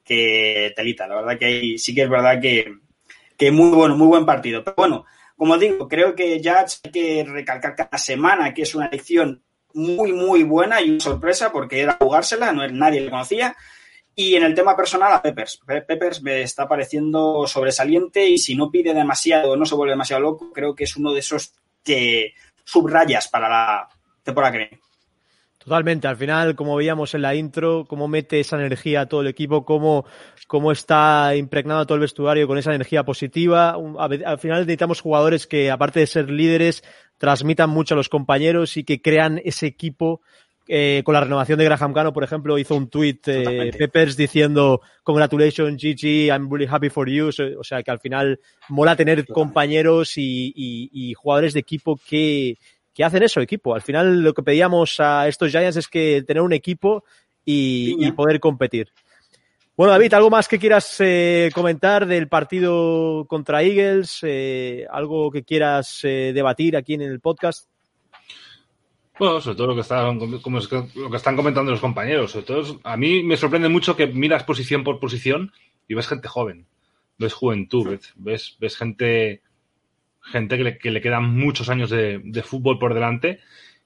que 0.04 0.74
telita. 0.76 1.08
La 1.08 1.16
verdad 1.16 1.40
que 1.40 1.76
sí 1.78 1.96
que 1.96 2.04
es 2.04 2.10
verdad 2.10 2.42
que, 2.42 2.74
que 3.38 3.52
muy 3.52 3.70
bueno, 3.72 3.96
muy 3.96 4.08
buen 4.08 4.26
partido. 4.26 4.64
Pero 4.64 4.76
bueno, 4.76 5.06
como 5.42 5.58
digo, 5.58 5.88
creo 5.88 6.14
que 6.14 6.40
ya 6.40 6.60
hay 6.60 6.92
que 6.92 7.26
recalcar 7.28 7.76
cada 7.76 7.98
semana 7.98 8.54
que 8.54 8.62
es 8.62 8.76
una 8.76 8.86
elección 8.86 9.42
muy, 9.74 10.14
muy 10.14 10.44
buena 10.44 10.80
y 10.80 10.92
una 10.92 11.00
sorpresa 11.00 11.52
porque 11.52 11.82
era 11.82 11.98
jugársela, 12.00 12.52
no, 12.52 12.68
nadie 12.68 13.02
le 13.02 13.10
conocía. 13.10 13.56
Y 14.14 14.36
en 14.36 14.44
el 14.44 14.54
tema 14.54 14.78
personal, 14.78 15.12
a 15.14 15.20
Peppers. 15.20 15.60
Peppers 15.66 16.22
me 16.22 16.44
está 16.44 16.68
pareciendo 16.68 17.48
sobresaliente 17.48 18.24
y 18.24 18.38
si 18.38 18.54
no 18.54 18.70
pide 18.70 18.94
demasiado, 18.94 19.58
no 19.58 19.66
se 19.66 19.74
vuelve 19.74 19.94
demasiado 19.94 20.22
loco, 20.22 20.52
creo 20.54 20.76
que 20.76 20.84
es 20.84 20.96
uno 20.96 21.12
de 21.12 21.22
esos 21.22 21.56
que 21.84 22.36
subrayas 22.64 23.28
para 23.28 23.50
la 23.50 23.90
temporada 24.22 24.52
que 24.52 24.58
viene. 24.60 24.80
Totalmente, 25.64 26.08
al 26.08 26.18
final, 26.18 26.56
como 26.56 26.76
veíamos 26.76 27.14
en 27.14 27.22
la 27.22 27.36
intro, 27.36 27.86
cómo 27.88 28.08
mete 28.08 28.40
esa 28.40 28.58
energía 28.58 29.02
a 29.02 29.06
todo 29.06 29.22
el 29.22 29.28
equipo, 29.28 29.64
cómo, 29.64 30.06
cómo 30.48 30.72
está 30.72 31.36
impregnado 31.36 31.86
todo 31.86 31.96
el 31.96 32.02
vestuario 32.02 32.48
con 32.48 32.58
esa 32.58 32.74
energía 32.74 33.04
positiva. 33.04 33.78
Al 34.00 34.40
final 34.40 34.62
necesitamos 34.62 35.02
jugadores 35.02 35.46
que, 35.46 35.70
aparte 35.70 36.00
de 36.00 36.08
ser 36.08 36.32
líderes, 36.32 36.84
transmitan 37.18 37.70
mucho 37.70 37.94
a 37.94 37.98
los 37.98 38.10
compañeros 38.10 38.76
y 38.78 38.84
que 38.84 39.02
crean 39.02 39.40
ese 39.44 39.68
equipo 39.68 40.22
eh, 40.68 41.02
con 41.04 41.14
la 41.14 41.22
renovación 41.22 41.60
de 41.60 41.66
Graham 41.66 41.94
Cano, 41.94 42.14
por 42.14 42.24
ejemplo, 42.24 42.58
hizo 42.58 42.76
un 42.76 42.90
tweet 42.90 43.20
eh, 43.26 43.72
Peppers 43.78 44.16
diciendo 44.16 44.82
congratulations 45.04 45.82
Gigi, 45.82 46.28
I'm 46.28 46.50
really 46.50 46.66
happy 46.66 46.90
for 46.90 47.10
you. 47.10 47.30
O 47.60 47.64
sea 47.64 47.84
que 47.84 47.92
al 47.92 48.00
final 48.00 48.40
mola 48.70 48.96
tener 48.96 49.26
compañeros 49.28 50.14
y, 50.16 51.14
jugadores 51.18 51.54
de 51.54 51.60
equipo 51.60 52.00
que, 52.08 52.58
que, 52.94 53.04
hacen 53.04 53.24
eso, 53.24 53.42
equipo. 53.42 53.74
Al 53.76 53.82
final 53.82 54.22
lo 54.22 54.34
que 54.34 54.44
pedíamos 54.44 55.00
a 55.00 55.28
estos 55.28 55.52
Giants 55.52 55.78
es 55.78 55.88
que 55.88 56.24
tener 56.26 56.42
un 56.42 56.54
equipo 56.54 57.04
y, 57.46 58.12
poder 58.12 58.40
competir. 58.40 58.90
Bueno, 59.76 59.94
David, 59.94 60.14
¿algo 60.14 60.30
más 60.30 60.48
que 60.48 60.60
quieras 60.60 60.98
eh, 61.00 61.50
comentar 61.54 62.06
del 62.06 62.28
partido 62.28 63.26
contra 63.28 63.64
Eagles? 63.64 64.20
Eh, 64.22 64.86
¿Algo 64.92 65.32
que 65.32 65.44
quieras 65.44 66.02
eh, 66.04 66.32
debatir 66.34 66.76
aquí 66.78 66.94
en 66.94 67.02
el 67.02 67.20
podcast? 67.20 67.68
Bueno, 69.18 69.40
sobre 69.40 69.56
todo 69.56 69.68
lo 69.68 69.76
que, 69.76 69.82
están, 69.82 70.40
como 70.42 70.58
es 70.60 70.68
que- 70.68 70.88
lo 70.96 71.10
que 71.10 71.18
están 71.18 71.36
comentando 71.36 71.72
los 71.72 71.80
compañeros. 71.80 72.32
Sobre 72.32 72.46
todo, 72.46 72.80
a 72.84 72.98
mí 72.98 73.24
me 73.24 73.38
sorprende 73.38 73.70
mucho 73.70 73.96
que 73.96 74.08
miras 74.08 74.44
posición 74.44 74.84
por 74.84 75.00
posición 75.00 75.52
y 75.88 75.94
ves 75.94 76.08
gente 76.08 76.28
joven, 76.28 76.66
ves 77.18 77.34
juventud, 77.34 78.00
ves, 78.16 78.58
ves 78.60 78.78
gente, 78.78 79.42
gente 80.24 80.58
que 80.58 80.64
le, 80.64 80.78
que 80.78 80.92
le 80.92 81.02
quedan 81.02 81.30
muchos 81.38 81.70
años 81.70 81.90
de, 81.90 82.22
de 82.24 82.44
fútbol 82.44 82.80
por 82.80 82.94
delante 82.94 83.40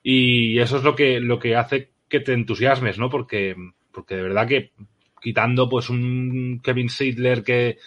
y 0.04 0.60
eso 0.60 0.78
es 0.78 0.84
lo 0.84 0.96
que, 0.96 1.20
lo 1.20 1.40
que 1.40 1.56
hace 1.56 1.92
que 2.10 2.20
te 2.20 2.34
entusiasmes, 2.34 2.98
¿no? 3.00 3.10
Porque, 3.10 3.56
porque 3.92 4.16
de 4.16 4.22
verdad 4.22 4.48
que 4.48 4.72
quitando 5.22 5.70
pues 5.70 5.90
un 5.90 6.60
Kevin 6.64 6.90
Seidler 6.90 7.44
que, 7.44 7.78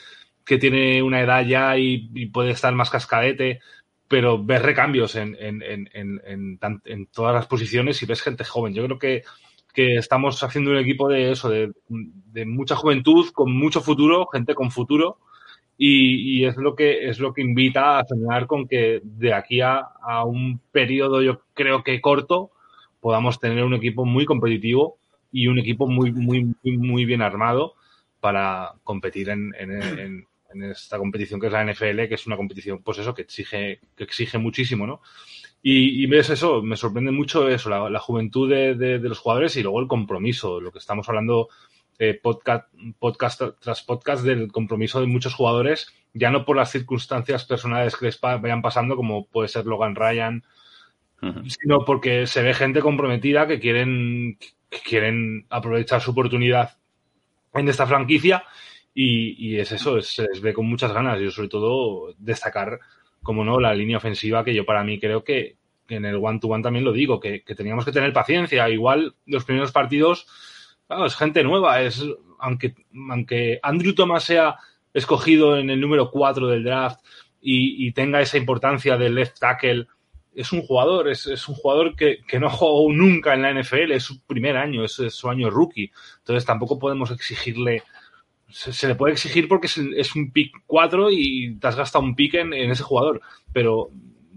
que 0.45 0.59
tiene 0.59 1.03
una 1.03 1.21
edad 1.21 1.45
ya 1.47 1.77
y, 1.79 2.27
puede 2.29 2.51
estar 2.53 2.75
más 2.75 2.91
cascadete, 2.91 3.61
pero 4.09 4.43
ves 4.43 4.63
recambios 4.63 5.15
en, 5.17 5.37
en, 5.41 5.63
en 6.25 6.59
tan- 6.59 6.83
en 6.85 7.07
todas 7.07 7.35
las 7.35 7.47
posiciones 7.47 8.03
y 8.03 8.07
ves 8.07 8.23
gente 8.23 8.45
joven. 8.45 8.75
Yo 8.75 8.85
creo 8.87 8.99
que, 8.99 9.23
que 9.75 9.97
estamos 9.97 10.43
haciendo 10.43 10.71
un 10.71 10.79
equipo 10.79 11.09
de 11.09 11.33
eso, 11.33 11.49
de, 11.51 11.73
de 11.89 12.47
mucha 12.47 12.77
juventud, 12.77 13.31
con 13.33 13.53
mucho 13.53 13.81
futuro, 13.81 14.27
gente 14.33 14.55
con 14.55 14.71
futuro, 14.71 15.19
y, 15.79 16.41
y 16.41 16.45
es 16.47 16.57
lo 16.59 16.75
que 16.77 17.09
es 17.09 17.21
lo 17.21 17.33
que 17.33 17.43
invita 17.43 17.99
a 18.01 18.05
soñar 18.07 18.47
con 18.49 18.69
que 18.69 19.01
de 19.05 19.33
aquí 19.33 19.61
a, 19.63 19.79
a 20.03 20.25
un 20.25 20.61
periodo, 20.73 21.23
yo 21.23 21.43
creo 21.55 21.85
que 21.85 22.01
corto, 22.01 22.51
podamos 23.01 23.39
tener 23.41 23.65
un 23.65 23.75
equipo 23.75 24.05
muy 24.05 24.25
competitivo 24.27 24.99
y 25.33 25.47
un 25.49 25.59
equipo 25.59 25.87
muy, 25.89 26.13
muy, 26.13 26.53
muy, 26.65 27.05
bien 27.05 27.23
armado 27.23 27.75
para 28.21 28.73
competir 28.85 29.31
en, 29.31 29.55
en, 29.59 29.71
en- 29.83 30.25
en 30.51 30.63
esta 30.63 30.97
competición 30.97 31.39
que 31.39 31.49
es 31.49 31.53
la 31.53 31.61
NFL, 31.61 32.09
que 32.09 32.15
es 32.15 32.27
una 32.27 32.39
competición, 32.39 32.83
pues 32.83 32.97
eso, 32.99 33.13
que 33.15 33.21
exige, 33.21 33.81
que 33.95 34.05
exige 34.05 34.39
muchísimo, 34.39 34.87
¿no? 34.87 35.03
Y, 35.63 36.03
y 36.03 36.07
ves 36.07 36.31
eso, 36.31 36.63
me 36.63 36.77
sorprende 36.77 37.11
mucho 37.11 37.49
eso, 37.49 37.69
la, 37.69 37.91
la 37.91 37.99
juventud 37.99 38.49
de, 38.49 38.75
de- 38.75 38.99
de 38.99 39.09
los 39.09 39.19
jugadores 39.19 39.57
y 39.57 39.63
luego 39.63 39.81
el 39.81 39.89
compromiso, 39.89 40.61
lo 40.61 40.73
que 40.73 40.79
estamos 40.79 41.09
hablando 41.09 41.49
eh, 41.99 42.15
podcast, 42.15 42.73
podcast 42.99 43.43
tras 43.61 43.83
podcast 43.83 44.25
del 44.25 44.53
compromiso 44.53 45.01
de 45.01 45.07
muchos 45.07 45.35
jugadores, 45.35 45.93
ya 46.15 46.31
no 46.31 46.45
por 46.45 46.57
las 46.57 46.71
circunstancias 46.71 47.45
personales 47.45 47.97
que 47.97 48.07
les 48.07 48.21
vayan 48.21 48.63
pasando, 48.63 48.97
como 48.97 49.27
puede 49.27 49.49
ser 49.49 49.67
Logan 49.67 49.95
Ryan, 49.95 50.45
sino 51.49 51.85
porque 51.85 52.27
se 52.29 52.43
ve 52.43 52.55
gente 52.55 52.81
comprometida 52.81 53.47
que 53.49 53.59
quieren, 53.59 54.39
que 54.71 54.79
quieren 54.85 55.47
aprovechar 55.51 56.01
su 56.01 56.13
oportunidad 56.13 56.77
en 57.55 57.69
esta 57.69 57.87
franquicia 57.87 58.45
y, 58.95 59.35
y 59.49 59.59
es 59.59 59.73
eso, 59.73 59.99
es- 59.99 60.07
se 60.15 60.23
les 60.23 60.41
ve 60.41 60.55
con 60.55 60.67
muchas 60.67 60.93
ganas. 60.93 61.21
Yo 61.21 61.31
sobre 61.33 61.49
todo 61.49 62.15
destacar, 62.19 62.79
como 63.23 63.45
no, 63.45 63.59
la 63.59 63.75
línea 63.75 63.97
ofensiva 63.97 64.45
que 64.45 64.55
yo 64.55 64.65
para 64.65 64.85
mí 64.85 65.01
creo 65.01 65.25
que, 65.25 65.57
que 65.89 65.97
en 65.97 66.05
el 66.05 66.17
one-to-one 66.23 66.63
también 66.63 66.85
lo 66.85 66.93
digo, 66.93 67.19
que, 67.19 67.43
que 67.43 67.55
teníamos 67.57 67.85
que 67.85 67.93
tener 67.93 68.13
paciencia. 68.13 68.69
Igual 68.69 69.15
los 69.27 69.45
primeros 69.45 69.73
partidos, 69.73 70.27
claro, 70.89 71.07
es 71.07 71.15
gente 71.15 71.45
nueva, 71.45 71.83
es 71.83 72.05
aunque, 72.39 72.75
aunque 73.09 73.61
Andrew 73.63 73.95
Thomas 73.95 74.25
sea 74.25 74.57
escogido 74.93 75.59
en 75.59 75.71
el 75.71 75.81
número 75.81 76.11
4 76.11 76.49
del 76.49 76.65
draft 76.65 77.01
y, 77.41 77.93
tenga 77.93 78.21
esa 78.21 78.37
importancia 78.37 78.97
del 78.97 79.15
left 79.15 79.39
tackle, 79.39 79.87
es 80.35 80.53
un 80.53 80.63
jugador, 80.63 81.09
es, 81.09 81.27
es 81.27 81.49
un 81.49 81.55
jugador 81.55 81.95
que, 81.95 82.19
que 82.27 82.41
no 82.41 82.51
jugó 82.51 82.93
nunca 82.93 83.35
en 83.35 83.43
la 83.43 83.53
NFL, 83.53 83.93
es 83.93 84.05
su 84.05 84.21
primer 84.23 84.57
año, 84.57 84.85
es, 84.85 84.93
su 84.93 85.29
año 85.29 85.51
rookie. 85.51 85.91
Entonces 86.19 86.45
tampoco 86.45 86.79
podemos 86.79 87.11
exigirle, 87.11 87.83
se, 88.49 88.89
le 88.89 88.95
puede 88.95 89.13
exigir 89.13 89.49
porque 89.49 89.67
es, 89.67 89.79
es 89.79 90.15
un 90.17 90.33
pick 90.33 90.53
4 90.67 91.11
y 91.11 91.57
te 91.61 91.67
has 91.69 91.77
gastado 91.77 92.05
un 92.05 92.15
pick 92.15 92.35
en, 92.35 92.53
en 92.53 92.71
ese 92.71 92.83
jugador, 92.83 93.21
pero 93.53 93.91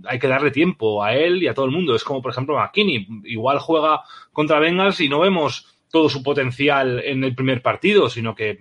hay 0.05 0.19
que 0.19 0.27
darle 0.27 0.51
tiempo 0.51 1.03
a 1.03 1.15
él 1.15 1.43
y 1.43 1.47
a 1.47 1.53
todo 1.53 1.65
el 1.65 1.71
mundo. 1.71 1.95
Es 1.95 2.03
como, 2.03 2.21
por 2.21 2.31
ejemplo, 2.31 2.57
McKinney. 2.57 3.07
Igual 3.25 3.59
juega 3.59 4.01
contra 4.31 4.59
Bengals 4.59 4.99
y 5.01 5.09
no 5.09 5.19
vemos 5.19 5.71
todo 5.91 6.09
su 6.09 6.23
potencial 6.23 6.99
en 7.03 7.23
el 7.23 7.35
primer 7.35 7.61
partido, 7.61 8.09
sino 8.09 8.33
que, 8.35 8.57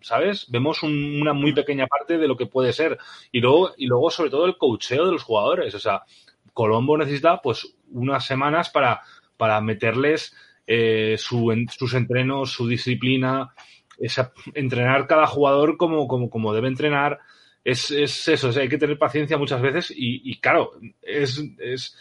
¿sabes? 0.00 0.46
Vemos 0.50 0.82
un- 0.82 1.20
una 1.20 1.32
muy 1.32 1.52
pequeña 1.52 1.86
parte 1.86 2.18
de 2.18 2.28
lo 2.28 2.36
que 2.36 2.46
puede 2.46 2.72
ser. 2.72 2.98
Y 3.30 3.40
luego, 3.40 3.72
y 3.76 3.86
luego, 3.86 4.10
sobre 4.10 4.30
todo, 4.30 4.46
el 4.46 4.56
coacheo 4.58 5.06
de 5.06 5.12
los 5.12 5.22
jugadores. 5.22 5.74
O 5.74 5.78
sea, 5.78 6.02
Colombo 6.52 6.98
necesita, 6.98 7.40
pues, 7.40 7.74
unas 7.90 8.26
semanas 8.26 8.70
para, 8.70 9.00
para 9.36 9.60
meterles 9.60 10.34
eh, 10.66 11.16
su, 11.18 11.50
en- 11.52 11.68
sus 11.68 11.94
entrenos, 11.94 12.52
su 12.52 12.66
disciplina, 12.68 13.52
esa- 13.98 14.32
entrenar 14.54 15.06
cada 15.06 15.26
jugador 15.26 15.76
como, 15.76 16.06
como, 16.08 16.30
como 16.30 16.52
debe 16.54 16.68
entrenar. 16.68 17.18
Es, 17.64 17.90
es 17.90 18.26
eso, 18.28 18.48
o 18.48 18.52
sea, 18.52 18.62
hay 18.62 18.68
que 18.68 18.78
tener 18.78 18.98
paciencia 18.98 19.38
muchas 19.38 19.60
veces 19.62 19.90
y, 19.90 20.20
y 20.30 20.38
claro, 20.40 20.72
es, 21.00 21.42
es, 21.58 21.96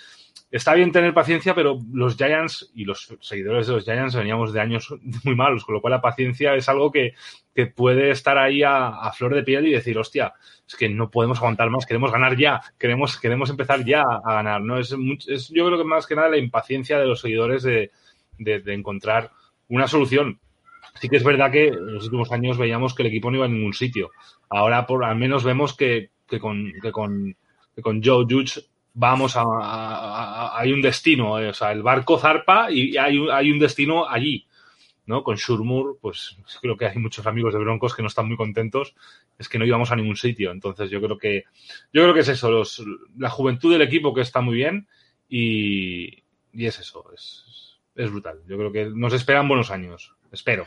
está 0.52 0.74
bien 0.74 0.91
tener 0.91 1.14
paciencia, 1.14 1.56
pero 1.56 1.80
los 1.93 2.18
Giants 2.18 2.72
y 2.76 2.84
los 2.84 3.16
seguidores 3.22 3.68
de 3.68 3.74
los 3.74 3.86
Giants 3.86 4.16
veníamos 4.16 4.52
de 4.52 4.60
años 4.60 4.93
muy 5.24 5.36
malos, 5.36 5.64
con 5.64 5.76
lo 5.76 5.82
cual 5.82 5.91
la 5.91 6.02
paciencia 6.02 6.54
es 6.56 6.68
algo 6.68 6.91
que, 6.91 7.14
que 7.56 7.68
puede 7.68 8.12
estar 8.12 8.38
ahí 8.38 8.62
a, 8.64 9.12
flor 9.14 9.34
de 9.34 9.43
piel 9.43 9.68
y 9.68 9.72
decir, 9.72 9.97
hostia, 9.97 10.34
es 10.68 10.76
que 10.76 10.89
no 10.89 11.10
podemos 11.10 11.38
aguantar 11.38 11.70
más, 11.70 11.86
queremos 11.86 12.12
ganar 12.12 12.38
ya, 12.38 12.62
queremos, 12.78 13.18
queremos 13.18 13.49
empezar 13.49 13.86
ya 13.86 14.02
a 14.02 14.34
ganar, 14.34 14.62
¿no? 14.62 14.78
Es, 14.78 14.95
es 15.28 15.49
yo 15.49 15.66
creo 15.66 15.78
que 15.78 15.84
más 15.86 16.06
que 16.06 16.16
nada 16.16 16.30
la 16.30 16.38
impaciencia 16.38 16.99
de 16.99 17.06
los 17.06 17.22
seguidores 17.22 17.64
de, 17.64 17.91
de, 18.38 18.74
encontrar 18.74 19.32
una 19.70 19.88
solución. 19.88 20.39
Sí 20.99 21.08
que 21.08 21.18
es 21.18 21.24
verdad 21.24 21.52
que 21.52 21.68
en 21.68 21.93
los 21.93 22.06
últimos 22.06 22.32
años 22.32 22.58
veíamos 22.58 22.93
que 22.93 23.04
el 23.04 23.08
equipo 23.08 23.32
no 23.32 23.38
iba 23.38 23.45
a 23.45 23.49
ningún 23.49 23.74
sitio. 23.74 24.12
Ahora 24.49 24.86
por 24.86 25.06
al 25.06 25.16
menos 25.16 25.43
vemos 25.43 25.76
que, 25.76 26.10
que 26.28 26.39
con, 26.39 26.74
que 26.82 26.91
con, 26.91 27.36
con 27.82 28.04
Joe 28.04 28.26
Judge 28.30 28.70
vamos 28.94 29.34
a, 29.36 30.58
hay 30.58 30.72
un 30.74 30.82
destino, 30.82 31.39
eh, 31.39 31.50
o 31.50 31.54
sea, 31.54 31.72
el 31.72 31.84
barco 31.84 32.18
zarpa 32.18 32.72
y 32.72 32.98
hay 32.98 33.18
un, 33.18 33.32
hay 33.32 33.52
un 33.52 33.60
destino 33.60 34.08
allí, 34.08 34.48
¿no? 35.06 35.24
Con 35.24 35.38
Shurmur, 35.38 35.98
pues 36.02 36.38
creo 36.62 36.78
que 36.78 36.88
hay 36.88 36.98
muchos 36.98 37.26
amigos 37.26 37.54
de 37.54 37.60
Broncos 37.60 37.96
que 37.96 38.02
no 38.02 38.08
están 38.08 38.28
muy 38.28 38.38
contentos, 38.38 38.96
es 39.38 39.48
que 39.50 39.58
no 39.58 39.66
íbamos 39.66 39.92
a 39.92 39.96
ningún 39.96 40.18
sitio, 40.18 40.52
entonces 40.52 40.89
yo 40.89 41.02
creo 41.02 41.18
que, 41.18 41.46
yo 41.94 42.04
creo 42.04 42.14
que 42.14 42.20
es 42.22 42.28
eso, 42.28 42.52
los, 42.52 42.84
la 43.18 43.30
juventud 43.30 43.72
del 43.72 43.82
equipo 43.82 44.14
que 44.14 44.22
está 44.22 44.42
muy 44.42 44.56
bien 44.56 44.88
y, 45.30 46.24
y 46.54 46.66
es 46.66 46.80
eso, 46.80 47.06
es, 47.14 47.80
es 47.96 48.12
brutal. 48.12 48.39
Yo 48.48 48.58
creo 48.58 48.72
que 48.72 48.86
nos 48.86 49.14
esperan 49.14 49.48
buenos 49.48 49.72
años, 49.72 50.14
espero. 50.32 50.66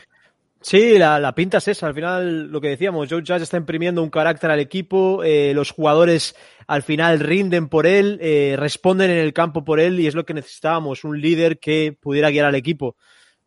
Sí, 0.67 0.97
la, 0.97 1.21
la 1.21 1.35
pinta 1.35 1.59
es 1.59 1.69
esa. 1.69 1.89
Al 1.89 1.95
final, 1.95 2.51
lo 2.51 2.59
que 2.59 2.69
decíamos, 2.69 3.07
Joe 3.11 3.21
Judge 3.21 3.43
está 3.43 3.59
imprimiendo 3.59 4.03
un 4.03 4.09
carácter 4.09 4.51
al 4.51 4.61
equipo, 4.61 5.23
eh, 5.23 5.53
los 5.55 5.71
jugadores 5.71 6.35
al 6.67 6.83
final 6.83 7.21
rinden 7.21 7.69
por 7.69 7.87
él, 7.87 8.19
eh, 8.23 8.57
responden 8.59 9.11
en 9.11 9.19
el 9.19 9.35
campo 9.35 9.63
por 9.63 9.79
él 9.79 10.01
y 10.01 10.07
es 10.07 10.15
lo 10.15 10.25
que 10.25 10.33
necesitábamos, 10.33 11.05
un 11.05 11.21
líder 11.21 11.59
que 11.59 11.93
pudiera 11.93 12.31
guiar 12.31 12.47
al 12.47 12.55
equipo. 12.55 12.97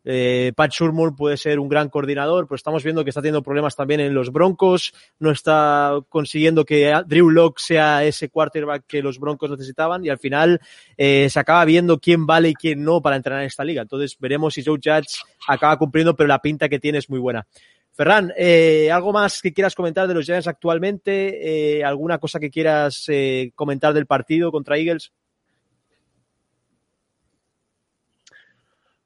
Eh, 0.09 0.53
Pat 0.55 0.71
Shurmur 0.71 1.17
puede 1.17 1.35
ser 1.35 1.59
un 1.59 1.67
gran 1.67 1.89
coordinador, 1.89 2.47
pero 2.47 2.55
estamos 2.55 2.81
viendo 2.81 3.03
que 3.03 3.09
está 3.09 3.21
teniendo 3.21 3.43
problemas 3.43 3.75
también 3.75 3.99
en 3.99 4.13
los 4.13 4.31
Broncos, 4.31 4.93
no 5.19 5.31
está 5.31 5.99
consiguiendo 6.07 6.63
que 6.63 6.93
Drew 7.05 7.29
Locke 7.29 7.59
sea 7.59 8.05
ese 8.05 8.29
quarterback 8.29 8.85
que 8.87 9.01
los 9.01 9.19
Broncos 9.19 9.51
necesitaban 9.51 10.05
y 10.05 10.09
al 10.09 10.17
final 10.17 10.61
eh, 10.95 11.27
se 11.29 11.39
acaba 11.41 11.65
viendo 11.65 11.99
quién 11.99 12.25
vale 12.25 12.49
y 12.49 12.53
quién 12.53 12.85
no 12.85 13.01
para 13.01 13.17
entrenar 13.17 13.41
en 13.41 13.47
esta 13.47 13.65
liga. 13.65 13.81
Entonces 13.81 14.15
veremos 14.17 14.53
si 14.53 14.63
Joe 14.63 14.79
Judge 14.81 15.19
acaba 15.45 15.77
cumpliendo, 15.77 16.15
pero 16.15 16.27
la 16.27 16.39
pinta 16.39 16.69
que 16.69 16.79
tiene 16.79 16.99
es 16.99 17.09
muy 17.09 17.19
buena. 17.19 17.45
Ferran, 17.97 18.31
eh, 18.37 18.91
¿algo 18.91 19.11
más 19.11 19.41
que 19.41 19.51
quieras 19.51 19.73
comentar 19.73 20.07
de 20.07 20.13
los 20.13 20.23
Giants 20.23 20.47
actualmente? 20.47 21.79
Eh, 21.79 21.83
¿Alguna 21.83 22.19
cosa 22.19 22.39
que 22.39 22.51
quieras 22.51 23.05
eh, 23.07 23.51
comentar 23.55 23.91
del 23.91 24.05
partido 24.05 24.51
contra 24.51 24.77
Eagles? 24.77 25.11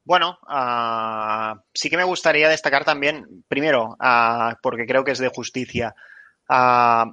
Bueno, 0.03 0.39
ah, 0.47 1.61
sí 1.73 1.89
que 1.89 1.97
me 1.97 2.03
gustaría 2.03 2.49
destacar 2.49 2.83
también, 2.83 3.43
primero, 3.47 3.95
ah, 3.99 4.57
porque 4.61 4.85
creo 4.85 5.03
que 5.03 5.11
es 5.11 5.19
de 5.19 5.29
justicia, 5.29 5.95
ah, 6.49 7.05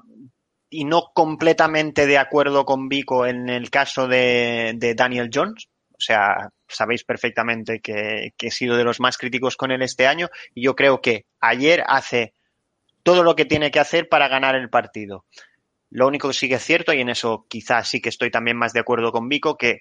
y 0.71 0.85
no 0.85 1.11
completamente 1.15 2.07
de 2.07 2.19
acuerdo 2.19 2.65
con 2.65 2.89
Vico 2.89 3.27
en 3.27 3.49
el 3.49 3.71
caso 3.71 4.07
de, 4.07 4.75
de 4.77 4.95
Daniel 4.95 5.31
Jones. 5.33 5.69
O 5.93 6.01
sea, 6.01 6.51
sabéis 6.69 7.05
perfectamente 7.05 7.81
que, 7.81 8.33
que 8.37 8.49
he 8.49 8.51
sido 8.51 8.77
de 8.77 8.85
los 8.85 9.01
más 9.01 9.17
críticos 9.19 9.57
con 9.57 9.71
él 9.73 9.83
este 9.83 10.07
año 10.07 10.29
y 10.55 10.63
yo 10.63 10.77
creo 10.77 11.01
que 11.01 11.27
ayer 11.41 11.83
hace 11.87 12.35
todo 13.03 13.23
lo 13.25 13.35
que 13.35 13.47
tiene 13.47 13.71
que 13.71 13.81
hacer 13.81 14.09
para 14.09 14.29
ganar 14.29 14.55
el 14.55 14.71
partido. 14.71 15.25
Lo 15.91 16.07
único 16.07 16.29
que 16.29 16.35
sí 16.35 16.49
que 16.49 16.57
es 16.57 16.65
cierto, 16.65 16.93
y 16.93 17.01
en 17.01 17.09
eso 17.09 17.47
quizás 17.49 17.89
sí 17.89 18.01
que 18.01 18.11
estoy 18.11 18.31
también 18.31 18.59
más 18.59 18.73
de 18.73 18.81
acuerdo 18.81 19.11
con 19.11 19.29
Vico, 19.29 19.57
que 19.57 19.81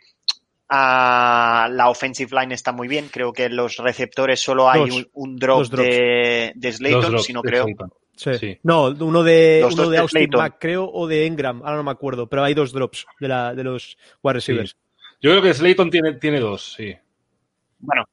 ah, 0.70 1.68
la 1.72 1.90
offensive 1.90 2.30
line 2.40 2.54
está 2.54 2.72
muy 2.72 2.88
bien. 2.88 3.10
Creo 3.12 3.32
que 3.34 3.50
los 3.50 3.78
receptores 3.78 4.40
solo 4.40 4.70
hay 4.70 4.82
Dos. 4.82 4.96
un, 4.96 5.10
un 5.14 5.36
drop 5.38 5.66
de, 5.68 6.52
de 6.56 6.72
Slayton, 6.72 7.20
si 7.20 7.34
no 7.34 7.42
creo. 7.42 7.64
Slayton. 7.64 7.94
Sí. 8.16 8.34
Sí. 8.40 8.60
No, 8.64 8.86
uno 8.88 9.22
de, 9.24 9.60
Los 9.62 9.76
uno 9.76 9.84
de 9.84 9.90
de 9.92 9.98
Austin 10.00 10.20
Slayton. 10.22 10.42
Mack, 10.42 10.56
creo, 10.60 10.90
o 10.92 11.06
de 11.08 11.28
Engram, 11.28 11.62
ahora 11.64 11.78
no 11.78 11.84
me 11.84 11.92
acuerdo, 11.92 12.28
pero 12.28 12.44
hay 12.44 12.56
dos 12.56 12.74
drops 12.74 13.06
de, 13.20 13.28
la, 13.28 13.54
de 13.54 13.64
los 13.64 13.96
wide 14.24 14.34
receivers. 14.34 14.76
Yo 15.22 15.30
creo 15.32 15.42
que 15.44 15.54
Slayton 15.54 15.90
tiene, 15.92 16.14
tiene 16.14 16.40
dos, 16.40 16.74
sí. 16.76 16.96
Bueno. 17.80 18.06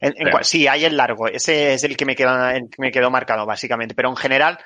En- 0.00 0.14
en 0.16 0.44
Sí. 0.44 0.66
hay 0.66 0.84
el 0.84 0.96
largo. 0.96 1.28
Ese 1.28 1.74
es 1.74 1.84
el 1.84 1.96
que 1.96 2.04
me 2.04 2.16
queda, 2.16 2.56
el 2.56 2.68
que 2.70 2.80
me 2.82 2.90
quedó 2.90 3.10
marcado, 3.10 3.46
básicamente. 3.46 3.94
Pero 3.94 4.08
en 4.10 4.16
general, 4.16 4.58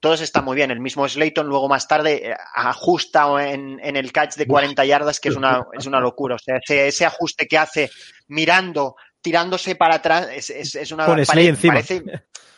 todos 0.00 0.20
están 0.22 0.44
muy 0.44 0.56
bien. 0.56 0.70
El 0.70 0.80
mismo 0.80 1.06
Slayton 1.08 1.46
luego 1.46 1.68
más 1.68 1.86
tarde 1.86 2.30
eh, 2.30 2.34
ajusta 2.54 3.26
en, 3.52 3.78
en 3.82 3.96
el 3.96 4.10
catch 4.12 4.34
de 4.36 4.46
40 4.46 4.84
yardas, 4.84 5.20
que 5.20 5.28
es 5.28 5.36
una, 5.36 5.62
es 5.78 5.86
una 5.86 6.00
locura. 6.00 6.36
O 6.36 6.38
sea, 6.38 6.56
ese, 6.56 6.88
ese 6.88 7.04
ajuste 7.06 7.46
que 7.46 7.58
hace 7.58 7.90
mirando, 8.28 8.96
tirándose 9.20 9.74
para 9.76 9.96
atrás, 9.96 10.28
es, 10.34 10.50
es, 10.50 10.74
es 10.74 10.92
una 10.92 11.06
Con 11.06 11.24
Slay 11.24 11.26
pare- 11.26 11.48
encima. 11.48 11.74
parece 11.74 12.02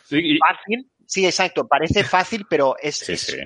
Sí, 0.05 0.18
y, 0.18 0.38
fácil. 0.38 0.90
Sí, 1.07 1.26
exacto. 1.26 1.66
Parece 1.66 2.05
fácil, 2.05 2.47
pero 2.49 2.76
es, 2.80 2.97
Sí, 2.97 3.12
es 3.14 3.20
sí. 3.22 3.36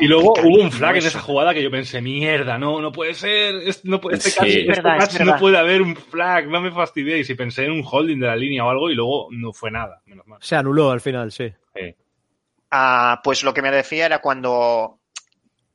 y 0.00 0.06
luego 0.06 0.32
hubo 0.42 0.62
un 0.62 0.70
flag 0.70 0.96
en 0.98 1.06
esa 1.06 1.20
jugada 1.20 1.52
que 1.52 1.62
yo 1.62 1.70
pensé, 1.70 2.00
mierda, 2.00 2.56
no, 2.58 2.80
no 2.80 2.92
puede 2.92 3.14
ser, 3.14 3.56
es- 3.56 3.84
no 3.84 4.00
puede, 4.00 4.18
este 4.18 4.30
Sí. 4.30 4.38
catch- 4.38 4.46
Es 4.46 4.54
este 4.56 4.66
verdad, 4.68 4.98
catch 4.98 5.20
no 5.22 5.36
puede 5.36 5.58
haber 5.58 5.82
un 5.82 5.96
flag, 5.96 6.46
no 6.48 6.60
me 6.60 6.70
fastidiéis. 6.70 7.28
Y 7.30 7.34
pensé 7.34 7.64
en 7.64 7.72
un 7.72 7.84
holding 7.84 8.18
de 8.20 8.26
la 8.26 8.36
línea 8.36 8.64
o 8.64 8.70
algo 8.70 8.90
y 8.90 8.94
luego 8.94 9.28
no 9.32 9.52
fue 9.52 9.70
nada, 9.70 10.00
menos 10.06 10.26
mal. 10.26 10.38
Se 10.42 10.54
anuló 10.56 10.90
al 10.90 11.00
final, 11.00 11.32
sí. 11.32 11.52
Sí. 11.74 11.94
Ah, 12.70 13.20
pues 13.24 13.42
lo 13.42 13.52
que 13.54 13.62
me 13.62 13.70
decía 13.70 14.06
era 14.06 14.20
cuando 14.20 15.00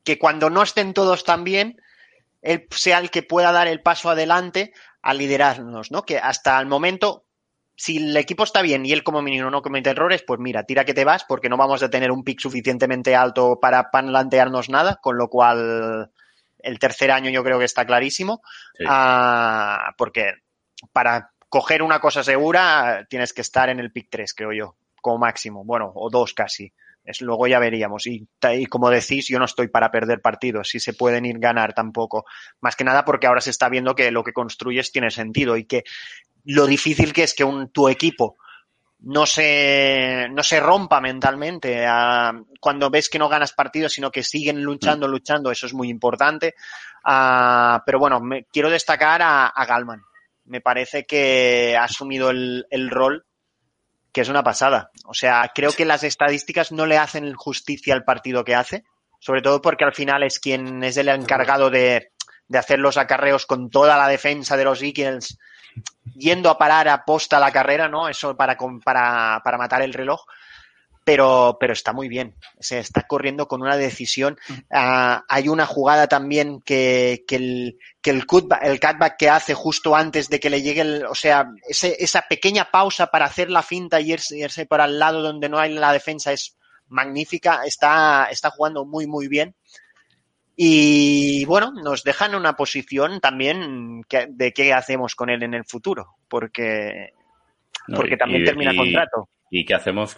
que 0.06 0.20
cuando 0.20 0.50
no 0.50 0.62
estén 0.62 0.94
todos 0.94 1.24
tan 1.26 1.44
bien, 1.44 1.82
él 2.42 2.68
sea 2.70 3.00
el 3.00 3.10
que 3.10 3.24
pueda 3.24 3.52
dar 3.52 3.68
el 3.68 3.82
paso 3.82 4.10
adelante 4.10 4.72
a 5.02 5.14
liderarnos, 5.14 5.92
¿no? 5.92 6.04
Que 6.04 6.20
hasta 6.20 6.60
el 6.60 6.68
momento, 6.68 7.26
si 7.76 7.98
el 7.98 8.16
equipo 8.16 8.44
está 8.44 8.62
bien 8.62 8.86
y 8.86 8.94
él 8.94 9.04
como 9.04 9.22
mínimo 9.22 9.50
no 9.50 9.64
comete 9.64 9.90
errores, 9.90 10.24
pues 10.26 10.40
mira, 10.40 10.64
tira 10.64 10.86
que 10.86 10.94
te 10.94 11.06
vas 11.06 11.26
porque 11.26 11.50
no 11.50 11.58
vamos 11.58 11.82
a 11.82 11.90
tener 11.90 12.12
un 12.12 12.24
pick 12.24 12.40
suficientemente 12.40 13.16
alto 13.16 13.60
para 13.60 13.90
plantearnos 13.90 14.70
nada, 14.70 15.00
con 15.02 15.18
lo 15.18 15.28
cual 15.28 16.12
el 16.60 16.80
tercer 16.80 17.12
año 17.12 17.32
yo 17.32 17.44
creo 17.44 17.60
que 17.60 17.66
está 17.66 17.86
clarísimo, 17.86 18.42
Sí. 18.78 18.86
Ah, 18.88 19.94
porque 19.98 20.34
para 20.94 21.32
coger 21.50 21.82
una 21.82 22.00
cosa 22.00 22.24
segura 22.24 23.06
tienes 23.10 23.34
que 23.34 23.42
estar 23.42 23.70
en 23.70 23.80
el 23.80 23.92
pick 23.92 24.08
3, 24.10 24.34
creo 24.34 24.54
yo, 24.54 24.76
como 25.02 25.18
máximo, 25.18 25.64
bueno, 25.64 25.92
o 25.96 26.10
dos 26.10 26.34
casi. 26.34 26.74
Es, 27.06 27.22
luego 27.22 27.48
ya 27.48 27.60
veríamos. 27.60 28.08
Y, 28.08 28.28
como 28.68 28.90
decís, 28.90 29.28
yo 29.28 29.40
no 29.40 29.46
estoy 29.46 29.68
para 29.68 29.92
perder 29.92 30.22
partidos, 30.22 30.70
si 30.70 30.80
se 30.80 30.94
pueden 30.94 31.26
ir 31.26 31.40
ganar 31.40 31.74
tampoco. 31.74 32.26
Más 32.62 32.76
que 32.76 32.84
nada 32.84 33.06
porque 33.06 33.28
ahora 33.28 33.42
se 33.42 33.52
está 33.52 33.70
viendo 33.70 33.96
que 33.96 34.12
lo 34.12 34.24
que 34.24 34.34
construyes 34.34 34.92
tiene 34.92 35.12
sentido 35.12 35.56
y 35.56 35.66
que 35.66 35.84
lo 36.46 36.66
difícil 36.66 37.14
que 37.14 37.24
es 37.24 37.34
que 37.34 37.44
un, 37.44 37.70
tu 37.72 37.88
equipo 37.90 38.38
no 39.00 39.26
se, 39.26 40.28
no 40.32 40.42
se 40.42 40.60
rompa 40.60 41.00
mentalmente 41.00 41.86
cuando 42.60 42.90
ves 42.90 43.10
que 43.10 43.20
no 43.20 43.30
ganas 43.30 43.54
partidos, 43.54 43.94
sino 43.94 44.10
que 44.10 44.24
siguen 44.24 44.64
luchando, 44.64 45.08
luchando, 45.08 45.52
eso 45.52 45.68
es 45.68 45.74
muy 45.74 45.90
importante. 45.90 46.56
Pero 47.04 48.00
bueno, 48.00 48.20
me, 48.20 48.46
quiero 48.46 48.70
destacar 48.70 49.22
a, 49.22 49.48
a 49.48 49.66
Galman. 49.66 50.02
Me 50.46 50.62
parece 50.62 51.06
que 51.06 51.76
ha 51.78 51.84
asumido 51.84 52.30
el, 52.30 52.66
el 52.70 52.90
rol 52.90 53.26
que 54.16 54.22
es 54.22 54.30
una 54.30 54.44
pasada. 54.44 54.92
O 55.08 55.14
sea, 55.14 55.52
creo 55.54 55.74
que 55.74 55.84
las 55.84 56.02
estadísticas 56.06 56.72
no 56.72 56.86
le 56.86 56.98
hacen 56.98 57.34
justicia 57.34 57.94
al 57.94 58.06
partido 58.06 58.46
que 58.46 58.56
hace, 58.56 58.86
sobre 59.20 59.42
todo 59.42 59.62
porque 59.62 59.84
al 59.84 59.94
final 59.94 60.24
es 60.24 60.40
quien 60.40 60.82
es 60.86 60.96
el 60.96 61.10
encargado 61.10 61.70
de, 61.70 62.14
de 62.48 62.58
hacer 62.58 62.80
los 62.80 62.96
acarreos 62.96 63.46
con 63.46 63.70
toda 63.70 63.98
la 63.98 64.08
defensa 64.08 64.56
de 64.56 64.64
los 64.64 64.82
Eagles, 64.82 65.38
yendo 66.16 66.50
a 66.50 66.58
parar 66.58 66.88
a 66.88 67.04
posta 67.04 67.42
la 67.42 67.52
carrera, 67.52 67.90
¿no? 67.90 68.08
Eso 68.08 68.38
para, 68.38 68.56
para, 68.86 69.42
para 69.44 69.58
matar 69.58 69.82
el 69.82 69.94
reloj. 69.94 70.22
Pero, 71.06 71.58
pero 71.60 71.72
está 71.72 71.94
muy 71.94 72.10
bien. 72.10 72.36
Se 72.60 72.80
está 72.80 73.04
corriendo 73.08 73.48
con 73.48 73.62
una 73.62 73.78
decisión. 73.78 74.38
Ah, 74.72 75.24
hay 75.30 75.48
una 75.48 75.66
jugada 75.68 76.08
también 76.08 76.62
que, 76.62 77.24
que 77.28 77.36
el, 77.36 77.78
que 78.02 78.10
el 78.10 78.26
cutback, 78.26 78.64
el 78.64 78.80
cutback 78.80 79.16
que 79.18 79.30
hace 79.30 79.54
justo 79.54 79.96
antes 79.96 80.30
de 80.30 80.40
que 80.40 80.50
le 80.50 80.64
llegue 80.64 80.82
el, 80.82 81.06
o 81.06 81.14
sea, 81.16 81.52
ese- 81.70 81.96
esa 82.04 82.24
pequeña 82.28 82.72
pausa 82.72 83.08
para 83.08 83.26
hacer 83.26 83.52
la 83.52 83.62
finta 83.62 84.02
y 84.02 84.14
irse, 84.14 84.36
irse 84.38 84.66
para 84.66 84.86
el 84.86 84.98
lado 84.98 85.22
donde 85.22 85.48
no 85.48 85.60
hay 85.60 85.74
la 85.76 85.94
defensa 85.94 86.34
es 86.34 86.58
magnífica. 86.88 87.62
Está, 87.66 88.26
está 88.32 88.50
jugando 88.50 88.84
muy, 88.84 89.06
muy 89.06 89.28
bien. 89.28 89.54
Y 90.56 91.46
bueno, 91.46 91.72
nos 91.72 92.04
dejan 92.04 92.34
una 92.34 92.54
posición 92.56 93.20
también 93.20 94.04
que- 94.08 94.28
de 94.30 94.54
qué 94.54 94.74
hacemos 94.74 95.14
con 95.14 95.30
él 95.30 95.44
en 95.44 95.54
el 95.54 95.66
futuro, 95.66 96.16
porque, 96.28 97.12
No, 97.88 97.98
porque 97.98 98.16
y- 98.16 98.18
también 98.18 98.46
termina 98.46 98.74
y- 98.74 98.78
contrato 98.78 99.30
¿Y 99.58 99.64
qué 99.66 99.74
hacemos 99.74 100.16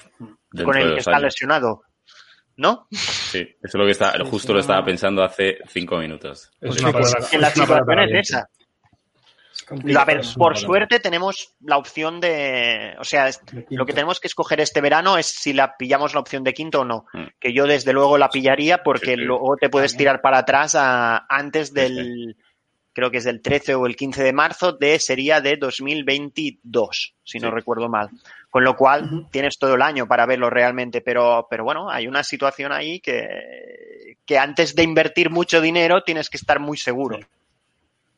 con 0.63 0.75
el 0.77 0.93
que 0.93 0.99
está 0.99 1.11
años? 1.11 1.23
lesionado. 1.23 1.83
¿No? 2.55 2.88
Sí, 2.91 3.39
eso 3.41 3.59
es 3.61 3.73
lo 3.75 3.85
que 3.85 3.91
está, 3.91 4.13
justo 4.25 4.51
lo 4.51 4.59
estaba 4.59 4.83
pensando 4.83 5.23
hace 5.23 5.59
cinco 5.67 5.97
minutos. 5.99 6.49
Es 6.59 6.81
una 6.81 6.91
palabra- 6.91 7.27
que 7.29 7.38
la 7.38 7.47
es 7.49 7.57
una 7.57 7.65
palabra 7.67 8.03
situación 8.05 8.15
es 8.15 8.29
esa. 8.31 8.49
Es 9.85 9.95
A 9.97 10.05
ver, 10.05 10.21
por 10.35 10.53
palabra. 10.53 10.55
suerte 10.55 10.99
tenemos 10.99 11.53
la 11.59 11.77
opción 11.77 12.19
de, 12.19 12.95
o 12.99 13.03
sea, 13.03 13.27
es- 13.27 13.39
De 13.45 13.63
quinto. 13.63 13.75
lo 13.75 13.85
que 13.85 13.93
tenemos 13.93 14.19
que 14.19 14.27
escoger 14.27 14.59
este 14.59 14.81
verano 14.81 15.17
es 15.19 15.27
si 15.27 15.53
la 15.53 15.77
pillamos 15.77 16.15
la 16.15 16.19
opción 16.21 16.43
de 16.43 16.53
quinto 16.55 16.81
o 16.81 16.85
no. 16.85 17.05
Mm. 17.13 17.25
Que 17.39 17.53
yo 17.53 17.67
desde 17.67 17.93
luego 17.93 18.17
la 18.17 18.29
pillaría 18.29 18.81
porque 18.81 19.11
Sí, 19.11 19.17
sí. 19.17 19.21
luego 19.25 19.55
te 19.57 19.69
puedes 19.69 19.95
tirar 19.95 20.21
para 20.21 20.39
atrás 20.39 20.73
a, 20.73 21.27
antes 21.29 21.67
Sí, 21.67 21.73
del, 21.75 22.38
creo 22.93 23.11
que 23.11 23.17
es 23.17 23.23
del 23.25 23.41
13 23.43 23.75
o 23.75 23.85
el 23.85 23.95
15 23.95 24.23
de 24.23 24.33
marzo 24.33 24.71
de 24.71 24.97
sería 24.99 25.41
de 25.41 25.57
2022, 25.57 27.13
si 27.23 27.39
no 27.39 27.51
recuerdo 27.51 27.88
mal. 27.89 28.09
Con 28.49 28.63
lo 28.63 28.75
cual 28.75 29.27
tienes 29.29 29.59
todo 29.59 29.75
el 29.75 29.81
año 29.81 30.07
para 30.07 30.25
verlo 30.25 30.49
realmente, 30.49 31.01
pero, 31.01 31.47
pero 31.49 31.63
bueno, 31.63 31.89
hay 31.91 32.07
una 32.07 32.23
situación 32.23 32.71
ahí 32.71 32.99
que, 33.01 34.17
que 34.25 34.37
antes 34.39 34.73
de 34.73 34.83
invertir 34.83 35.29
mucho 35.29 35.59
dinero 35.61 36.01
tienes 36.03 36.29
que 36.29 36.37
estar 36.37 36.59
muy 36.59 36.77
seguro. 36.77 37.19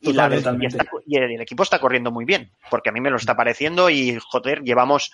Y, 0.00 0.12
la- 0.14 0.28
y 0.62 0.66
está- 0.66 0.84
y 1.06 1.16
el 1.18 1.40
equipo 1.40 1.62
está 1.62 1.78
corriendo 1.78 2.10
muy 2.10 2.24
bien, 2.24 2.50
porque 2.70 2.88
a 2.88 2.92
mí 2.92 3.00
me 3.00 3.10
lo 3.10 3.16
está 3.16 3.36
pareciendo 3.36 3.90
y, 3.90 4.18
joder, 4.30 4.62
llevamos, 4.62 5.12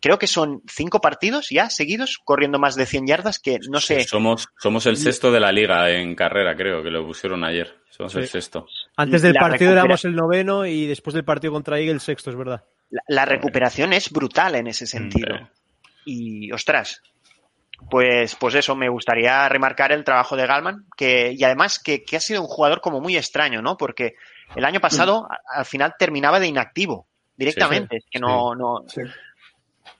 creo 0.00 0.18
que 0.18 0.26
son 0.28 0.62
cinco 0.68 1.00
partidos 1.00 1.48
ya 1.50 1.68
seguidos 1.70 2.20
corriendo 2.22 2.58
más 2.60 2.76
de 2.76 2.86
100 2.86 3.06
yardas, 3.06 3.38
que 3.40 3.58
no 3.70 3.80
sé, 3.80 4.04
Somos, 4.04 4.46
somos 4.58 4.86
el 4.86 4.96
sexto 4.98 5.32
de 5.32 5.40
la 5.40 5.50
liga 5.50 5.90
en 5.90 6.14
carrera, 6.14 6.54
creo, 6.54 6.82
que 6.82 6.90
lo 6.90 7.04
pusieron 7.04 7.42
ayer. 7.44 7.74
Somos 7.90 8.14
el 8.14 8.28
sexto. 8.28 8.66
Antes 8.96 9.22
del 9.22 9.32
La 9.34 9.40
partido 9.40 9.70
recupera- 9.70 9.84
éramos 9.84 10.04
el 10.04 10.14
noveno 10.14 10.64
y 10.66 10.86
después 10.86 11.14
del 11.14 11.24
partido 11.24 11.52
contra 11.52 11.78
Eagles 11.80 12.02
sexto, 12.02 12.30
es 12.30 12.36
verdad. 12.36 12.62
La, 12.92 13.02
la 13.08 13.24
recuperación 13.24 13.92
es 13.92 14.10
brutal 14.12 14.54
en 14.54 14.68
ese 14.68 14.86
sentido. 14.86 15.36
Sí. 15.36 15.44
Y, 16.04 16.52
ostras, 16.52 17.02
pues, 17.90 18.36
pues 18.36 18.54
eso, 18.54 18.76
me 18.76 18.88
gustaría 18.88 19.48
remarcar 19.48 19.90
el 19.90 20.04
trabajo 20.04 20.36
de 20.36 20.46
Galman, 20.46 20.86
que, 20.96 21.32
y 21.36 21.42
además 21.42 21.80
que, 21.80 22.04
que 22.04 22.16
ha 22.16 22.20
sido 22.20 22.42
un 22.42 22.46
jugador 22.46 22.80
como 22.80 23.00
muy 23.00 23.16
extraño, 23.16 23.60
¿no? 23.62 23.76
Porque 23.76 24.14
el 24.54 24.64
año 24.64 24.78
pasado, 24.80 25.26
a- 25.28 25.58
al 25.58 25.64
final, 25.64 25.94
terminaba 25.98 26.38
de 26.38 26.46
inactivo, 26.46 27.06
directamente, 27.36 27.98
que 28.10 28.20
no, 28.20 28.54
no, 28.54 28.84
Sí. 28.86 29.00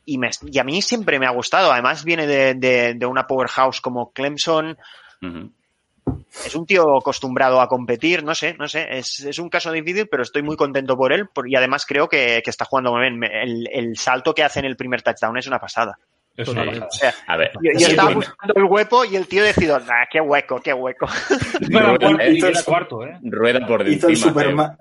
y, 0.05 0.19
me- 0.19 0.31
y 0.51 0.59
a 0.61 0.65
mí 0.65 0.81
siempre 0.83 1.19
me 1.19 1.27
ha 1.27 1.31
gustado. 1.31 1.73
Además, 1.73 2.05
viene 2.05 2.27
de, 2.27 2.55
de- 2.55 2.95
de 2.95 3.07
una 3.07 3.27
powerhouse 3.27 3.81
como 3.81 4.13
Clemson. 4.13 4.77
Es 6.45 6.55
un 6.57 6.67
tío 6.67 6.97
acostumbrado 6.99 7.61
a 7.61 7.69
competir, 7.69 8.25
no 8.25 8.35
sé, 8.35 8.55
no 8.59 8.67
sé. 8.67 8.87
Es, 8.99 9.21
es 9.21 9.39
un 9.39 9.49
caso 9.49 9.71
difícil, 9.71 10.09
pero 10.09 10.23
estoy 10.23 10.43
muy 10.43 10.57
contento 10.57 10.97
por 10.97 11.13
él. 11.13 11.29
por- 11.29 11.49
y 11.49 11.55
además 11.57 11.85
creo 11.87 12.09
que, 12.09 12.41
que 12.45 12.51
está 12.51 12.65
jugando 12.65 12.93
muy 12.93 13.03
bien. 13.03 13.23
El, 13.25 13.69
el 13.73 13.97
salto 13.97 14.35
que 14.35 14.43
hace 14.43 14.59
en 14.61 14.65
el 14.67 14.77
primer 14.77 15.03
touchdown 15.03 15.37
es 15.39 15.47
una 15.47 15.59
pasada. 15.59 15.99
Es 16.35 16.49
una 16.49 16.63
Sí. 16.63 16.69
pasada. 16.71 16.87
O 16.87 16.91
sea, 16.93 17.15
A 17.27 17.37
ver, 17.37 17.53
yo, 17.63 17.73
yo 17.75 17.79
Sí, 17.79 17.85
estaba 17.91 18.09
bueno. 18.15 18.21
buscando 18.21 18.55
el 18.57 18.65
hueco 18.65 19.05
y 19.05 19.17
el 19.17 19.29
tío 19.29 19.45
decidió, 19.45 19.79
nah, 19.81 20.07
qué 20.11 20.21
hueco, 20.21 20.61
qué 20.63 20.73
hueco. 20.73 21.07
Rueda, 21.61 21.99
cuarto, 21.99 22.23
y 22.25 22.37
hizo 22.37 22.47
era 22.49 22.59
el- 22.59 22.65
cuarto, 22.65 23.07
¿eh? 23.07 23.19
rueda 23.23 23.67
por 23.67 23.87
Hizo 23.89 24.09
el. 24.09 24.17
Superman. 24.17 24.79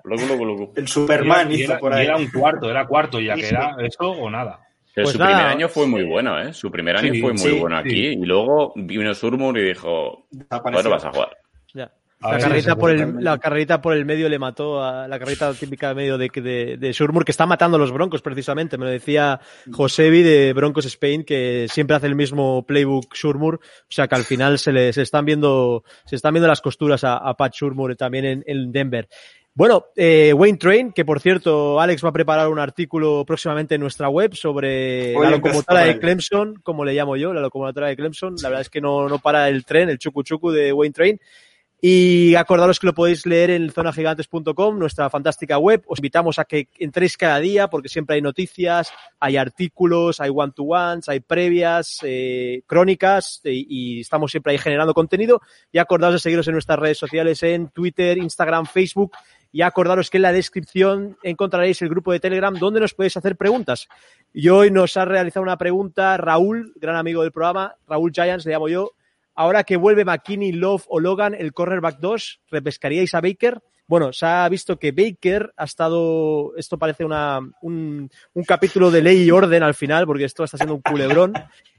El 0.74 0.88
Superman 0.88 1.52
Y 1.52 1.54
era- 1.56 1.64
hizo 1.74 1.78
por 1.78 1.92
ahí. 1.92 2.02
y 2.02 2.06
era 2.06 2.16
un 2.16 2.30
cuarto, 2.30 2.70
era 2.70 2.86
cuarto, 2.86 3.20
ya 3.20 3.34
Sí, 3.34 3.42
que 3.42 3.46
sí. 3.48 3.54
era 3.54 3.76
eso 3.86 4.10
o 4.10 4.30
nada. 4.30 4.60
Pero 4.94 5.06
Pues 5.06 5.12
su 5.12 5.18
nada, 5.18 5.36
primer 5.36 5.46
año 5.52 5.68
fue 5.68 5.86
muy 5.86 6.02
bueno, 6.04 6.38
¿eh? 6.40 6.52
Su 6.52 6.70
primer 6.70 6.96
año 6.96 7.12
Sí, 7.12 7.20
fue 7.20 7.30
muy 7.32 7.38
sí, 7.38 7.58
bueno 7.58 7.76
sí. 7.82 7.88
aquí. 7.88 8.06
Y 8.08 8.24
luego 8.26 8.72
vino 8.76 9.14
Surmur 9.14 9.56
y 9.58 9.62
dijo, 9.68 10.26
bueno, 10.62 10.90
vas 10.90 11.04
a 11.04 11.10
jugar. 11.10 11.36
Ya. 11.72 11.90
A 12.24 12.28
La 12.28 12.34
ver, 12.34 12.42
carrerita, 12.42 12.76
por 12.76 12.90
el, 12.90 12.96
totalmente. 12.98 13.24
la 13.24 13.38
carrerita 13.38 13.80
por 13.82 13.96
el 13.96 14.04
medio 14.04 14.28
le 14.28 14.38
mató 14.38 14.80
a 14.80 15.08
la 15.08 15.18
carrerita 15.18 15.52
típica 15.54 15.88
de 15.88 15.94
medio 15.96 16.18
de, 16.18 16.28
de, 16.32 16.76
de 16.76 16.92
Shurmur, 16.92 17.24
que 17.24 17.32
está 17.32 17.46
matando 17.46 17.78
a 17.78 17.80
los 17.80 17.90
Broncos 17.90 18.22
precisamente. 18.22 18.78
Me 18.78 18.84
lo 18.84 18.92
decía 18.92 19.40
Josevi 19.72 20.22
de 20.22 20.52
Broncos 20.52 20.84
Spain, 20.84 21.24
que 21.24 21.66
siempre 21.68 21.96
hace 21.96 22.06
el 22.06 22.14
mismo 22.14 22.64
playbook 22.64 23.12
Shurmur. 23.14 23.56
O 23.56 23.60
sea 23.88 24.06
que 24.06 24.14
al 24.14 24.22
final 24.24 24.60
se 24.60 24.70
le 24.70 24.92
se 24.92 25.02
están 25.02 25.24
viendo, 25.24 25.82
se 26.04 26.14
están 26.14 26.34
viendo 26.34 26.46
las 26.46 26.60
costuras 26.60 27.02
a, 27.02 27.16
a 27.16 27.34
Pat 27.34 27.54
Shurmur 27.54 27.96
también 27.96 28.24
en, 28.24 28.44
en 28.46 28.70
Denver. 28.70 29.08
Bueno, 29.54 29.84
eh, 29.96 30.32
Wayne 30.32 30.56
Train, 30.56 30.92
que 30.92 31.04
por 31.04 31.20
cierto, 31.20 31.78
Alex 31.78 32.02
va 32.02 32.08
a 32.08 32.12
preparar 32.12 32.48
un 32.48 32.58
artículo 32.58 33.24
próximamente 33.26 33.74
en 33.74 33.82
nuestra 33.82 34.08
web 34.08 34.34
sobre 34.34 35.12
la 35.12 35.30
locomotora 35.30 35.84
de. 35.84 35.98
Clemson, 35.98 36.54
como 36.62 36.86
le 36.86 36.94
llamo 36.94 37.16
yo, 37.16 37.34
la 37.34 37.42
locomotora 37.42 37.88
de 37.88 37.96
Clemson. 37.96 38.36
La 38.40 38.48
verdad 38.48 38.62
es 38.62 38.70
que 38.70 38.80
no, 38.80 39.10
no 39.10 39.18
para 39.18 39.50
el 39.50 39.66
tren, 39.66 39.90
el 39.90 39.98
chucu 39.98 40.22
chucu 40.22 40.50
de 40.50 40.72
Wayne 40.72 40.94
Train. 40.94 41.20
Y 41.84 42.36
acordaros 42.36 42.78
que 42.78 42.86
lo 42.86 42.94
podéis 42.94 43.26
leer 43.26 43.50
en 43.50 43.68
zonagigantes.com, 43.68 44.78
nuestra 44.78 45.10
fantástica 45.10 45.58
web. 45.58 45.82
Os 45.88 45.98
invitamos 45.98 46.38
a 46.38 46.44
que 46.44 46.68
entréis 46.78 47.16
cada 47.16 47.40
día 47.40 47.66
porque 47.66 47.88
siempre 47.88 48.14
hay 48.14 48.22
noticias, 48.22 48.92
hay 49.18 49.36
artículos, 49.36 50.20
hay 50.20 50.30
one-to-ones, 50.32 51.08
hay 51.08 51.18
previas, 51.18 51.98
eh, 52.04 52.62
crónicas 52.68 53.40
eh, 53.42 53.50
y 53.52 54.00
estamos 54.02 54.30
siempre 54.30 54.52
ahí 54.52 54.58
generando 54.58 54.94
contenido. 54.94 55.42
Y 55.72 55.78
acordaos 55.78 56.14
de 56.14 56.20
seguiros 56.20 56.46
en 56.46 56.52
nuestras 56.52 56.78
redes 56.78 56.98
sociales 56.98 57.42
en 57.42 57.68
Twitter, 57.70 58.16
Instagram, 58.16 58.66
Facebook 58.66 59.10
y 59.52 59.60
acordaros 59.62 60.08
que 60.08 60.16
en 60.16 60.22
la 60.22 60.32
descripción 60.32 61.18
encontraréis 61.22 61.82
el 61.82 61.90
grupo 61.90 62.10
de 62.10 62.20
Telegram 62.20 62.54
donde 62.54 62.80
nos 62.80 62.94
podéis 62.94 63.16
hacer 63.16 63.36
preguntas. 63.36 63.86
Y 64.32 64.48
hoy 64.48 64.70
nos 64.70 64.96
ha 64.96 65.04
realizado 65.04 65.42
una 65.42 65.58
pregunta 65.58 66.16
Raúl, 66.16 66.72
gran 66.76 66.96
amigo 66.96 67.22
del 67.22 67.32
programa, 67.32 67.76
Raúl 67.86 68.12
Giants, 68.12 68.46
le 68.46 68.52
llamo 68.52 68.68
yo. 68.68 68.92
Ahora 69.34 69.64
que 69.64 69.76
vuelve 69.76 70.04
McKinney, 70.04 70.52
Love 70.52 70.84
o 70.88 71.00
Logan, 71.00 71.34
el 71.34 71.52
cornerback 71.52 72.00
2, 72.00 72.40
¿repescaríais 72.50 73.14
a 73.14 73.20
Baker? 73.20 73.62
Bueno, 73.86 74.12
se 74.12 74.24
ha 74.24 74.48
visto 74.48 74.78
que 74.78 74.92
Baker 74.92 75.52
ha 75.56 75.64
estado, 75.64 76.56
esto 76.56 76.78
parece 76.78 77.04
una, 77.04 77.40
un, 77.60 78.10
un 78.32 78.44
capítulo 78.44 78.90
de 78.90 79.02
ley 79.02 79.24
y 79.24 79.30
orden 79.30 79.62
al 79.62 79.74
final, 79.74 80.06
porque 80.06 80.24
esto 80.24 80.44
está 80.44 80.56
siendo 80.56 80.76
un 80.76 80.82
culebrón, 80.82 81.34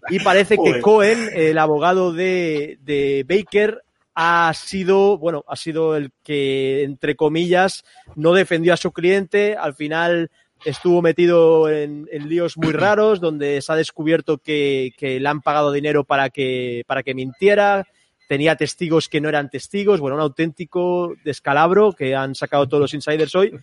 y 0.10 0.20
parece 0.20 0.58
que. 0.58 0.82
Cohen, 0.82 1.30
el 1.34 1.58
abogado 1.58 2.12
de, 2.12 2.78
de 2.82 3.26
Baker, 3.28 3.84
ha 4.16 4.52
sido, 4.56 5.18
bueno, 5.18 5.44
ha 5.48 5.56
sido 5.56 5.96
el 5.96 6.12
que, 6.24 6.84
entre 6.84 7.16
comillas, 7.16 7.84
no 8.16 8.34
defendió 8.34 8.74
a 8.74 8.78
su 8.78 8.92
cliente, 8.92 9.56
al 9.56 9.74
final 9.74 10.30
estuvo 10.66 11.02
metido 11.02 11.70
en, 11.70 12.08
en 12.12 12.30
líos 12.30 12.58
muy 12.58 12.72
raros, 12.74 13.20
donde 13.20 13.62
se 13.62 13.72
ha 13.72 13.76
descubierto 13.76 14.38
que, 14.38 14.92
que 14.98 15.20
le 15.20 15.28
han 15.30 15.42
pagado 15.42 15.72
dinero 15.72 16.04
para 16.04 16.30
que, 16.30 16.84
para 16.88 17.04
que 17.04 17.14
mintiera, 17.16 17.86
tenía 18.30 18.56
testigos 18.56 19.10
que 19.10 19.20
no 19.22 19.30
eran 19.30 19.50
testigos, 19.50 20.00
bueno, 20.00 20.16
un 20.16 20.22
auténtico 20.22 21.14
descalabro 21.24 21.92
que 21.94 22.16
han 22.16 22.36
sacado 22.36 22.68
todos 22.68 22.82
los 22.82 22.94
insiders 22.94 23.36
hoy. 23.36 23.54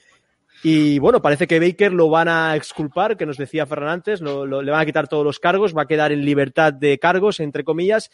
Y 0.62 0.98
bueno, 0.98 1.22
parece 1.22 1.46
que 1.46 1.58
Baker 1.58 1.92
lo 1.92 2.10
van 2.10 2.28
a 2.28 2.54
exculpar, 2.54 3.16
que 3.16 3.24
nos 3.24 3.38
decía 3.38 3.64
Ferran 3.66 3.88
antes, 3.88 4.20
lo- 4.20 4.44
lo- 4.44 4.60
le 4.60 4.70
van 4.70 4.80
a 4.82 4.84
quitar 4.86 5.08
todos 5.08 5.24
los 5.24 5.38
cargos, 5.40 5.74
va 5.74 5.82
a 5.82 5.86
quedar 5.86 6.12
en 6.12 6.22
libertad 6.24 6.72
de 6.74 6.98
cargos, 6.98 7.40
entre 7.40 7.64
comillas. 7.64 8.10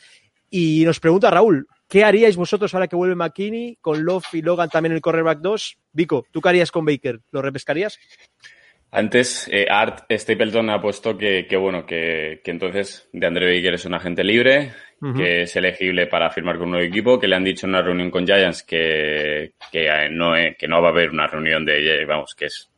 Y 0.48 0.84
nos 0.84 1.00
pregunta 1.00 1.28
Raúl, 1.28 1.66
¿qué 1.88 2.04
haríais 2.04 2.36
vosotros 2.36 2.74
ahora 2.74 2.88
que 2.88 2.96
vuelve 2.96 3.14
McKinney 3.14 3.78
con 3.80 4.04
Love 4.04 4.34
y 4.34 4.42
Logan 4.42 4.68
también 4.68 4.92
en 4.92 4.96
el 4.96 5.02
cornerback 5.02 5.40
2? 5.40 5.78
Vico, 5.92 6.26
¿tú 6.30 6.40
qué 6.40 6.48
harías 6.48 6.70
con 6.70 6.84
Baker? 6.84 7.20
¿Lo 7.30 7.42
repescarías? 7.42 7.98
Antes, 8.90 9.48
eh, 9.52 9.66
Art 9.68 10.04
Stapleton 10.10 10.70
ha 10.70 10.80
puesto 10.80 11.18
que, 11.18 11.46
que 11.46 11.56
bueno, 11.56 11.84
que, 11.84 12.40
que 12.42 12.50
entonces 12.50 13.08
de 13.12 13.26
Andre 13.26 13.54
Baker 13.54 13.74
es 13.74 13.84
un 13.84 13.94
agente 13.94 14.24
libre, 14.24 14.72
que 15.14 15.42
es 15.42 15.54
elegible 15.56 16.06
para 16.06 16.30
firmar 16.30 16.56
con 16.56 16.64
un 16.64 16.70
nuevo 16.72 16.86
equipo, 16.86 17.18
que 17.18 17.28
le 17.28 17.36
han 17.36 17.44
dicho 17.44 17.66
en 17.66 17.70
una 17.70 17.82
reunión 17.82 18.10
con 18.10 18.24
Giants 18.24 18.62
que, 18.62 19.52
que, 19.70 19.86
eh, 19.86 20.08
no, 20.10 20.34
eh, 20.34 20.56
que 20.58 20.66
no 20.66 20.80
va 20.80 20.88
a 20.88 20.92
haber 20.92 21.10
una 21.10 21.26
reunión 21.26 21.66
de, 21.66 22.04
vamos, 22.06 22.34
que 22.34 22.46
es 22.46 22.70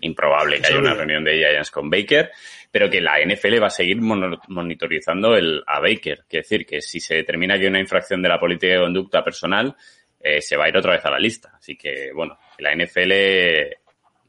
improbable 0.00 0.60
que 0.60 0.68
haya 0.68 0.78
una 0.78 0.94
reunión 0.94 1.24
de 1.24 1.38
Giants 1.38 1.72
con 1.72 1.90
Baker, 1.90 2.30
pero 2.70 2.90
que 2.90 3.00
la 3.00 3.18
NFL 3.20 3.62
va 3.62 3.68
a 3.68 3.70
seguir 3.70 3.98
monitorizando 4.00 5.36
el, 5.36 5.62
a 5.66 5.80
Baker. 5.80 6.24
Quiere 6.28 6.42
decir 6.42 6.66
que 6.66 6.80
si 6.80 7.00
se 7.00 7.16
determina 7.16 7.56
que 7.56 7.62
hay 7.62 7.68
una 7.68 7.80
infracción 7.80 8.22
de 8.22 8.28
la 8.28 8.38
política 8.38 8.74
de 8.74 8.80
conducta 8.80 9.24
personal, 9.24 9.74
eh, 10.20 10.40
se 10.40 10.56
va 10.56 10.66
a 10.66 10.68
ir 10.68 10.76
otra 10.76 10.92
vez 10.92 11.04
a 11.04 11.10
la 11.10 11.18
lista. 11.18 11.52
Así 11.56 11.76
que, 11.76 12.12
bueno, 12.12 12.38
la 12.58 12.74
NFL 12.74 13.12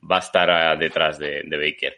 va 0.09 0.17
a 0.17 0.19
estar 0.19 0.49
ah, 0.49 0.75
detrás 0.75 1.19
de, 1.19 1.43
de 1.45 1.57
Baker. 1.57 1.97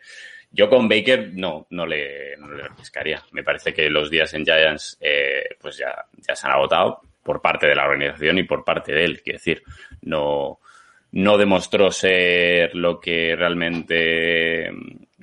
Yo 0.52 0.68
con 0.70 0.90
Baker 0.90 1.32
no, 1.34 1.68
no 1.70 1.86
le, 1.86 2.36
no 2.38 2.50
le 2.52 2.70
pescaría. 2.72 3.24
Me 3.32 3.44
parece 3.44 3.74
que 3.74 3.90
los 3.90 4.10
días 4.10 4.34
en 4.34 4.44
Giants 4.44 4.98
eh, 5.00 5.56
pues 5.60 5.78
ya, 5.78 6.06
ya 6.28 6.36
se 6.36 6.48
han 6.48 6.54
agotado 6.54 7.02
por 7.24 7.42
parte 7.42 7.68
de 7.68 7.76
la 7.76 7.86
organización 7.86 8.40
y 8.40 8.44
por 8.44 8.66
parte 8.66 8.92
de 8.92 9.06
él. 9.06 9.22
Quiero 9.22 9.38
decir, 9.38 9.64
no, 10.02 10.60
no 11.12 11.38
demostró 11.38 11.92
ser 11.92 12.76
lo 12.76 13.00
que 13.00 13.36
realmente 13.36 14.72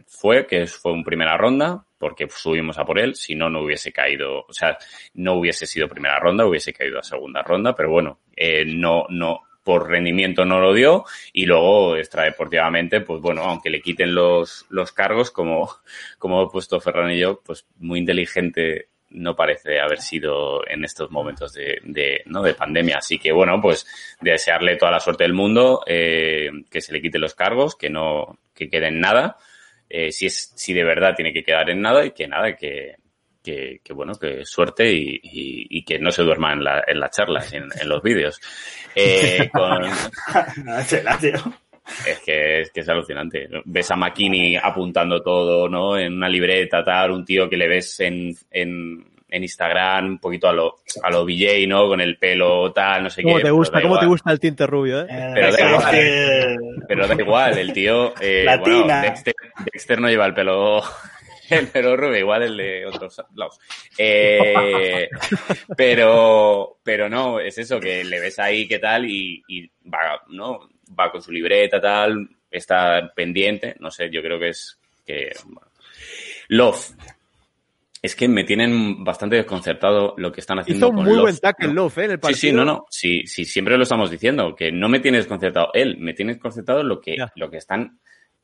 fue, 0.08 0.46
que 0.46 0.66
fue 0.66 0.92
un 0.92 1.04
primera 1.04 1.36
ronda, 1.36 1.84
porque 1.98 2.26
subimos 2.30 2.78
a 2.78 2.84
por 2.84 2.98
él, 2.98 3.14
si 3.14 3.34
no, 3.34 3.50
no 3.50 3.62
hubiese 3.62 3.92
caído, 3.92 4.44
o 4.48 4.52
sea, 4.52 4.78
no 5.14 5.34
hubiese 5.34 5.66
sido 5.66 5.88
primera 5.88 6.18
ronda, 6.18 6.46
hubiese 6.46 6.72
caído 6.72 6.98
a 6.98 7.02
segunda 7.02 7.42
ronda, 7.42 7.74
pero 7.74 7.90
bueno, 7.90 8.20
eh, 8.36 8.64
no, 8.64 9.06
no, 9.10 9.42
por 9.62 9.88
rendimiento 9.88 10.46
no 10.46 10.60
lo 10.60 10.72
dio 10.72 11.04
y 11.32 11.44
luego 11.44 11.96
extradeportivamente, 11.96 13.02
pues 13.02 13.20
bueno, 13.20 13.42
aunque 13.42 13.68
le 13.68 13.82
quiten 13.82 14.14
los, 14.14 14.64
los 14.70 14.92
cargos, 14.92 15.30
como, 15.30 15.68
como 16.18 16.42
he 16.42 16.48
puesto 16.48 16.80
Ferran 16.80 17.10
y 17.10 17.18
yo, 17.18 17.40
pues 17.44 17.66
muy 17.76 17.98
inteligente 17.98 18.88
no 19.10 19.36
parece 19.36 19.80
haber 19.80 20.00
sido 20.00 20.66
en 20.68 20.84
estos 20.84 21.10
momentos 21.10 21.52
de, 21.52 21.80
de, 21.84 22.22
¿no? 22.26 22.42
de 22.42 22.54
pandemia. 22.54 22.98
Así 22.98 23.18
que 23.18 23.32
bueno, 23.32 23.60
pues 23.60 23.86
desearle 24.20 24.76
toda 24.76 24.92
la 24.92 25.00
suerte 25.00 25.24
del 25.24 25.34
mundo, 25.34 25.82
eh, 25.86 26.50
que 26.70 26.80
se 26.80 26.92
le 26.92 27.00
quite 27.02 27.18
los 27.18 27.34
cargos, 27.34 27.74
que 27.74 27.90
no, 27.90 28.38
que 28.54 28.68
quede 28.68 28.88
en 28.88 29.00
nada, 29.00 29.36
eh, 29.88 30.12
si 30.12 30.26
es, 30.26 30.52
si 30.56 30.72
de 30.72 30.84
verdad 30.84 31.14
tiene 31.14 31.32
que 31.32 31.42
quedar 31.42 31.70
en 31.70 31.80
nada 31.80 32.04
y 32.04 32.10
que 32.10 32.28
nada, 32.28 32.54
que, 32.54 32.96
que, 33.42 33.80
que 33.82 33.92
bueno, 33.92 34.14
que 34.14 34.44
suerte 34.44 34.92
y, 34.92 35.20
y, 35.22 35.78
y, 35.78 35.84
que 35.84 35.98
no 35.98 36.10
se 36.10 36.22
duerma 36.22 36.52
en, 36.52 36.64
la, 36.64 36.84
en 36.86 37.00
las 37.00 37.10
charlas, 37.10 37.52
en, 37.52 37.64
en 37.80 37.88
los 37.88 38.02
vídeos. 38.02 38.40
Eh, 38.94 39.48
con... 39.52 39.82
Es 42.06 42.18
que, 42.20 42.60
es 42.60 42.70
que 42.70 42.80
es 42.80 42.88
alucinante. 42.88 43.48
Ves 43.64 43.90
a 43.90 43.96
McKinney 43.96 44.56
apuntando 44.56 45.22
todo, 45.22 45.68
¿no? 45.68 45.98
En 45.98 46.14
una 46.14 46.28
libreta, 46.28 46.84
tal, 46.84 47.12
un 47.12 47.24
tío 47.24 47.48
que 47.48 47.56
le 47.56 47.68
ves 47.68 48.00
en, 48.00 48.34
en, 48.50 49.04
en 49.28 49.42
Instagram, 49.42 50.06
un 50.06 50.18
poquito 50.18 50.48
a 50.48 50.52
lo, 50.52 50.80
a 51.02 51.10
lo 51.10 51.24
BJ, 51.24 51.66
¿no? 51.66 51.88
Con 51.88 52.00
el 52.00 52.16
pelo, 52.16 52.72
tal, 52.72 53.04
no 53.04 53.10
sé 53.10 53.22
¿Cómo 53.22 53.36
qué. 53.36 53.44
Te 53.44 53.50
gusta, 53.50 53.82
¿Cómo 53.82 53.98
te 53.98 54.06
gusta 54.06 54.32
el 54.32 54.40
tinte 54.40 54.66
rubio, 54.66 55.02
eh? 55.02 55.06
Pero 55.34 55.52
da 55.52 55.70
igual, 55.70 56.58
pero 56.88 57.06
da 57.06 57.14
igual, 57.14 57.58
el 57.58 57.72
tío, 57.72 58.14
eh, 58.20 58.46
bueno, 58.60 59.00
Dexter, 59.02 59.34
Dexter 59.72 60.00
no 60.00 60.08
lleva 60.08 60.26
el 60.26 60.34
pelo 60.34 60.82
el 61.50 61.68
pelo 61.68 61.96
rubio, 61.96 62.18
igual 62.18 62.42
el 62.42 62.56
de 62.56 62.86
otros 62.86 63.22
lados. 63.34 63.58
Eh, 63.96 65.08
pero, 65.76 66.78
pero 66.82 67.08
no, 67.08 67.40
es 67.40 67.58
eso, 67.58 67.78
que 67.78 68.04
le 68.04 68.20
ves 68.20 68.38
ahí 68.38 68.66
qué 68.66 68.78
tal 68.78 69.06
y, 69.06 69.42
y 69.48 69.70
va, 69.88 70.22
¿no? 70.28 70.68
Va 70.98 71.10
con 71.10 71.20
su 71.20 71.32
libreta, 71.32 71.80
tal, 71.80 72.28
está 72.50 73.12
pendiente, 73.14 73.76
no 73.78 73.90
sé, 73.90 74.10
yo 74.10 74.22
creo 74.22 74.38
que 74.38 74.48
es 74.50 74.78
que... 75.06 75.32
Bueno. 75.44 75.68
Love. 76.48 76.92
Es 78.00 78.14
que 78.14 78.28
me 78.28 78.44
tienen 78.44 79.02
bastante 79.02 79.36
desconcertado 79.36 80.14
lo 80.16 80.30
que 80.30 80.40
están 80.40 80.58
haciendo 80.60 80.86
Hizo 80.86 80.94
con 80.94 81.04
muy 81.04 81.14
Love. 81.14 81.22
buen 81.22 81.38
tackle 81.38 81.72
Love, 81.72 81.98
¿eh? 81.98 82.04
En 82.04 82.10
el 82.12 82.20
partido. 82.20 82.38
Sí, 82.38 82.48
sí, 82.48 82.52
no, 82.52 82.64
no. 82.64 82.86
Sí, 82.90 83.26
sí, 83.26 83.44
siempre 83.44 83.76
lo 83.76 83.82
estamos 83.82 84.10
diciendo, 84.10 84.54
que 84.54 84.70
no 84.70 84.88
me 84.88 85.00
tiene 85.00 85.18
desconcertado 85.18 85.68
él, 85.74 85.96
me 85.98 86.14
tiene 86.14 86.32
desconcertado 86.34 86.82
lo 86.82 87.00
que, 87.00 87.16
lo 87.34 87.50
que 87.50 87.56
están 87.56 87.98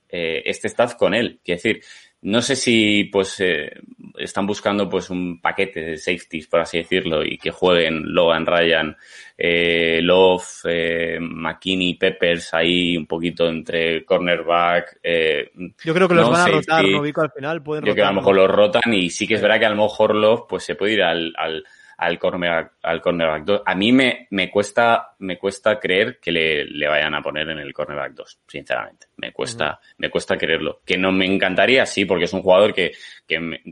eh, 0.09 0.43
este 0.45 0.69
staff 0.69 0.95
con 0.95 1.15
él. 1.15 1.41
Quiero 1.45 1.57
decir, 1.59 1.83
no 2.25 2.41
sé 2.41 2.57
si 2.57 3.05
pues 3.05 3.39
eh, 3.41 3.70
están 4.16 4.47
buscando 4.47 4.89
pues 4.89 5.11
un 5.11 5.41
paquete 5.43 5.81
de 5.81 5.97
safeties, 5.99 6.47
por 6.47 6.61
así 6.61 6.79
decirlo, 6.79 7.22
y 7.22 7.37
que 7.37 7.51
jueguen 7.51 8.14
Logan 8.14 8.47
Ryan, 8.47 8.97
eh, 9.37 10.01
Love, 10.03 10.62
eh, 10.64 11.18
McKinney, 11.20 11.95
Peppers 11.95 12.55
ahí 12.55 12.97
un 12.97 13.07
poquito 13.07 13.47
entre 13.47 14.07
cornerback. 14.07 15.01
Eh, 15.03 15.51
Yo 15.85 15.93
creo 15.93 16.09
que 16.09 16.14
los 16.14 16.25
no, 16.25 16.31
van 16.31 16.41
a 16.41 16.53
rotar, 16.53 16.85
¿no? 16.87 17.03
Al 17.03 17.31
final 17.31 17.62
pueden 17.62 17.85
Yo 17.85 17.93
creo 17.93 17.95
que 17.95 18.03
a 18.03 18.12
lo 18.12 18.20
rotar, 18.20 18.22
mejor 18.22 18.37
¿no? 18.37 18.43
los 18.43 18.57
rotan 18.57 18.95
y 18.95 19.11
sí 19.11 19.27
que 19.27 19.35
es 19.35 19.43
verdad 19.43 19.59
que 19.59 19.66
a 19.66 19.70
lo 19.70 19.83
mejor 19.83 20.14
Love 20.14 20.47
pues 20.49 20.64
se 20.64 20.77
puede 20.77 20.95
ir 20.95 21.03
al, 21.03 21.35
al, 21.37 21.62
al 21.99 22.18
cornerback, 22.18 22.72
al 22.82 23.01
cornerback 23.01 23.45
2. 23.45 23.62
A 23.64 23.74
mí 23.74 23.92
me, 23.92 24.26
me 24.30 24.51
cuesta, 24.51 25.14
me 25.20 25.38
cuesta 25.38 25.78
creer 25.78 26.18
que 26.20 26.32
le, 26.32 26.64
le 26.64 26.88
vayan 26.88 27.14
a 27.14 27.22
poner 27.22 27.49
en 27.51 27.59
el 27.59 27.72
cornerback 27.72 28.12
2, 28.14 28.38
sinceramente. 28.47 29.07
Me 29.16 29.32
cuesta, 29.32 29.78
me 29.99 30.11
cuesta 30.11 30.36
creerlo. 30.36 30.80
Que 30.84 30.97
no 30.99 31.12
me 31.12 31.26
encantaría, 31.26 31.86
sí, 31.86 32.05
porque 32.05 32.24
es 32.24 32.32
un 32.32 32.42
jugador 32.42 32.72
que, 32.74 32.92
que 33.26 33.38
me- 33.40 33.62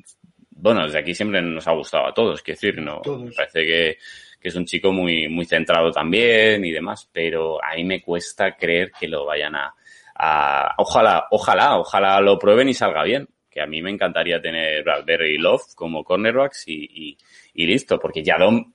bueno, 0.51 0.85
desde 0.85 0.99
aquí 0.99 1.13
siempre 1.15 1.43
nos 1.43 1.67
ha 1.67 1.73
gustado 1.73 2.07
a 2.07 2.15
todos, 2.15 2.41
quiero 2.43 2.57
decir, 2.61 2.81
no, 2.81 3.01
Todos. 3.01 3.23
me 3.25 3.33
parece 3.33 3.65
que, 3.67 3.99
que 4.41 4.49
es 4.49 4.55
un 4.55 4.65
chico 4.65 4.93
muy, 4.93 5.29
muy 5.29 5.45
centrado 5.45 5.91
también 5.91 6.65
y 6.65 6.71
demás, 6.71 7.09
pero 7.13 7.63
a 7.65 7.75
mí 7.75 7.83
me 7.85 8.01
cuesta 8.01 8.55
creer 8.57 8.93
que 8.93 9.09
lo 9.09 9.25
vayan 9.27 9.57
a, 9.57 9.75
a- 10.15 10.75
ojalá, 10.79 11.27
ojalá, 11.33 11.79
ojalá 11.79 12.21
lo 12.21 12.39
prueben 12.39 12.69
y 12.69 12.75
salga 12.75 13.03
bien. 13.03 13.29
Que 13.53 13.61
a 13.61 13.67
mí 13.67 13.83
me 13.83 13.91
encantaría 13.91 14.41
tener 14.41 14.83
Bradbury 14.83 15.35
y 15.35 15.39
Love 15.39 15.75
como 15.75 16.03
cornerbacks 16.03 16.69
y, 16.69 16.89
y, 16.91 17.19
y 17.53 17.67
listo, 17.67 17.99
porque 17.99 18.25
Yadom 18.25 18.73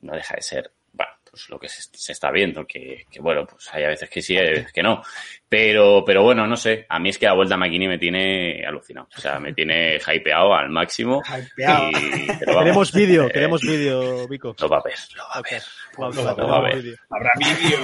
no 0.00 0.14
deja 0.14 0.36
de 0.36 0.42
ser, 0.42 0.72
bueno, 0.92 1.12
pues 1.28 1.50
lo 1.50 1.58
que 1.58 1.68
se, 1.68 1.82
se 1.92 2.12
está 2.12 2.30
viendo, 2.30 2.66
que, 2.66 3.04
que 3.10 3.20
bueno, 3.20 3.46
pues 3.46 3.68
hay 3.74 3.84
a 3.84 3.88
veces 3.88 4.08
que 4.08 4.22
sí, 4.22 4.36
hay 4.38 4.50
veces 4.50 4.72
que 4.72 4.82
no. 4.82 5.02
Pero, 5.48 6.02
pero 6.04 6.22
bueno, 6.22 6.46
no 6.46 6.56
sé, 6.56 6.86
a 6.88 6.98
mí 6.98 7.10
es 7.10 7.18
que 7.18 7.26
la 7.26 7.34
vuelta 7.34 7.56
a 7.56 7.58
McKinney 7.58 7.88
me 7.88 7.98
tiene 7.98 8.64
alucinado, 8.66 9.08
o 9.14 9.20
sea, 9.20 9.38
me 9.38 9.52
tiene 9.52 9.98
hypeado 9.98 10.54
al 10.54 10.70
máximo. 10.70 11.22
Hypeado. 11.22 11.90
Y, 11.90 12.26
pero 12.38 12.54
vamos, 12.54 12.62
Queremos 12.64 12.92
vídeo, 12.92 13.26
eh, 13.26 13.32
queremos 13.32 13.60
vídeo, 13.60 14.28
Vico. 14.28 14.56
Lo 14.58 14.68
va 14.68 14.78
a 14.78 14.82
ver, 14.82 14.98
lo 15.14 15.22
va 15.24 15.34
a 15.34 15.42
ver. 15.42 15.62
Vamos, 15.98 16.16
lo 16.16 16.48
va 16.48 16.56
a 16.56 16.62
ver. 16.62 16.96
Habrá 17.10 17.32
vídeo. 17.38 17.78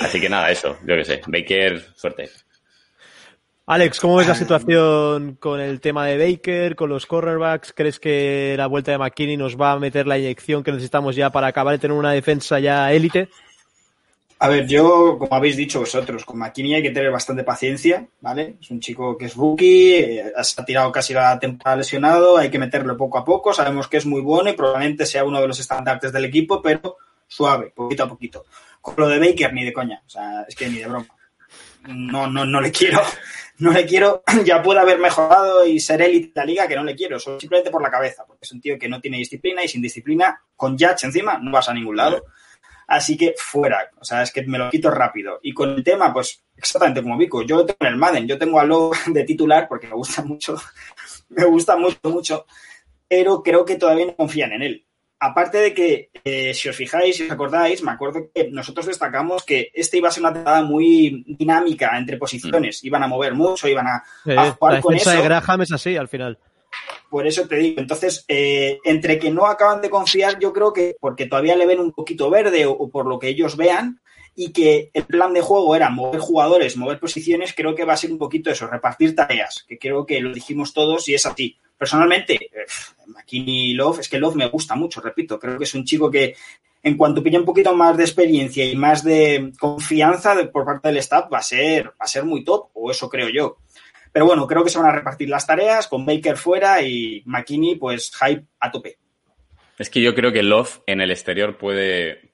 Así 0.00 0.20
que 0.20 0.28
nada, 0.28 0.50
eso, 0.50 0.76
yo 0.86 0.96
qué 0.96 1.04
sé. 1.04 1.20
Baker, 1.26 1.80
suerte. 1.94 2.28
Alex, 3.64 4.00
¿cómo 4.00 4.16
ves 4.16 4.26
la 4.26 4.34
situación 4.34 5.36
con 5.38 5.60
el 5.60 5.80
tema 5.80 6.04
de 6.06 6.18
Baker, 6.18 6.74
con 6.74 6.90
los 6.90 7.06
cornerbacks? 7.06 7.72
¿Crees 7.72 8.00
que 8.00 8.54
la 8.58 8.66
vuelta 8.66 8.90
de 8.90 8.98
McKinney 8.98 9.36
nos 9.36 9.56
va 9.56 9.72
a 9.72 9.78
meter 9.78 10.06
la 10.08 10.18
inyección 10.18 10.64
que 10.64 10.72
necesitamos 10.72 11.14
ya 11.14 11.30
para 11.30 11.46
acabar 11.46 11.72
de 11.72 11.78
tener 11.78 11.96
una 11.96 12.10
defensa 12.10 12.58
ya 12.58 12.92
élite? 12.92 13.28
A 14.40 14.48
ver, 14.48 14.66
yo, 14.66 15.16
como 15.16 15.32
habéis 15.36 15.56
dicho 15.56 15.78
vosotros, 15.78 16.24
con 16.24 16.38
McKinney 16.38 16.74
hay 16.74 16.82
que 16.82 16.90
tener 16.90 17.12
bastante 17.12 17.44
paciencia, 17.44 18.04
¿vale? 18.20 18.56
Es 18.60 18.68
un 18.72 18.80
chico 18.80 19.16
que 19.16 19.26
es 19.26 19.36
rookie, 19.36 19.94
eh, 19.94 20.32
se 20.42 20.60
ha 20.60 20.64
tirado 20.64 20.90
casi 20.90 21.14
la 21.14 21.38
temporada 21.38 21.76
lesionado, 21.76 22.38
hay 22.38 22.50
que 22.50 22.58
meterlo 22.58 22.96
poco 22.96 23.18
a 23.18 23.24
poco, 23.24 23.54
sabemos 23.54 23.86
que 23.86 23.98
es 23.98 24.06
muy 24.06 24.20
bueno 24.20 24.50
y 24.50 24.54
probablemente 24.54 25.06
sea 25.06 25.22
uno 25.22 25.40
de 25.40 25.46
los 25.46 25.60
estandartes 25.60 26.12
del 26.12 26.24
equipo, 26.24 26.60
pero 26.60 26.96
suave, 27.28 27.72
poquito 27.72 28.02
a 28.02 28.08
poquito. 28.08 28.44
con 28.80 28.96
lo 28.96 29.08
de 29.08 29.20
Baker 29.20 29.52
ni 29.52 29.64
de 29.64 29.72
coña. 29.72 30.02
O 30.04 30.10
sea, 30.10 30.44
es 30.48 30.56
que 30.56 30.68
ni 30.68 30.78
de 30.78 30.88
broma. 30.88 31.06
No, 31.86 32.26
no, 32.26 32.44
no 32.44 32.60
le 32.60 32.72
quiero. 32.72 33.00
No 33.62 33.70
le 33.70 33.86
quiero. 33.86 34.24
Ya 34.44 34.60
puede 34.60 34.80
haber 34.80 34.98
mejorado 34.98 35.64
y 35.64 35.78
ser 35.78 36.02
élite 36.02 36.32
de 36.34 36.40
la 36.40 36.44
liga, 36.44 36.66
que 36.66 36.74
no 36.74 36.82
le 36.82 36.96
quiero. 36.96 37.20
Solo 37.20 37.38
simplemente 37.38 37.70
por 37.70 37.80
la 37.80 37.92
cabeza. 37.92 38.24
Porque 38.26 38.40
es 38.42 38.50
un 38.50 38.60
tío 38.60 38.76
que 38.76 38.88
no 38.88 39.00
tiene 39.00 39.18
disciplina 39.18 39.62
y 39.62 39.68
sin 39.68 39.80
disciplina, 39.80 40.42
con 40.56 40.72
Judge 40.72 41.04
encima, 41.04 41.38
no 41.38 41.52
vas 41.52 41.68
a 41.68 41.74
ningún 41.74 41.96
lado. 41.96 42.24
Así 42.88 43.16
que 43.16 43.34
fuera. 43.36 43.88
O 44.00 44.04
sea, 44.04 44.22
es 44.22 44.32
que 44.32 44.42
me 44.42 44.58
lo 44.58 44.68
quito 44.68 44.90
rápido. 44.90 45.38
Y 45.42 45.54
con 45.54 45.70
el 45.70 45.84
tema, 45.84 46.12
pues 46.12 46.42
exactamente 46.56 47.02
como 47.02 47.16
Vico. 47.16 47.42
Yo 47.42 47.64
tengo 47.64 47.78
en 47.80 47.86
el 47.86 47.96
Madden, 47.96 48.26
yo 48.26 48.36
tengo 48.36 48.58
a 48.58 48.64
Lowe 48.64 48.96
de 49.06 49.22
titular 49.22 49.68
porque 49.68 49.86
me 49.86 49.94
gusta 49.94 50.22
mucho. 50.22 50.56
me 51.28 51.44
gusta 51.44 51.76
mucho, 51.76 51.98
mucho. 52.02 52.46
Pero 53.06 53.44
creo 53.44 53.64
que 53.64 53.76
todavía 53.76 54.06
no 54.06 54.16
confían 54.16 54.52
en 54.54 54.62
él. 54.62 54.86
Aparte 55.24 55.58
de 55.58 55.72
que, 55.72 56.10
eh, 56.24 56.52
si 56.52 56.68
os 56.68 56.74
fijáis, 56.74 57.16
si 57.16 57.22
os 57.22 57.30
acordáis, 57.30 57.80
me 57.84 57.92
acuerdo 57.92 58.28
que 58.34 58.50
nosotros 58.50 58.86
destacamos 58.86 59.44
que 59.44 59.70
este 59.72 59.98
iba 59.98 60.08
a 60.08 60.10
ser 60.10 60.24
una 60.24 60.32
temporada 60.32 60.62
muy 60.62 61.22
dinámica 61.38 61.96
entre 61.96 62.16
posiciones. 62.16 62.82
Iban 62.82 63.04
a 63.04 63.06
mover 63.06 63.32
mucho, 63.32 63.68
iban 63.68 63.86
a, 63.86 64.02
Eh, 64.26 64.34
a 64.36 64.50
jugar 64.50 64.74
la 64.74 64.80
con 64.80 64.94
eso. 64.94 65.10
de 65.10 65.22
Graham 65.22 65.62
es 65.62 65.70
así 65.70 65.96
al 65.96 66.08
final. 66.08 66.38
Por 67.08 67.24
eso 67.28 67.46
te 67.46 67.54
digo, 67.54 67.80
entonces, 67.80 68.24
eh, 68.26 68.80
entre 68.82 69.20
que 69.20 69.30
no 69.30 69.46
acaban 69.46 69.80
de 69.80 69.90
confiar, 69.90 70.40
yo 70.40 70.52
creo 70.52 70.72
que 70.72 70.96
porque 70.98 71.26
todavía 71.26 71.54
le 71.54 71.66
ven 71.66 71.78
un 71.78 71.92
poquito 71.92 72.28
verde 72.28 72.66
o, 72.66 72.72
o 72.72 72.90
por 72.90 73.06
lo 73.06 73.20
que 73.20 73.28
ellos 73.28 73.56
vean, 73.56 74.00
y 74.34 74.52
que 74.52 74.90
el 74.94 75.04
plan 75.04 75.32
de 75.34 75.40
juego 75.40 75.76
era 75.76 75.90
mover 75.90 76.20
jugadores, 76.20 76.76
mover 76.76 76.98
posiciones, 76.98 77.52
creo 77.54 77.74
que 77.74 77.84
va 77.84 77.92
a 77.92 77.98
ser 77.98 78.10
un 78.10 78.18
poquito 78.18 78.50
eso, 78.50 78.66
repartir 78.66 79.14
tareas, 79.14 79.64
que 79.68 79.78
creo 79.78 80.06
que 80.06 80.20
lo 80.20 80.32
dijimos 80.32 80.72
todos 80.72 81.06
y 81.08 81.14
es 81.14 81.26
así. 81.26 81.58
Personalmente, 81.82 82.34
eh, 82.34 82.64
McKinney 83.08 83.70
y 83.70 83.74
Love, 83.74 83.98
es 83.98 84.08
que 84.08 84.16
Love 84.20 84.36
me 84.36 84.46
gusta 84.46 84.76
mucho, 84.76 85.00
repito, 85.00 85.36
creo 85.36 85.58
que 85.58 85.64
es 85.64 85.74
un 85.74 85.84
chico 85.84 86.08
que 86.08 86.36
en 86.80 86.96
cuanto 86.96 87.20
pille 87.24 87.36
un 87.40 87.44
poquito 87.44 87.74
más 87.74 87.96
de 87.96 88.04
experiencia 88.04 88.64
y 88.64 88.76
más 88.76 89.02
de 89.02 89.50
confianza 89.58 90.36
de- 90.36 90.46
por 90.46 90.64
parte 90.64 90.86
del 90.86 90.98
staff, 90.98 91.24
va 91.32 91.38
a 91.38 91.42
ser, 91.42 91.88
va 91.88 91.94
a 91.98 92.06
ser 92.06 92.22
muy 92.24 92.44
top, 92.44 92.68
o 92.74 92.92
eso 92.92 93.08
creo 93.08 93.28
yo. 93.30 93.56
Pero 94.12 94.26
bueno, 94.26 94.46
creo 94.46 94.62
que 94.62 94.70
se 94.70 94.78
van 94.78 94.86
a 94.90 94.92
repartir 94.94 95.28
las 95.28 95.44
tareas 95.44 95.88
con 95.88 96.06
Baker 96.06 96.36
fuera 96.36 96.80
y 96.82 97.20
McKinney, 97.26 97.74
pues 97.74 98.12
hype 98.14 98.44
a 98.60 98.70
tope. 98.70 98.98
Es 99.76 99.90
que 99.90 100.00
yo 100.00 100.14
creo 100.14 100.30
que 100.30 100.44
Love 100.44 100.82
en 100.86 101.00
el 101.00 101.10
exterior 101.10 101.58
puede, 101.58 102.32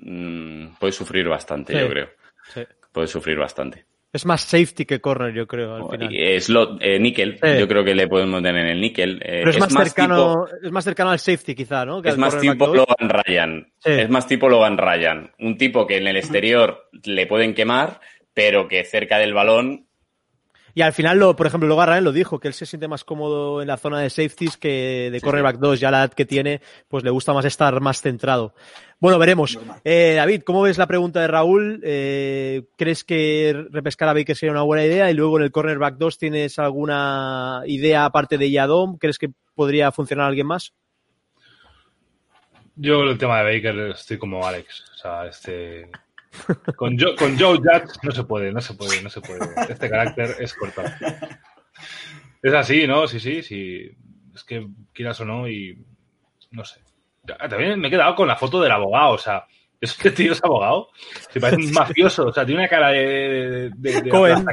mm, 0.00 0.76
puede 0.80 0.94
sufrir 0.94 1.28
bastante, 1.28 1.74
Sí. 1.74 1.78
yo 1.78 1.90
creo. 1.90 2.08
Sí. 2.54 2.62
Puede 2.90 3.06
sufrir 3.06 3.36
bastante. 3.36 3.84
Es 4.10 4.24
más 4.24 4.40
safety 4.40 4.86
que 4.86 5.00
corner, 5.00 5.34
yo 5.34 5.46
creo, 5.46 5.74
al 5.74 5.90
final. 5.90 6.14
Y 6.14 6.22
es 6.22 6.48
lo, 6.48 6.80
eh, 6.80 6.98
níquel, 6.98 7.38
Sí. 7.42 7.58
yo 7.58 7.68
creo 7.68 7.84
que 7.84 7.94
le 7.94 8.08
podemos 8.08 8.42
tener 8.42 8.64
en 8.64 8.70
el 8.72 8.80
níquel. 8.80 9.16
Eh, 9.22 9.40
Pero 9.44 9.50
es, 9.50 9.58
más, 9.60 9.72
cercano, 9.74 10.16
tipo- 10.46 10.48
es 10.66 10.72
más 10.72 10.84
cercano 10.84 11.10
al 11.10 11.18
safety, 11.18 11.54
quizá, 11.54 11.84
¿no? 11.84 12.00
Que 12.00 12.08
es 12.08 12.16
más 12.16 12.40
tipo. 12.40 12.66
Logan 12.68 13.10
Ryan. 13.10 13.70
Sí. 13.78 13.90
Es 13.90 14.08
más 14.08 14.26
tipo 14.26 14.48
Logan 14.48 14.78
Ryan. 14.78 15.30
Un 15.40 15.58
tipo 15.58 15.86
que 15.86 15.98
en 15.98 16.06
el 16.06 16.16
exterior 16.16 16.88
le 17.04 17.26
pueden 17.26 17.52
quemar, 17.54 18.00
pero 18.32 18.66
que 18.66 18.82
cerca 18.84 19.18
del 19.18 19.34
balón 19.34 19.87
Y 20.74 20.82
al 20.82 20.92
final, 20.92 21.18
lo, 21.18 21.34
por 21.34 21.46
ejemplo, 21.46 21.66
luego 21.66 21.84
Ryan 21.84 22.04
lo 22.04 22.12
dijo, 22.12 22.38
que 22.38 22.48
él 22.48 22.54
se 22.54 22.66
siente 22.66 22.88
más 22.88 23.04
cómodo 23.04 23.62
en 23.62 23.68
la 23.68 23.76
zona 23.76 24.00
de 24.00 24.10
safeties 24.10 24.56
que 24.56 25.10
de 25.10 25.20
cornerback 25.20 25.58
2. 25.58 25.80
Ya 25.80 25.90
la 25.90 25.98
edad 25.98 26.12
que 26.12 26.24
tiene, 26.24 26.60
pues 26.88 27.04
le 27.04 27.10
gusta 27.10 27.32
más 27.32 27.44
estar 27.44 27.80
más 27.80 28.00
centrado. 28.00 28.54
Bueno, 29.00 29.18
veremos. 29.18 29.58
Eh, 29.84 30.14
David, 30.16 30.42
¿cómo 30.42 30.62
ves 30.62 30.78
la 30.78 30.86
pregunta 30.86 31.20
de 31.20 31.28
Raúl? 31.28 31.80
Eh, 31.84 32.64
¿Crees 32.76 33.04
que 33.04 33.66
repescar 33.70 34.08
a 34.08 34.12
Baker 34.12 34.36
sería 34.36 34.52
una 34.52 34.62
buena 34.62 34.84
idea? 34.84 35.10
Y 35.10 35.14
luego 35.14 35.38
en 35.38 35.44
el 35.44 35.52
cornerback 35.52 35.96
2, 35.96 36.18
¿tienes 36.18 36.58
alguna 36.58 37.62
idea 37.66 38.04
aparte 38.04 38.38
de 38.38 38.50
Yadom? 38.50 38.98
¿Crees 38.98 39.18
que 39.18 39.30
podría 39.54 39.92
funcionar 39.92 40.26
alguien 40.26 40.46
más? 40.46 40.72
Yo 42.80 43.02
el 43.02 43.18
tema 43.18 43.42
de 43.42 43.56
Baker 43.56 43.78
estoy 43.90 44.18
como 44.18 44.46
Alex. 44.46 44.84
O 44.94 44.96
sea, 44.96 45.26
este. 45.26 45.90
Con, 46.76 46.98
Joe, 46.98 47.16
con 47.16 47.38
Joe 47.38 47.56
Judge 47.58 47.94
no 48.02 48.10
se 48.12 48.24
puede, 48.24 48.52
no 48.52 48.60
se 48.60 48.74
puede, 48.74 49.02
no 49.02 49.08
se 49.10 49.20
puede. 49.20 49.40
Este 49.68 49.88
carácter 49.90 50.36
es 50.38 50.54
cortado. 50.54 50.88
Es 52.42 52.54
así, 52.54 52.86
¿no? 52.86 53.06
Sí, 53.06 53.18
sí, 53.20 53.42
sí. 53.42 53.90
Es 54.34 54.44
que 54.44 54.66
quieras 54.92 55.20
o 55.20 55.24
no, 55.24 55.48
y 55.48 55.76
no 56.50 56.64
sé. 56.64 56.80
Ah, 57.38 57.48
También 57.48 57.78
me 57.80 57.88
he 57.88 57.90
quedado 57.90 58.14
con 58.14 58.28
la 58.28 58.36
foto 58.36 58.60
del 58.60 58.70
abogado, 58.72 59.12
o 59.12 59.18
sea, 59.18 59.44
este 59.80 60.10
tío 60.12 60.32
es 60.32 60.42
abogado. 60.44 60.88
Se 61.30 61.40
parece 61.40 61.62
un 61.66 61.72
mafioso, 61.72 62.26
o 62.26 62.32
sea, 62.32 62.44
tiene 62.46 62.60
una 62.62 62.68
cara 62.68 62.90
de. 62.90 63.70
de, 63.76 64.02
de 64.02 64.08
Cohen, 64.10 64.44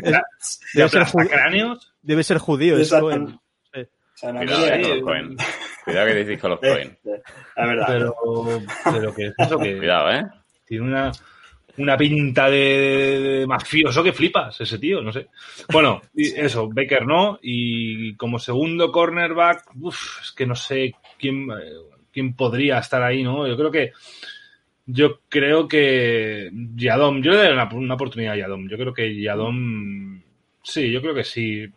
debe 0.74 0.90
ser 0.90 1.02
aplastacráneos. 1.04 1.94
Debe 2.02 2.24
ser 2.24 2.38
judío, 2.40 2.78
es. 2.78 2.90
Cohen. 2.92 3.40
Cuidado 4.20 4.34
me- 4.66 4.82
con 4.82 4.90
los 4.90 5.02
Cohen. 5.04 5.38
Cuidado 5.86 6.08
que 6.08 6.14
decís 6.16 6.42
con 6.42 6.50
los 6.52 6.60
Cohen. 6.60 6.98
La 7.56 7.66
verdad. 7.68 7.86
Pero, 7.88 8.16
pero 8.86 9.14
que 9.14 9.26
es 9.28 9.34
eso 9.38 9.60
que. 9.60 9.78
Cuidado, 9.78 10.12
¿eh? 10.12 10.24
Tiene 10.66 10.84
una, 10.86 11.12
una 11.78 11.98
pinta 11.98 12.50
de, 12.50 13.20
de 13.20 13.48
mafioso 13.48 14.04
que 14.04 14.14
flipas, 14.14 14.60
ese 14.62 14.80
tío, 14.80 15.02
no 15.02 15.12
sé. 15.12 15.28
Bueno, 15.72 16.02
eso, 16.16 16.70
Baker 16.70 17.06
no. 17.06 17.40
Y 17.42 18.16
como 18.16 18.40
segundo 18.40 18.92
cornerback, 18.92 19.72
uf, 19.82 20.22
es 20.22 20.32
que 20.32 20.46
no 20.46 20.56
sé 20.56 20.96
quién, 21.20 21.50
eh, 21.52 21.72
quién 22.12 22.34
podría 22.34 22.80
estar 22.80 23.04
ahí, 23.04 23.24
¿no? 23.24 23.48
Yo 23.48 23.58
creo 23.58 23.72
que. 23.72 23.92
Yo 24.88 25.22
creo 25.28 25.68
que 25.68 26.52
Yadom, 26.76 27.20
yo 27.24 27.32
le 27.32 27.38
daré 27.38 27.54
una, 27.54 27.68
una 27.74 27.96
oportunidad 27.96 28.34
a 28.34 28.38
Yadom. 28.38 28.70
Yo 28.70 28.78
creo 28.78 28.94
que 28.94 29.20
Yadom, 29.20 30.22
sí, 30.62 30.92
yo 30.92 31.02
creo 31.02 31.16
que 31.16 31.24
sí. 31.24 31.68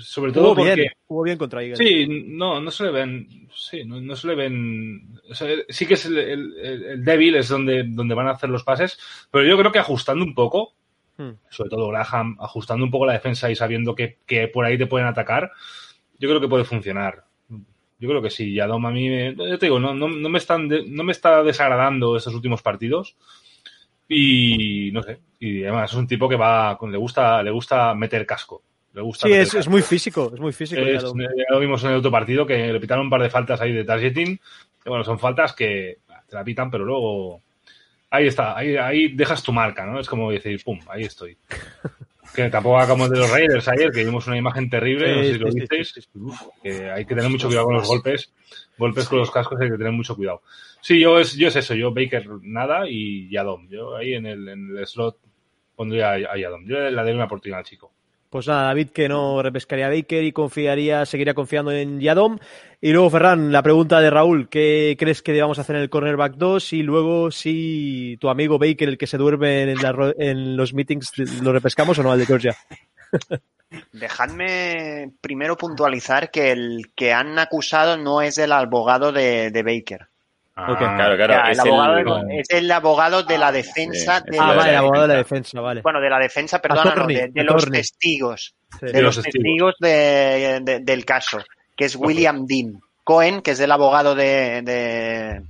Sobre 0.00 0.32
todo 0.32 0.44
Jugó 0.50 0.56
porque. 0.56 0.74
bien, 0.74 0.92
jugó 1.06 1.22
bien 1.22 1.38
contra 1.38 1.62
Eagles. 1.62 1.78
Sí, 1.78 2.06
no, 2.08 2.60
no 2.60 2.70
se 2.70 2.84
le 2.84 2.90
ven. 2.90 3.48
Sí, 3.54 3.84
no, 3.84 4.00
no 4.00 4.16
se 4.16 4.26
le 4.28 4.34
ven. 4.34 5.20
o 5.30 5.34
sea, 5.34 5.48
sí 5.68 5.86
que 5.86 5.94
es 5.94 6.06
el, 6.06 6.18
el- 6.18 6.54
el- 6.58 7.04
débil, 7.04 7.34
es 7.36 7.48
donde, 7.48 7.84
donde 7.84 8.14
van 8.14 8.28
a 8.28 8.32
hacer 8.32 8.48
los 8.50 8.64
pases, 8.64 8.98
pero 9.30 9.44
yo 9.44 9.56
creo 9.58 9.70
que 9.72 9.78
ajustando 9.78 10.24
un 10.24 10.34
poco, 10.34 10.74
Hmm. 11.18 11.32
sobre 11.50 11.68
todo 11.68 11.88
Graham, 11.88 12.38
ajustando 12.40 12.84
un 12.86 12.90
poco 12.90 13.04
la 13.04 13.12
defensa 13.12 13.50
y 13.50 13.54
sabiendo 13.54 13.94
que, 13.94 14.16
que 14.26 14.48
por 14.48 14.64
ahí 14.64 14.78
te 14.78 14.86
pueden 14.86 15.06
atacar, 15.06 15.52
yo 16.18 16.26
creo 16.28 16.40
que 16.40 16.48
puede 16.48 16.64
funcionar. 16.64 17.24
Yo 17.98 18.08
creo 18.08 18.22
que 18.22 18.30
sí, 18.30 18.54
Yadom 18.54 18.84
a 18.86 18.90
mí, 18.90 19.08
me, 19.10 19.34
yo 19.36 19.58
te 19.58 19.66
digo, 19.66 19.78
no, 19.78 19.92
no, 19.94 20.08
no 20.08 20.28
me 20.30 20.38
están 20.38 20.68
de- 20.68 20.84
no 20.88 21.04
me 21.04 21.12
está 21.12 21.42
desagradando 21.44 22.16
estos 22.16 22.34
últimos 22.34 22.62
partidos 22.62 23.14
y 24.08 24.90
no 24.92 25.02
sé, 25.02 25.20
y 25.38 25.62
además 25.62 25.90
es 25.92 25.96
un 25.96 26.06
tipo 26.06 26.28
que 26.28 26.36
va, 26.36 26.78
le 26.90 26.96
gusta, 26.98 27.42
le 27.42 27.50
gusta 27.50 27.94
meter 27.94 28.26
casco. 28.26 28.62
Le 28.94 29.00
gusta 29.00 29.26
Sí, 29.26 29.32
es, 29.34 29.54
es 29.54 29.68
muy 29.68 29.82
físico, 29.82 30.30
es 30.34 30.40
muy 30.40 30.52
físico. 30.52 30.80
Es- 30.82 31.02
Yadom. 31.02 31.20
ya 31.20 31.28
lo 31.50 31.60
vimos 31.60 31.82
en 31.84 31.90
el 31.90 31.96
otro 31.96 32.10
partido 32.10 32.46
que 32.46 32.72
le 32.72 32.80
pitaron 32.80 33.04
un 33.06 33.10
par 33.10 33.22
de 33.22 33.30
faltas 33.30 33.60
ahí 33.60 33.72
de 33.72 33.84
targeting. 33.84 34.36
Que, 34.82 34.88
bueno, 34.90 35.04
son 35.04 35.18
faltas 35.18 35.52
que 35.54 35.98
te 36.28 36.34
la 36.36 36.44
pitan, 36.44 36.70
pero 36.70 36.84
luego 36.84 37.40
ahí 38.10 38.26
está, 38.26 38.56
ahí, 38.56 38.76
ahí 38.76 39.08
dejas 39.08 39.42
tu 39.42 39.52
marca, 39.52 39.86
¿no? 39.86 39.98
Es 40.00 40.08
como 40.08 40.30
decir, 40.30 40.62
pum, 40.64 40.78
ahí 40.88 41.02
estoy. 41.04 41.36
Que 42.34 42.48
tampoco 42.48 42.78
hagamos 42.78 43.10
de 43.10 43.18
los 43.18 43.30
Raiders 43.30 43.68
ayer, 43.68 43.90
que 43.90 44.04
vimos 44.06 44.26
una 44.26 44.38
imagen 44.38 44.70
terrible, 44.70 45.16
no 45.16 45.22
sé 45.22 45.32
si 45.34 45.38
lo 45.38 45.50
visteis. 45.52 46.08
que 46.62 46.90
hay 46.90 47.04
que 47.04 47.14
tener 47.14 47.28
mucho 47.30 47.46
cuidado 47.48 47.66
con 47.66 47.74
los 47.74 47.86
golpes. 47.86 48.32
Golpes 48.78 49.06
con 49.06 49.18
los 49.18 49.30
cascos 49.30 49.60
hay 49.60 49.68
que 49.68 49.76
tener 49.76 49.92
mucho 49.92 50.16
cuidado. 50.16 50.40
Sí, 50.80 50.98
yo 50.98 51.18
es, 51.18 51.34
yo 51.34 51.48
es 51.48 51.56
eso, 51.56 51.74
yo 51.74 51.92
Baker 51.92 52.26
nada 52.40 52.88
y 52.88 53.28
Yadom. 53.28 53.68
Yo 53.68 53.96
ahí 53.96 54.14
en 54.14 54.24
el, 54.24 54.48
en 54.48 54.74
el 54.78 54.86
slot 54.86 55.18
pondría 55.76 56.12
a 56.12 56.38
Yadom. 56.38 56.64
Yo 56.64 56.78
le 56.80 56.92
daré 56.94 57.12
una 57.12 57.24
oportunidad 57.24 57.58
al 57.58 57.66
chico. 57.66 57.92
Pues 58.32 58.48
nada, 58.48 58.62
David 58.62 58.88
que 58.88 59.10
no 59.10 59.42
repescaría 59.42 59.88
a 59.88 59.90
Baker 59.90 60.24
y 60.24 60.32
confiaría, 60.32 61.04
seguiría 61.04 61.34
confiando 61.34 61.70
en 61.70 62.00
Yadom. 62.00 62.38
Y 62.80 62.92
luego, 62.92 63.10
Ferran, 63.10 63.52
la 63.52 63.62
pregunta 63.62 64.00
de 64.00 64.08
Raúl, 64.08 64.48
¿qué 64.48 64.96
crees 64.98 65.20
que 65.20 65.34
debamos 65.34 65.58
hacer 65.58 65.76
en 65.76 65.82
el 65.82 65.90
cornerback 65.90 66.36
2? 66.36 66.72
Y 66.72 66.82
luego, 66.82 67.30
si 67.30 68.16
tu 68.22 68.30
amigo 68.30 68.58
Baker, 68.58 68.88
el 68.88 68.96
que 68.96 69.06
se 69.06 69.18
duerme 69.18 69.70
en, 69.70 69.82
la 69.82 70.14
en 70.16 70.56
los 70.56 70.72
meetings, 70.72 71.12
¿lo 71.42 71.52
repescamos 71.52 71.98
o 71.98 72.02
no 72.02 72.10
al 72.10 72.20
de 72.20 72.24
Georgia? 72.24 72.56
Dejadme 73.92 75.12
primero 75.20 75.58
puntualizar 75.58 76.30
que 76.30 76.52
el 76.52 76.90
que 76.96 77.12
han 77.12 77.38
acusado 77.38 77.98
no 77.98 78.22
es 78.22 78.38
el 78.38 78.52
abogado 78.52 79.12
de 79.12 79.62
Baker. 79.62 80.08
Claro, 80.54 80.76
sea, 81.16 81.50
es 81.50 81.58
el 81.58 81.60
abogado 81.70 81.96
el- 82.18 82.26
de- 82.28 82.40
es 82.40 82.50
el 82.50 82.70
abogado 82.70 83.22
de 83.22 83.38
la 83.38 83.52
defensa 83.52 84.18
sí, 84.18 84.24
de, 84.30 84.36
es 84.36 84.42
Ah, 84.42 84.46
lo 84.48 84.52
de 84.52 84.56
vale, 84.58 84.68
el 84.68 84.74
la 84.74 84.78
abogado 84.80 85.02
de 85.02 85.08
la 85.08 85.14
defensa. 85.14 85.34
defensa, 85.48 85.60
vale. 85.62 85.80
bueno, 85.82 86.00
de 86.00 86.10
la 86.10 86.18
defensa, 86.18 86.58
perdona, 86.60 86.94
no, 86.94 87.06
de, 87.06 87.28
de 87.32 87.44
los 87.44 87.70
testigos, 87.70 88.54
Sí. 88.78 88.86
de, 88.86 88.92
De 88.92 89.02
los 89.02 89.22
testigos 89.22 89.74
de- 89.80 90.60
de- 90.62 90.80
del 90.80 91.04
caso, 91.06 91.38
que 91.76 91.86
es 91.86 91.96
William 91.96 92.44
Dean. 92.46 92.80
Cohen, 93.04 93.40
que 93.42 93.52
es 93.52 93.60
el 93.60 93.72
abogado 93.72 94.14
de, 94.14 94.60
de, 94.62 95.42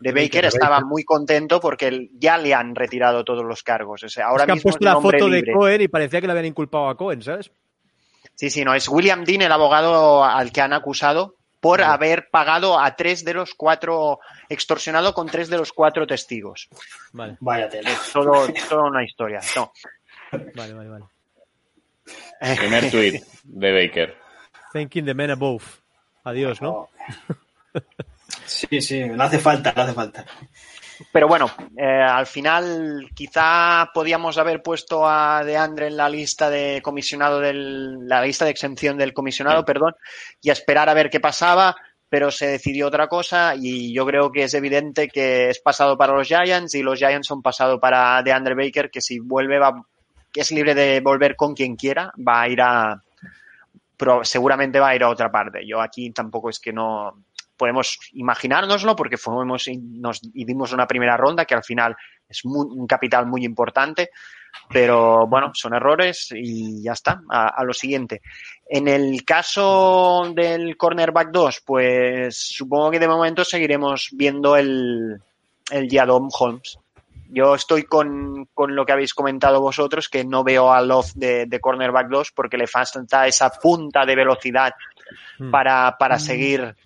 de 0.00 0.12
Baker, 0.12 0.44
estaba 0.46 0.80
muy 0.80 1.02
contento 1.04 1.60
porque 1.60 1.88
él- 1.88 2.10
ya 2.18 2.38
le 2.38 2.54
han 2.54 2.74
retirado 2.74 3.22
todos 3.24 3.44
los 3.44 3.62
cargos. 3.62 4.02
O 4.04 4.08
sea, 4.08 4.28
ahora 4.28 4.44
es 4.44 4.46
que 4.46 4.52
han 4.52 4.56
mismo 4.56 4.70
puesto 4.70 4.84
la 4.84 4.94
foto 5.00 5.28
de. 5.28 5.52
Cohen 5.52 5.80
y 5.82 5.88
parecía 5.88 6.20
que 6.20 6.26
le 6.28 6.32
habían 6.32 6.46
inculpado 6.46 6.88
a 6.88 6.96
Cohen, 6.96 7.20
¿sabes? 7.20 7.50
Sí, 8.36 8.48
sí, 8.48 8.64
no, 8.64 8.72
es 8.74 8.88
William 8.88 9.24
Dean 9.24 9.42
el 9.42 9.52
abogado 9.52 10.24
al 10.24 10.50
que 10.52 10.62
han 10.62 10.72
acusado 10.72 11.34
por 11.60 11.82
haber 11.82 12.28
pagado 12.30 12.78
a 12.80 12.96
tres 12.96 13.24
de 13.24 13.34
los 13.34 13.54
cuatro, 13.54 14.20
extorsionado 14.48 15.12
con 15.14 15.28
tres 15.28 15.48
de 15.48 15.58
los 15.58 15.72
cuatro 15.72 16.06
testigos. 16.06 16.68
Vale, 17.12 17.36
Vaya 17.40 17.68
tela. 17.68 17.90
Toda 18.12 18.82
una 18.82 19.04
historia. 19.04 19.40
No. 19.54 19.72
vale, 20.54 20.72
vale, 20.74 20.88
vale. 20.88 21.04
Primer 22.56 22.90
tweet 22.90 23.20
de 23.44 23.72
Baker. 23.72 24.16
Thanking 24.72 25.04
the 25.04 25.14
men 25.14 25.30
above. 25.30 25.64
Adiós, 26.24 26.60
¿no? 26.60 26.88
Sí, 28.46 28.80
sí, 28.80 29.04
no 29.04 29.24
hace 29.24 29.38
falta, 29.38 29.72
no 29.74 29.82
hace 29.82 29.92
falta. 29.92 30.24
Pero 31.12 31.28
bueno, 31.28 31.50
eh, 31.76 31.84
al 31.84 32.26
final 32.26 33.08
quizá 33.14 33.90
podíamos 33.92 34.38
haber 34.38 34.62
puesto 34.62 35.08
a 35.08 35.42
DeAndre 35.44 35.88
en 35.88 35.96
la 35.96 36.08
lista 36.08 36.50
de 36.50 36.80
comisionado 36.82 37.40
del, 37.40 38.06
la 38.06 38.22
lista 38.22 38.44
de 38.44 38.50
exención 38.50 38.98
del 38.98 39.12
comisionado, 39.12 39.64
perdón, 39.64 39.94
y 40.42 40.50
a 40.50 40.52
esperar 40.52 40.88
a 40.88 40.94
ver 40.94 41.10
qué 41.10 41.20
pasaba, 41.20 41.76
pero 42.08 42.30
se 42.30 42.46
decidió 42.48 42.88
otra 42.88 43.08
cosa 43.08 43.54
y 43.56 43.92
yo 43.92 44.04
creo 44.04 44.32
que 44.32 44.44
es 44.44 44.54
evidente 44.54 45.08
que 45.08 45.48
es 45.48 45.60
pasado 45.60 45.96
para 45.96 46.14
los 46.14 46.26
Giants 46.26 46.74
y 46.74 46.82
los 46.82 46.98
Giants 46.98 47.26
son 47.26 47.42
pasado 47.42 47.80
para 47.80 48.22
DeAndre 48.22 48.54
Baker, 48.54 48.90
que 48.90 49.00
si 49.00 49.20
vuelve 49.20 49.58
va, 49.58 49.84
que 50.32 50.40
es 50.40 50.50
libre 50.50 50.74
de 50.74 51.00
volver 51.00 51.36
con 51.36 51.54
quien 51.54 51.76
quiera, 51.76 52.12
va 52.16 52.42
a 52.42 52.48
ir 52.48 52.60
a, 52.60 53.00
pero 53.96 54.24
seguramente 54.24 54.80
va 54.80 54.88
a 54.88 54.96
ir 54.96 55.02
a 55.02 55.10
otra 55.10 55.30
parte. 55.30 55.66
Yo 55.66 55.80
aquí 55.80 56.10
tampoco 56.10 56.48
es 56.48 56.58
que 56.58 56.72
no, 56.72 57.24
podemos 57.60 57.98
imaginárnoslo 58.14 58.96
porque 58.96 59.18
fuimos 59.18 59.68
y 59.68 59.76
nos 59.76 60.22
y 60.32 60.46
dimos 60.46 60.72
una 60.72 60.86
primera 60.86 61.14
ronda 61.18 61.44
que 61.44 61.54
al 61.54 61.62
final 61.62 61.94
es 62.26 62.42
un 62.42 62.86
capital 62.86 63.26
muy 63.26 63.44
importante, 63.44 64.08
pero 64.70 65.26
bueno, 65.26 65.50
son 65.52 65.74
errores 65.74 66.30
y 66.32 66.82
ya 66.82 66.92
está, 66.92 67.20
a, 67.28 67.62
lo 67.62 67.74
siguiente. 67.74 68.22
En 68.66 68.88
el 68.88 69.26
caso 69.26 70.32
del 70.34 70.78
cornerback 70.78 71.30
2, 71.32 71.62
pues 71.66 72.38
supongo 72.38 72.92
que 72.92 72.98
de 72.98 73.08
momento 73.08 73.44
seguiremos 73.44 74.08
viendo 74.12 74.56
el, 74.56 75.20
el 75.70 75.88
Yadom 75.88 76.30
Holmes. 76.32 76.78
Yo 77.28 77.54
estoy 77.54 77.82
con, 77.82 78.46
con, 78.54 78.74
lo 78.74 78.86
que 78.86 78.92
habéis 78.92 79.12
comentado 79.12 79.60
vosotros, 79.60 80.08
que 80.08 80.24
no 80.24 80.42
veo 80.42 80.72
a 80.72 80.80
Love 80.80 81.12
de, 81.14 81.46
de 81.46 81.60
cornerback 81.60 82.08
2 82.08 82.32
porque 82.34 82.56
le 82.56 82.66
falta 82.66 83.26
esa 83.26 83.50
punta 83.50 84.06
de 84.06 84.16
velocidad 84.16 84.72
hmm. 85.38 85.50
para, 85.50 85.96
para 85.98 86.16
mm. 86.16 86.20
seguir 86.20 86.76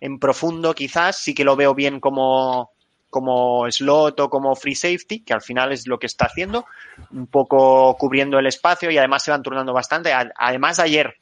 en 0.00 0.18
profundo 0.18 0.74
quizás, 0.74 1.18
sí 1.18 1.34
que 1.34 1.44
lo 1.44 1.56
veo 1.56 1.74
bien 1.74 2.00
como, 2.00 2.70
como 3.10 3.70
slot 3.70 4.20
o 4.20 4.30
como 4.30 4.54
free 4.54 4.74
safety, 4.74 5.20
que 5.20 5.34
al 5.34 5.42
final 5.42 5.72
es 5.72 5.86
lo 5.86 5.98
que 5.98 6.06
está 6.06 6.26
haciendo, 6.26 6.64
un 7.10 7.26
poco 7.26 7.96
cubriendo 7.98 8.38
el 8.38 8.46
espacio 8.46 8.90
y 8.90 8.98
además 8.98 9.24
se 9.24 9.30
van 9.30 9.42
turnando 9.42 9.72
bastante. 9.72 10.12
Además 10.12 10.78
ayer, 10.78 11.14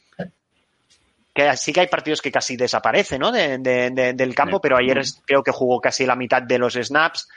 que 1.34 1.56
sí 1.56 1.72
que 1.72 1.80
hay 1.80 1.86
partidos 1.88 2.22
que 2.22 2.32
casi 2.32 2.56
desaparecen 2.56 3.20
¿no? 3.20 3.32
de, 3.32 3.58
del 4.14 4.34
campo, 4.34 4.60
pero 4.60 4.76
ayer 4.76 5.02
creo 5.24 5.42
que 5.42 5.52
jugó 5.52 5.80
casi 5.80 6.06
la 6.06 6.16
mitad 6.16 6.42
de 6.42 6.58
los 6.58 6.74
snaps. 6.74 7.28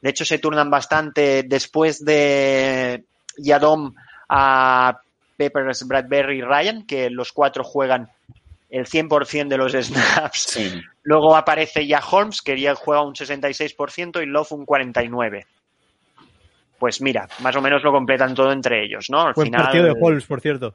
De 0.00 0.10
hecho, 0.10 0.24
se 0.24 0.38
turnan 0.38 0.70
bastante 0.70 1.42
después 1.42 2.04
de 2.04 3.04
Yadom 3.38 3.94
a 4.28 4.98
Peppers, 5.36 5.86
Bradbury 5.86 6.38
y 6.38 6.42
Ryan, 6.42 6.86
que 6.86 7.10
los 7.10 7.32
cuatro 7.32 7.64
juegan 7.64 8.10
el 8.70 8.86
100% 8.86 9.48
de 9.48 9.56
los 9.56 9.72
snaps. 9.80 10.58
Luego 11.02 11.36
aparece 11.36 11.86
ya 11.86 12.00
Holmes, 12.00 12.42
que 12.42 12.60
ya 12.60 12.74
juega 12.74 13.02
un 13.02 13.14
66% 13.14 14.22
y 14.22 14.26
Love 14.26 14.52
un 14.52 14.66
49%. 14.66 15.44
Pues 16.78 17.00
mira, 17.00 17.26
más 17.40 17.56
o 17.56 17.62
menos 17.62 17.82
lo 17.82 17.90
completan 17.90 18.34
todo 18.34 18.52
entre 18.52 18.84
ellos, 18.84 19.08
¿no? 19.08 19.22
Al 19.22 19.34
final, 19.34 19.62
partido 19.62 19.84
de 19.84 19.94
Holmes, 19.98 20.26
por 20.26 20.40
cierto. 20.42 20.74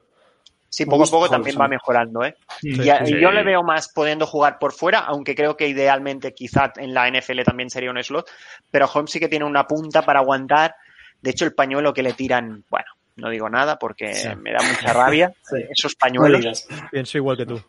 Sí, 0.68 0.86
poco 0.86 1.04
a 1.04 1.08
poco 1.08 1.30
también 1.30 1.58
va 1.60 1.68
mejorando, 1.68 2.24
¿eh? 2.24 2.34
y, 2.62 2.76
yo 2.86 3.30
le 3.32 3.44
veo 3.44 3.62
más 3.62 3.92
pudiendo 3.94 4.26
jugar 4.26 4.58
por 4.58 4.72
fuera, 4.72 5.00
aunque 5.00 5.36
creo 5.36 5.58
que 5.58 5.68
idealmente 5.68 6.34
quizá 6.34 6.72
en 6.78 6.94
la 6.94 7.10
NFL 7.10 7.42
también 7.44 7.70
sería 7.70 7.92
un 7.92 8.02
slot, 8.02 8.30
pero 8.72 8.90
Holmes 8.92 9.12
sí 9.12 9.20
que 9.20 9.28
tiene 9.28 9.44
una 9.44 9.68
punta 9.68 10.02
para 10.02 10.22
aguantar. 10.22 10.76
De 11.22 11.32
hecho, 11.32 11.44
el 11.44 11.54
pañuelo 11.54 11.94
que 11.94 12.04
le 12.04 12.14
tiran, 12.14 12.64
bueno, 12.70 12.88
no 13.18 13.30
digo 13.30 13.50
nada 13.50 13.78
porque 13.78 14.14
me 14.38 14.54
da 14.54 14.60
mucha 14.62 14.94
rabia 14.94 15.34
esos 15.78 15.94
pañuelos. 15.96 16.66
Pienso 16.90 17.18
igual 17.18 17.36
que 17.36 17.46
tú. 17.46 17.62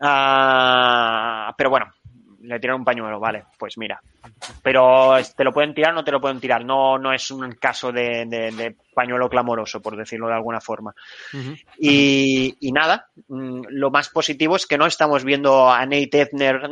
Ah, 0.00 1.54
pero 1.56 1.70
bueno, 1.70 1.86
le 2.42 2.60
tiran 2.60 2.76
un 2.76 2.84
pañuelo, 2.84 3.18
vale, 3.18 3.44
pues 3.58 3.76
mira. 3.78 4.00
Pero 4.62 5.14
te 5.36 5.44
lo 5.44 5.52
pueden 5.52 5.74
tirar, 5.74 5.94
no 5.94 6.04
te 6.04 6.12
lo 6.12 6.20
pueden 6.20 6.40
tirar. 6.40 6.64
No, 6.64 6.98
no 6.98 7.12
es 7.12 7.30
un 7.30 7.52
caso 7.52 7.92
de, 7.92 8.76
pañuelo 8.94 9.28
clamoroso, 9.28 9.80
por 9.80 9.96
decirlo 9.96 10.28
de 10.28 10.34
alguna 10.34 10.60
forma. 10.60 10.94
y, 11.78 12.56
nada, 12.72 13.08
mm, 13.28 13.62
lo 13.70 13.90
más 13.90 14.08
positivo 14.08 14.56
es 14.56 14.66
que 14.66 14.78
no 14.78 14.86
estamos 14.86 15.24
viendo 15.24 15.70
a 15.70 15.84
Nate 15.84 16.20
Ebner 16.20 16.70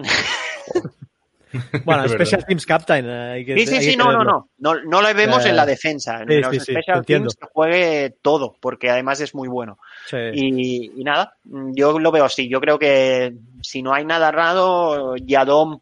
Bueno, 1.84 2.08
Special 2.08 2.44
Teams 2.44 2.66
Captain. 2.66 3.06
Eh, 3.08 3.44
sí, 3.46 3.66
sí, 3.66 3.82
sí, 3.82 3.96
no, 3.96 4.12
no, 4.12 4.24
no, 4.24 4.48
no. 4.58 4.74
No 4.84 5.02
lo 5.02 5.14
vemos 5.14 5.44
en 5.44 5.56
la 5.56 5.66
defensa. 5.66 6.22
En 6.22 6.40
los 6.40 6.56
Special 6.56 7.04
Teams 7.04 7.36
que 7.36 7.46
juegue 7.52 8.16
todo, 8.22 8.56
porque 8.60 8.90
además 8.90 9.20
es 9.20 9.34
muy 9.34 9.48
bueno. 9.48 9.78
Y, 10.12 10.90
nada, 11.04 11.36
yo 11.44 11.98
lo 11.98 12.12
veo 12.12 12.24
así. 12.24 12.48
Yo 12.48 12.60
creo 12.60 12.78
que 12.78 13.34
si 13.62 13.82
no 13.82 13.94
hay 13.94 14.04
nada 14.04 14.30
raro, 14.30 15.16
Yadom 15.16 15.80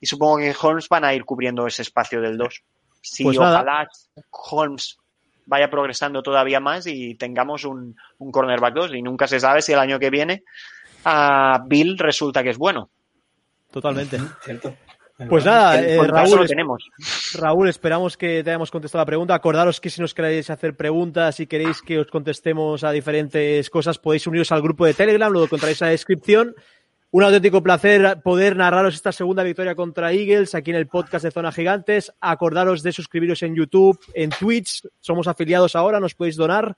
y 0.00 0.06
supongo 0.06 0.38
que 0.38 0.54
Holmes 0.60 0.88
van 0.88 1.04
a 1.04 1.14
ir 1.14 1.24
cubriendo 1.24 1.66
ese 1.66 1.82
espacio 1.82 2.20
del 2.20 2.36
2. 2.36 2.62
Si 3.00 3.24
pues 3.24 3.38
ojalá 3.38 3.88
Holmes 4.30 4.98
vaya 5.46 5.70
progresando 5.70 6.22
todavía 6.22 6.60
más 6.60 6.86
y 6.86 7.14
tengamos 7.14 7.64
un, 7.64 7.96
un 8.18 8.32
cornerback 8.32 8.74
2 8.74 8.94
y 8.94 9.02
nunca 9.02 9.26
se 9.26 9.40
sabe 9.40 9.62
si 9.62 9.72
el 9.72 9.78
año 9.78 9.98
que 9.98 10.10
viene 10.10 10.42
a 11.04 11.62
Bill 11.66 11.98
resulta 11.98 12.42
que 12.42 12.50
es 12.50 12.58
bueno. 12.58 12.90
Totalmente. 13.70 14.18
Cierto. 14.42 14.74
Pues 15.28 15.46
nada, 15.46 15.80
eh, 15.80 15.96
Raúl, 16.06 16.46
Raúl, 17.34 17.68
esperamos 17.70 18.18
que 18.18 18.44
te 18.44 18.50
hayamos 18.50 18.70
contestado 18.70 19.00
la 19.00 19.06
pregunta. 19.06 19.34
Acordaros 19.34 19.80
que 19.80 19.88
si 19.88 20.02
nos 20.02 20.12
queréis 20.12 20.50
hacer 20.50 20.76
preguntas 20.76 21.40
y 21.40 21.46
queréis 21.46 21.80
que 21.80 22.00
os 22.00 22.08
contestemos 22.08 22.84
a 22.84 22.90
diferentes 22.90 23.70
cosas, 23.70 23.98
podéis 23.98 24.26
uniros 24.26 24.52
al 24.52 24.60
grupo 24.60 24.84
de 24.84 24.92
Telegram, 24.92 25.32
lo 25.32 25.44
encontraréis 25.44 25.80
en 25.80 25.86
la 25.86 25.92
descripción. 25.92 26.54
Un 27.12 27.22
auténtico 27.22 27.62
placer 27.62 28.20
poder 28.22 28.56
narraros 28.56 28.94
esta 28.94 29.10
segunda 29.10 29.42
victoria 29.42 29.74
contra 29.74 30.12
Eagles 30.12 30.54
aquí 30.54 30.70
en 30.70 30.76
el 30.76 30.86
podcast 30.86 31.24
de 31.24 31.30
Zona 31.30 31.50
Gigantes. 31.50 32.12
Acordaros 32.20 32.82
de 32.82 32.92
suscribiros 32.92 33.42
en 33.42 33.54
YouTube, 33.54 33.98
en 34.12 34.28
Twitch. 34.28 34.86
Somos 35.00 35.26
afiliados 35.28 35.76
ahora, 35.76 35.98
nos 35.98 36.14
podéis 36.14 36.36
donar 36.36 36.76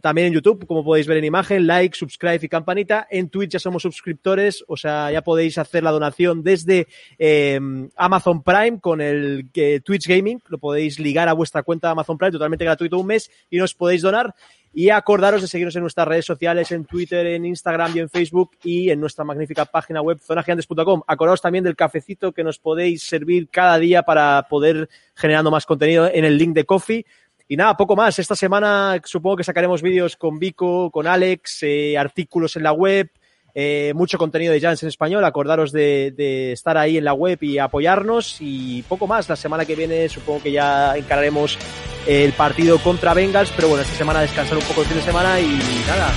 también 0.00 0.28
en 0.28 0.34
YouTube, 0.34 0.66
como 0.66 0.84
podéis 0.84 1.08
ver 1.08 1.18
en 1.18 1.24
imagen, 1.24 1.66
like, 1.66 1.96
subscribe 1.96 2.38
y 2.40 2.48
campanita. 2.48 3.08
En 3.10 3.28
Twitch 3.28 3.50
ya 3.50 3.58
somos 3.58 3.82
suscriptores, 3.82 4.64
o 4.68 4.76
sea, 4.76 5.10
ya 5.10 5.22
podéis 5.22 5.58
hacer 5.58 5.82
la 5.82 5.90
donación 5.90 6.44
desde 6.44 6.86
eh, 7.18 7.58
Amazon 7.96 8.42
Prime 8.42 8.78
con 8.80 9.00
el 9.00 9.50
eh, 9.54 9.80
Twitch 9.80 10.06
Gaming. 10.06 10.40
Lo 10.46 10.58
podéis 10.58 11.00
ligar 11.00 11.28
a 11.28 11.32
vuestra 11.32 11.64
cuenta 11.64 11.90
Amazon 11.90 12.18
Prime 12.18 12.30
totalmente 12.30 12.64
gratuito 12.64 12.98
un 12.98 13.06
mes 13.06 13.30
y 13.50 13.58
nos 13.58 13.74
podéis 13.74 14.02
donar. 14.02 14.34
Y 14.72 14.90
acordaros 14.90 15.42
de 15.42 15.48
seguirnos 15.48 15.74
en 15.74 15.82
nuestras 15.82 16.06
redes 16.06 16.24
sociales, 16.24 16.70
en 16.70 16.84
Twitter, 16.84 17.26
en 17.26 17.44
Instagram 17.44 17.90
y 17.96 17.98
en 17.98 18.08
Facebook 18.08 18.52
y 18.62 18.90
en 18.90 19.00
nuestra 19.00 19.24
magnífica 19.24 19.64
página 19.64 20.00
web 20.00 20.20
zonagigantes.com. 20.20 21.02
Acordaos 21.08 21.42
también 21.42 21.64
del 21.64 21.74
cafecito 21.74 22.30
que 22.30 22.44
nos 22.44 22.60
podéis 22.60 23.02
servir 23.02 23.48
cada 23.48 23.80
día 23.80 24.04
para 24.04 24.46
poder 24.48 24.88
generando 25.16 25.50
más 25.50 25.66
contenido 25.66 26.08
en 26.12 26.24
el 26.24 26.38
link 26.38 26.54
de 26.54 26.64
Coffee. 26.64 27.04
Y 27.50 27.56
nada, 27.56 27.76
poco 27.76 27.96
más. 27.96 28.16
Esta 28.20 28.36
semana 28.36 29.00
supongo 29.04 29.38
que 29.38 29.42
sacaremos 29.42 29.82
vídeos 29.82 30.16
con 30.16 30.38
Vico, 30.38 30.88
con 30.92 31.08
Alex, 31.08 31.64
eh, 31.64 31.98
artículos 31.98 32.54
en 32.54 32.62
la 32.62 32.70
web, 32.72 33.10
eh, 33.56 33.92
mucho 33.96 34.18
contenido 34.18 34.52
de 34.52 34.60
Jans 34.60 34.84
en 34.84 34.88
español. 34.88 35.24
Acordaros 35.24 35.72
de, 35.72 36.52
estar 36.52 36.78
ahí 36.78 36.96
en 36.96 37.04
la 37.04 37.12
web 37.12 37.42
y 37.42 37.58
apoyarnos. 37.58 38.36
Y 38.38 38.82
poco 38.82 39.08
más. 39.08 39.28
La 39.28 39.34
semana 39.34 39.64
que 39.64 39.74
viene 39.74 40.08
supongo 40.08 40.44
que 40.44 40.52
ya 40.52 40.96
encararemos 40.96 41.58
el 42.06 42.32
partido 42.34 42.78
contra 42.78 43.14
Bengals. 43.14 43.50
Pero 43.56 43.66
bueno, 43.66 43.82
esta 43.82 43.96
semana 43.96 44.20
descansar 44.20 44.56
un 44.56 44.62
poco 44.62 44.82
el 44.82 44.86
fin 44.86 44.98
de 44.98 45.02
semana 45.02 45.40
y 45.40 45.58
nada. 45.88 46.12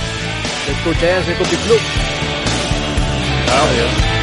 Escuché, 0.68 1.18
Club. 1.66 1.80
Adiós. 3.50 4.13